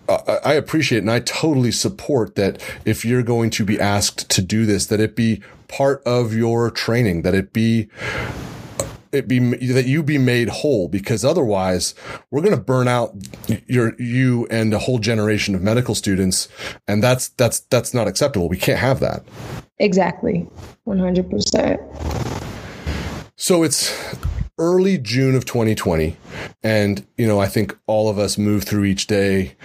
uh, 0.10 0.40
I 0.44 0.54
appreciate 0.54 1.00
and 1.00 1.12
I 1.12 1.20
totally 1.20 1.72
support 1.72 2.36
that 2.36 2.62
if 2.86 3.06
you're 3.06 3.24
going 3.24 3.50
to 3.52 3.66
be 3.66 3.80
asked 3.80 4.30
to 4.32 4.42
do 4.42 4.66
this, 4.66 4.88
that 4.88 5.00
it 5.00 5.16
be 5.16 5.42
part 5.68 6.02
of 6.04 6.34
your 6.34 6.72
training, 6.72 7.22
that 7.24 7.36
it 7.36 7.54
be 7.54 7.90
it 9.14 9.28
be 9.28 9.40
that 9.40 9.86
you 9.86 10.04
be 10.04 10.18
made 10.18 10.50
whole 10.50 10.90
because 10.90 11.24
otherwise 11.24 11.96
we're 12.30 12.42
going 12.42 12.56
to 12.56 12.62
burn 12.62 12.90
out 12.90 13.16
your 13.66 13.96
you 14.00 14.46
and 14.52 14.74
a 14.74 14.80
whole 14.80 15.00
generation 15.00 15.56
of 15.56 15.62
medical 15.62 15.96
students 15.96 16.50
and 16.90 17.02
that's 17.02 17.30
that's 17.30 17.62
that's 17.62 17.94
not 17.94 18.08
acceptable. 18.08 18.50
We 18.50 18.58
can't 18.58 18.80
have 18.80 19.00
that. 19.00 19.24
Exactly. 19.80 20.46
100% 20.86 22.38
so 23.38 23.64
it's 23.64 23.94
early 24.58 24.98
June 24.98 25.36
of 25.36 25.46
2020 25.46 26.18
and 26.64 27.06
you 27.18 27.28
know 27.28 27.40
I 27.40 27.48
think 27.48 27.78
all 27.88 28.10
of 28.10 28.18
us 28.18 28.38
move 28.38 28.64
through 28.64 28.86
each 28.86 29.08
day 29.08 29.56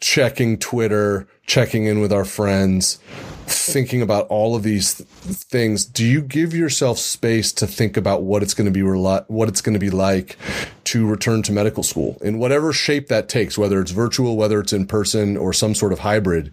checking 0.00 0.58
Twitter 0.58 1.26
checking 1.46 1.86
in 1.86 2.00
with 2.00 2.12
our 2.12 2.24
friends 2.24 2.98
thinking 3.46 4.02
about 4.02 4.26
all 4.28 4.56
of 4.56 4.62
these 4.62 4.94
th- 4.94 5.08
things, 5.08 5.84
do 5.84 6.04
you 6.04 6.20
give 6.20 6.54
yourself 6.54 6.98
space 6.98 7.52
to 7.52 7.66
think 7.66 7.96
about 7.96 8.22
what 8.22 8.42
it's 8.42 8.54
going 8.54 8.64
to 8.64 8.70
be 8.72 8.82
what 8.82 9.48
it's 9.48 9.60
going 9.60 9.74
to 9.74 9.80
be 9.80 9.90
like 9.90 10.36
to 10.84 11.06
return 11.06 11.42
to 11.42 11.52
medical 11.52 11.82
school 11.82 12.18
in 12.22 12.38
whatever 12.38 12.72
shape 12.72 13.08
that 13.08 13.28
takes, 13.28 13.56
whether 13.56 13.80
it's 13.80 13.90
virtual, 13.90 14.36
whether 14.36 14.60
it's 14.60 14.72
in 14.72 14.86
person, 14.86 15.36
or 15.36 15.52
some 15.52 15.74
sort 15.74 15.92
of 15.92 16.00
hybrid? 16.00 16.52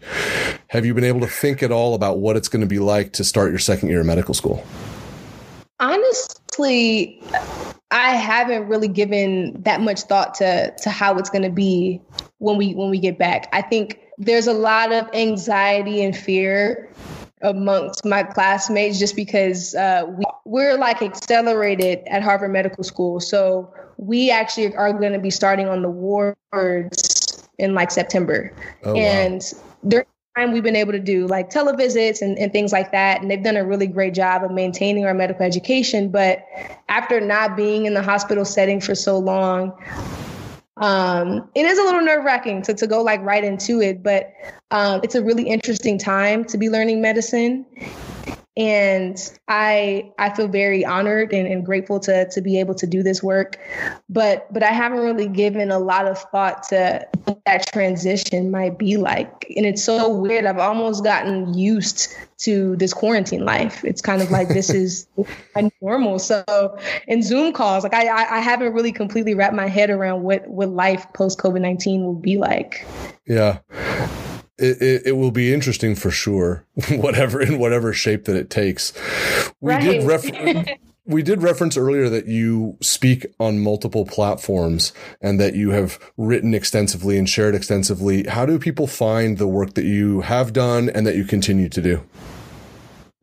Have 0.68 0.86
you 0.86 0.94
been 0.94 1.04
able 1.04 1.20
to 1.22 1.28
think 1.28 1.64
at 1.64 1.72
all 1.72 1.94
about 1.94 2.20
what 2.20 2.36
it's 2.36 2.48
going 2.48 2.62
to 2.62 2.68
be 2.68 2.80
like 2.80 3.14
to 3.14 3.24
start 3.24 3.52
your 3.52 3.60
second 3.60 3.90
year 3.90 4.02
of 4.02 4.06
medical 4.06 4.34
school? 4.34 4.66
Honestly, 6.54 7.20
I 7.90 8.12
haven't 8.12 8.68
really 8.68 8.88
given 8.88 9.60
that 9.64 9.82
much 9.82 10.02
thought 10.02 10.36
to 10.36 10.72
to 10.84 10.90
how 10.90 11.18
it's 11.18 11.30
going 11.30 11.44
to 11.44 11.50
be 11.50 12.00
when 12.38 12.58
we 12.58 12.76
when 12.76 12.90
we 12.90 13.00
get 13.00 13.18
back. 13.18 13.50
I 13.54 13.62
think 13.62 14.00
there's 14.20 14.46
a 14.46 14.54
lot 14.54 14.92
of 14.92 15.10
anxiety 15.14 16.04
and 16.04 16.16
fear 16.16 16.90
amongst 17.42 18.06
my 18.06 18.24
classmates 18.24 19.00
just 19.00 19.16
because 19.16 19.74
uh, 19.76 20.06
we, 20.08 20.24
we're 20.46 20.78
like 20.78 21.02
accelerated 21.02 22.00
at 22.08 22.22
Harvard 22.22 22.52
Medical 22.52 22.84
School. 22.84 23.20
So 23.20 23.74
we 23.98 24.30
actually 24.30 24.76
are 24.76 24.94
going 24.94 25.14
to 25.14 25.20
be 25.20 25.32
starting 25.32 25.68
on 25.68 25.82
the 25.82 25.90
wards 25.90 27.48
in 27.58 27.74
like 27.74 27.90
September. 27.90 28.54
Oh, 28.84 28.96
and 28.96 29.42
wow. 29.42 29.62
during 29.88 30.06
time 30.38 30.52
we've 30.52 30.64
been 30.64 30.76
able 30.76 30.92
to 30.92 31.00
do 31.00 31.28
like 31.28 31.50
televisits 31.50 32.22
and, 32.22 32.38
and 32.40 32.52
things 32.52 32.72
like 32.72 32.92
that. 32.92 33.22
And 33.22 33.30
they've 33.30 33.44
done 33.44 33.58
a 33.58 33.66
really 33.66 33.88
great 33.88 34.14
job 34.14 34.44
of 34.44 34.52
maintaining 34.52 35.06
our 35.06 35.14
medical 35.14 35.46
education. 35.46 36.10
But 36.10 36.46
after 36.90 37.20
not 37.20 37.56
being 37.56 37.86
in 37.86 37.94
the 37.94 38.02
hospital 38.02 38.46
setting 38.46 38.82
for 38.82 38.96
so 38.96 39.18
long, 39.18 39.74
um, 40.78 41.48
it 41.54 41.66
is 41.66 41.78
a 41.78 41.84
little 41.84 42.02
nerve 42.02 42.24
wracking 42.24 42.64
to, 42.64 42.74
to 42.74 42.88
go 42.88 43.04
like 43.04 43.22
right 43.22 43.44
into 43.44 43.80
it, 43.80 44.02
but 44.02 44.34
um, 44.72 45.02
it's 45.04 45.14
a 45.14 45.24
really 45.24 45.44
interesting 45.44 46.00
time 46.00 46.44
to 46.46 46.58
be 46.58 46.68
learning 46.70 47.00
medicine 47.00 47.66
and 48.56 49.32
i 49.48 50.12
i 50.20 50.30
feel 50.30 50.48
very 50.48 50.86
honored 50.86 51.34
and, 51.34 51.48
and, 51.48 51.66
grateful 51.66 52.00
to 52.00 52.30
to 52.30 52.40
be 52.40 52.60
able 52.60 52.76
to 52.76 52.86
do 52.86 53.02
this 53.02 53.24
work. 53.24 53.58
But 54.10 54.52
but 54.54 54.62
i 54.62 54.72
haven't 54.72 55.00
really 55.00 55.28
given 55.28 55.72
a 55.72 55.80
lot 55.80 56.06
of 56.06 56.20
thought 56.32 56.64
to 56.70 57.08
what 57.26 57.40
that 57.46 57.66
transition 57.68 58.52
might 58.52 58.78
be 58.78 58.98
like. 58.98 59.46
And 59.56 59.66
it's 59.66 59.84
so 59.84 60.10
weird. 60.10 60.46
I've 60.46 60.60
almost 60.60 61.04
gotten 61.04 61.58
used 61.58 62.16
to 62.40 62.76
this 62.76 62.94
quarantine 62.94 63.46
life. 63.46 63.84
It's 63.84 64.02
kind 64.02 64.22
of 64.22 64.30
like 64.30 64.50
this 64.50 64.70
is 64.70 65.08
normal. 65.82 66.20
So 66.20 66.44
in 67.08 67.24
zoom 67.24 67.54
calls 67.54 67.84
like 67.84 67.96
i 67.96 68.08
i 68.08 68.40
haven't 68.40 68.74
really 68.74 68.92
completely 68.92 69.34
wrapped 69.34 69.56
my 69.56 69.68
head 69.68 69.90
around 69.90 70.22
what 70.22 70.48
what 70.48 70.70
life 70.70 71.08
post 71.14 71.40
covid-19 71.40 72.04
will 72.04 72.14
be 72.14 72.38
like. 72.38 72.86
Yeah 73.26 73.60
it, 74.58 74.82
it, 74.82 75.02
it, 75.08 75.12
will 75.14 75.32
be 75.32 75.54
interesting 75.54 75.96
for 75.96 76.12
sure, 76.12 76.66
whatever 76.90 77.42
in 77.42 77.60
whatever 77.60 77.94
shape 77.94 78.26
that 78.26 78.36
it 78.36 78.50
takes. 78.50 78.94
We 79.62 79.74
right. 79.74 79.82
did 79.82 80.04
refer- 80.04 80.66
we 81.06 81.22
did 81.22 81.42
reference 81.42 81.76
earlier 81.76 82.08
that 82.10 82.28
you 82.28 82.78
speak 82.82 83.26
on 83.40 83.60
multiple 83.60 84.06
platforms 84.06 84.94
and 85.22 85.40
that 85.40 85.56
you 85.56 85.72
have 85.72 86.00
written 86.18 86.54
extensively 86.54 87.18
and 87.18 87.28
shared 87.28 87.56
extensively. 87.56 88.24
How 88.24 88.46
do 88.46 88.58
people 88.58 88.88
find 88.88 89.38
the 89.38 89.48
work 89.48 89.74
that 89.74 89.86
you 89.86 90.22
have 90.22 90.54
done 90.54 90.90
and 90.90 91.06
that 91.06 91.16
you 91.16 91.26
continue 91.26 91.68
to 91.70 91.82
do? 91.82 92.04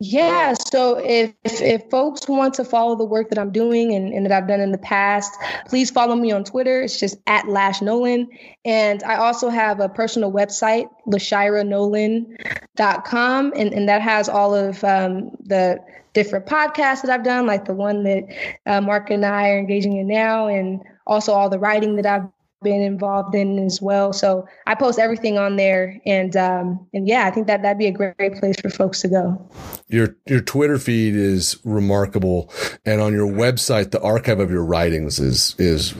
Yeah, 0.03 0.55
so 0.55 0.98
if 0.98 1.34
if 1.44 1.90
folks 1.90 2.26
want 2.26 2.55
to 2.55 2.64
follow 2.64 2.96
the 2.96 3.05
work 3.05 3.28
that 3.28 3.38
I'm 3.38 3.53
doing 3.53 3.94
and, 3.94 4.14
and 4.14 4.24
that 4.24 4.32
I've 4.32 4.48
done 4.48 4.61
in 4.61 4.72
the 4.72 4.78
past, 4.78 5.30
please 5.68 5.90
follow 5.90 6.16
me 6.16 6.32
on 6.32 6.42
Twitter. 6.42 6.80
It's 6.80 6.98
just 6.98 7.18
at 7.26 7.44
Lashyra 7.44 7.82
Nolan. 7.82 8.30
And 8.64 9.03
I 9.03 9.16
also 9.16 9.51
have 9.51 9.78
a 9.78 9.90
personal 9.90 10.32
website, 10.32 10.88
LashyraNolan.com, 11.07 13.53
and, 13.55 13.74
and 13.74 13.88
that 13.90 14.01
has 14.01 14.30
all 14.30 14.55
of 14.55 14.82
um, 14.84 15.32
the 15.44 15.78
different 16.14 16.46
podcasts 16.46 17.03
that 17.03 17.11
I've 17.11 17.24
done, 17.24 17.46
like 17.46 17.66
the 17.66 17.74
one 17.74 18.03
that 18.05 18.24
uh, 18.64 18.80
Mark 18.80 19.11
and 19.11 19.26
I 19.26 19.51
are 19.51 19.59
engaging 19.59 19.98
in 19.98 20.09
now, 20.09 20.46
and 20.46 20.80
also 21.07 21.34
all 21.34 21.51
the 21.51 21.59
writing 21.59 21.96
that 21.96 22.07
I've 22.07 22.26
been 22.62 22.82
involved 22.82 23.34
in 23.34 23.58
as 23.58 23.80
well. 23.80 24.12
So 24.12 24.46
I 24.66 24.74
post 24.74 24.98
everything 24.98 25.38
on 25.38 25.56
there, 25.56 26.00
and 26.04 26.36
um, 26.36 26.86
and 26.92 27.08
yeah, 27.08 27.26
I 27.26 27.30
think 27.30 27.46
that 27.46 27.62
that'd 27.62 27.78
be 27.78 27.86
a 27.86 27.92
great, 27.92 28.16
great 28.16 28.34
place 28.38 28.61
for 28.61 28.68
folks 28.68 29.00
to 29.02 29.08
go. 29.08 29.50
Your 29.88 30.16
your 30.26 30.40
Twitter 30.40 30.78
feed 30.78 31.14
is 31.14 31.58
remarkable, 31.64 32.52
and 32.84 33.00
on 33.00 33.12
your 33.12 33.30
website, 33.30 33.90
the 33.90 34.02
archive 34.02 34.40
of 34.40 34.50
your 34.50 34.64
writings 34.64 35.18
is 35.18 35.54
is 35.58 35.94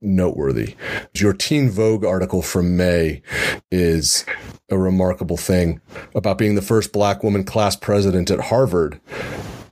noteworthy. 0.00 0.76
Your 1.14 1.32
Teen 1.32 1.70
Vogue 1.70 2.04
article 2.04 2.42
from 2.42 2.76
May 2.76 3.22
is 3.70 4.24
a 4.70 4.78
remarkable 4.78 5.36
thing 5.36 5.80
about 6.14 6.38
being 6.38 6.54
the 6.54 6.62
first 6.62 6.92
Black 6.92 7.22
woman 7.22 7.44
class 7.44 7.76
president 7.76 8.30
at 8.30 8.40
Harvard. 8.40 9.00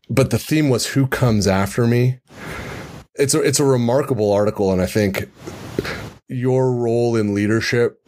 But 0.09 0.31
the 0.31 0.39
theme 0.39 0.69
was 0.69 0.89
who 0.89 1.07
comes 1.07 1.47
after 1.47 1.87
me. 1.87 2.21
It's 3.15 3.35
a 3.35 3.41
it's 3.41 3.61
a 3.61 3.65
remarkable 3.65 4.31
article, 4.33 4.71
and 4.71 4.83
I 4.83 4.87
think 4.87 5.29
your 6.29 6.73
role 6.73 7.17
in 7.17 7.35
leadership 7.35 8.01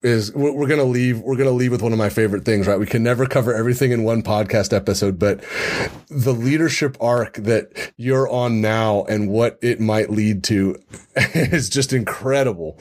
is 0.00 0.32
we're 0.32 0.68
going 0.68 0.78
to 0.78 0.84
leave 0.84 1.18
we're 1.20 1.34
going 1.34 1.48
to 1.48 1.54
leave 1.54 1.72
with 1.72 1.82
one 1.82 1.92
of 1.92 1.98
my 1.98 2.08
favorite 2.08 2.44
things 2.44 2.68
right? 2.68 2.78
We 2.78 2.86
can 2.86 3.02
never 3.02 3.26
cover 3.26 3.52
everything 3.52 3.90
in 3.90 4.04
one 4.04 4.22
podcast 4.22 4.72
episode 4.72 5.18
but 5.18 5.42
the 6.08 6.32
leadership 6.32 6.96
arc 7.00 7.34
that 7.34 7.92
you're 7.96 8.28
on 8.28 8.60
now 8.60 9.02
and 9.04 9.28
what 9.28 9.58
it 9.60 9.80
might 9.80 10.08
lead 10.08 10.44
to 10.44 10.76
is 11.16 11.68
just 11.68 11.92
incredible. 11.92 12.78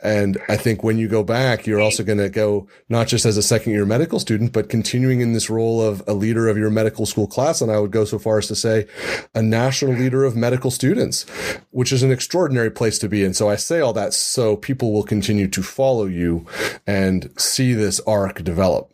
And 0.00 0.36
i 0.50 0.56
think 0.56 0.84
when 0.84 0.98
you 0.98 1.08
go 1.08 1.24
back 1.24 1.66
you're 1.66 1.80
also 1.80 2.02
going 2.02 2.18
to 2.18 2.28
go 2.28 2.68
not 2.90 3.08
just 3.08 3.24
as 3.24 3.38
a 3.38 3.42
second 3.42 3.72
year 3.72 3.86
medical 3.86 4.20
student 4.20 4.52
but 4.52 4.68
continuing 4.68 5.22
in 5.22 5.32
this 5.32 5.48
role 5.48 5.80
of 5.80 6.02
a 6.06 6.12
leader 6.12 6.46
of 6.46 6.58
your 6.58 6.70
medical 6.70 7.06
school 7.06 7.26
class. 7.26 7.62
And 7.62 7.72
i 7.72 7.78
would 7.78 7.90
go 7.90 8.04
so 8.04 8.18
far 8.18 8.36
as 8.36 8.48
to 8.48 8.54
say 8.54 8.86
a 9.34 9.40
national 9.40 9.94
leader 9.94 10.24
of 10.24 10.36
medical 10.36 10.70
students 10.70 11.22
which 11.70 11.90
is 11.90 12.02
an 12.02 12.12
extraordinary 12.12 12.70
place 12.70 12.98
to 12.98 13.08
be 13.08 13.24
and 13.24 13.34
so 13.34 13.48
i 13.48 13.56
say 13.56 13.80
all 13.80 13.94
that 13.94 14.12
so 14.12 14.56
people 14.56 14.92
will 14.92 15.02
continue 15.02 15.48
to 15.48 15.62
follow 15.62 16.04
you 16.04 16.46
and 16.86 17.30
see 17.38 17.74
this 17.74 18.00
arc 18.00 18.42
develop. 18.42 18.90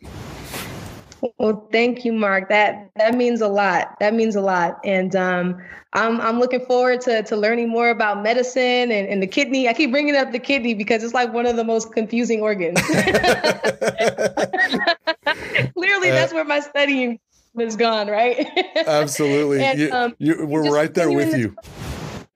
Well, 1.39 1.67
thank 1.71 2.05
you, 2.05 2.13
Mark. 2.13 2.49
That 2.49 2.91
that 2.95 3.15
means 3.15 3.41
a 3.41 3.47
lot. 3.47 3.99
That 3.99 4.13
means 4.13 4.35
a 4.35 4.41
lot, 4.41 4.79
and 4.83 5.15
um, 5.15 5.59
I'm 5.93 6.21
I'm 6.21 6.39
looking 6.39 6.63
forward 6.65 7.01
to 7.01 7.23
to 7.23 7.35
learning 7.35 7.69
more 7.69 7.89
about 7.89 8.21
medicine 8.21 8.91
and, 8.91 9.07
and 9.07 9.21
the 9.21 9.27
kidney. 9.27 9.67
I 9.67 9.73
keep 9.73 9.91
bringing 9.91 10.15
up 10.15 10.31
the 10.31 10.39
kidney 10.39 10.75
because 10.75 11.03
it's 11.03 11.15
like 11.15 11.33
one 11.33 11.45
of 11.47 11.55
the 11.55 11.63
most 11.63 11.91
confusing 11.93 12.41
organs. 12.41 12.79
Clearly, 15.73 16.11
that's 16.11 16.33
where 16.33 16.45
my 16.45 16.59
studying 16.59 17.19
has 17.57 17.75
gone. 17.75 18.07
Right? 18.07 18.47
Absolutely. 18.75 19.63
and, 19.63 19.79
you, 19.79 19.91
um, 19.91 20.15
you, 20.19 20.45
we're 20.45 20.71
right 20.71 20.93
there 20.93 21.11
with 21.11 21.35
you. 21.35 21.55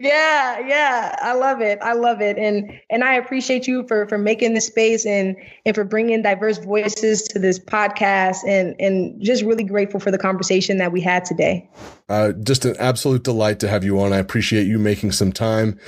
Yeah, 0.02 0.60
yeah, 0.68 1.16
I 1.22 1.34
love 1.34 1.62
it. 1.62 1.78
I 1.80 1.94
love 1.94 2.22
it, 2.22 2.36
and 2.40 2.72
and 2.90 3.04
I 3.04 3.14
appreciate 3.14 3.68
you 3.68 3.86
for 3.88 4.08
for 4.08 4.18
making 4.18 4.56
the 4.56 4.62
space 4.62 5.06
and 5.06 5.36
and 5.64 5.76
for 5.76 5.84
bringing 5.84 6.24
diverse 6.24 6.58
voices 6.58 7.22
to 7.24 7.38
this 7.38 7.60
podcast, 7.60 8.38
and 8.48 8.76
and 8.80 9.22
just 9.22 9.44
really 9.44 9.64
grateful 9.64 10.00
for 10.00 10.10
the 10.10 10.18
conversation 10.18 10.80
that 10.80 10.92
we 10.92 11.02
had 11.02 11.24
today. 11.24 11.70
Uh, 12.10 12.32
just 12.32 12.66
an 12.66 12.76
absolute 12.80 13.24
delight 13.24 13.60
to 13.60 13.68
have 13.68 13.84
you 13.84 14.02
on. 14.02 14.12
I 14.12 14.18
appreciate 14.18 14.66
you 14.66 14.80
making 14.80 15.12
some 15.12 15.32
time 15.32 15.80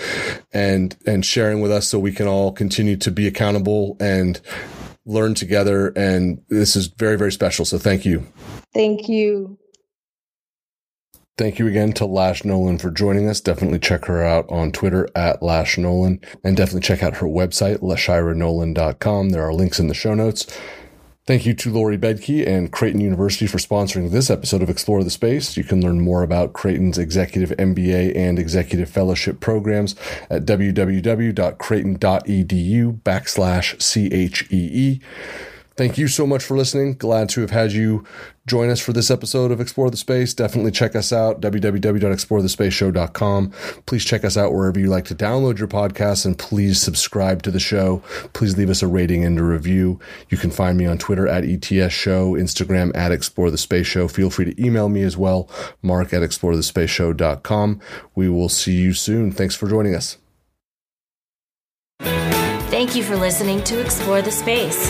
and 0.54 0.96
and 1.08 1.26
sharing 1.26 1.60
with 1.60 1.72
us, 1.72 1.88
so 1.88 1.98
we 1.98 2.12
can 2.12 2.28
all 2.28 2.52
continue 2.52 2.98
to 2.98 3.10
be 3.10 3.26
accountable 3.26 3.98
and 4.00 4.40
learn 5.08 5.34
together. 5.34 5.92
And 5.96 6.40
this 6.50 6.76
is 6.76 6.86
very 6.86 7.18
very 7.18 7.32
special. 7.32 7.66
So 7.66 7.80
thank 7.80 8.06
you. 8.06 8.28
Thank 8.76 9.10
you. 9.10 9.58
Thank 11.36 11.58
you 11.58 11.66
again 11.66 11.94
to 11.94 12.04
Lashyra 12.04 12.46
Nolan 12.46 12.78
for 12.78 12.92
joining 12.92 13.28
us. 13.28 13.42
Definitely 13.42 13.80
check 13.80 14.06
her 14.06 14.24
out 14.24 14.46
on 14.50 14.72
Twitter 14.72 15.10
at 15.16 15.42
Lashyra 15.42 15.80
Nolan 15.80 16.22
and 16.44 16.56
definitely 16.56 16.82
check 16.82 17.02
out 17.02 17.18
her 17.18 17.26
website, 17.26 17.80
lashyranolan.com. 17.80 19.30
There 19.30 19.44
are 19.44 19.54
links 19.54 19.80
in 19.80 19.88
the 19.88 19.96
show 19.96 20.14
notes. 20.14 20.46
Thank 21.26 21.46
you 21.46 21.54
to 21.56 21.72
Lori 21.72 21.98
Bedke 21.98 22.46
and 22.46 22.70
Creighton 22.72 23.00
University 23.00 23.48
for 23.48 23.58
sponsoring 23.58 24.12
this 24.12 24.30
episode 24.30 24.62
of 24.62 24.70
Explore 24.70 25.06
the 25.06 25.10
Space. 25.10 25.58
You 25.58 25.64
can 25.64 25.82
learn 25.82 26.02
more 26.02 26.22
about 26.22 26.54
Creighton's 26.54 26.98
Executive 26.98 27.52
MBA 27.52 28.14
and 28.16 28.38
Executive 28.38 28.90
Fellowship 28.90 29.40
programs 29.40 29.96
at 30.30 30.46
www.creighton.edu 30.46 33.02
backslash 33.02 33.80
CHEE. 33.80 35.02
Thank 35.76 35.98
you 35.98 36.08
so 36.08 36.28
much 36.28 36.44
for 36.44 36.56
listening. 36.56 36.94
Glad 36.94 37.30
to 37.30 37.42
have 37.42 37.50
had 37.50 37.72
you 37.72 38.06
join 38.46 38.70
us 38.70 38.80
for 38.80 38.94
this 38.94 39.10
episode 39.10 39.52
of 39.52 39.62
Explore 39.62 39.90
the 39.90 39.98
Space. 39.98 40.34
Definitely 40.34 40.72
check 40.72 40.96
us 40.96 41.14
out, 41.14 41.42
www.explorethespaceshow.com. 41.42 43.52
Please 43.86 44.06
check 44.06 44.26
us 44.26 44.38
out 44.38 44.54
wherever 44.54 44.80
you 44.80 44.88
like 44.88 45.06
to 45.06 45.16
download 45.16 45.60
your 45.60 45.68
podcasts 45.68 46.26
and 46.26 46.38
please 46.38 46.82
subscribe 46.82 47.42
to 47.44 47.52
the 47.52 47.60
show. 47.60 48.02
Please 48.34 48.58
leave 48.58 48.70
us 48.70 48.82
a 48.82 48.88
rating 48.88 49.24
and 49.24 49.40
a 49.40 49.44
review. 49.44 50.00
You 50.30 50.38
can 50.38 50.52
find 50.52 50.78
me 50.78 50.86
on 50.86 50.98
Twitter 50.98 51.28
at 51.28 51.46
ETS 51.46 51.94
Show, 51.94 52.34
Instagram 52.34 52.96
at 52.96 53.12
Explore 53.12 53.52
the 53.52 53.58
Space 53.58 53.88
Show. 53.88 54.08
Feel 54.08 54.30
free 54.30 54.46
to 54.46 54.64
email 54.64 54.88
me 54.90 55.04
as 55.04 55.18
well, 55.18 55.50
mark 55.82 56.14
at 56.14 56.22
explorethespaceshow.com. 56.22 57.80
We 58.16 58.30
will 58.30 58.50
see 58.50 58.74
you 58.74 58.94
soon. 58.94 59.32
Thanks 59.32 59.56
for 59.56 59.70
joining 59.70 59.96
us. 59.96 60.18
Thank 62.00 62.96
you 62.96 63.04
for 63.04 63.16
listening 63.16 63.64
to 63.66 63.80
Explore 63.80 64.24
the 64.24 64.32
Space. 64.32 64.90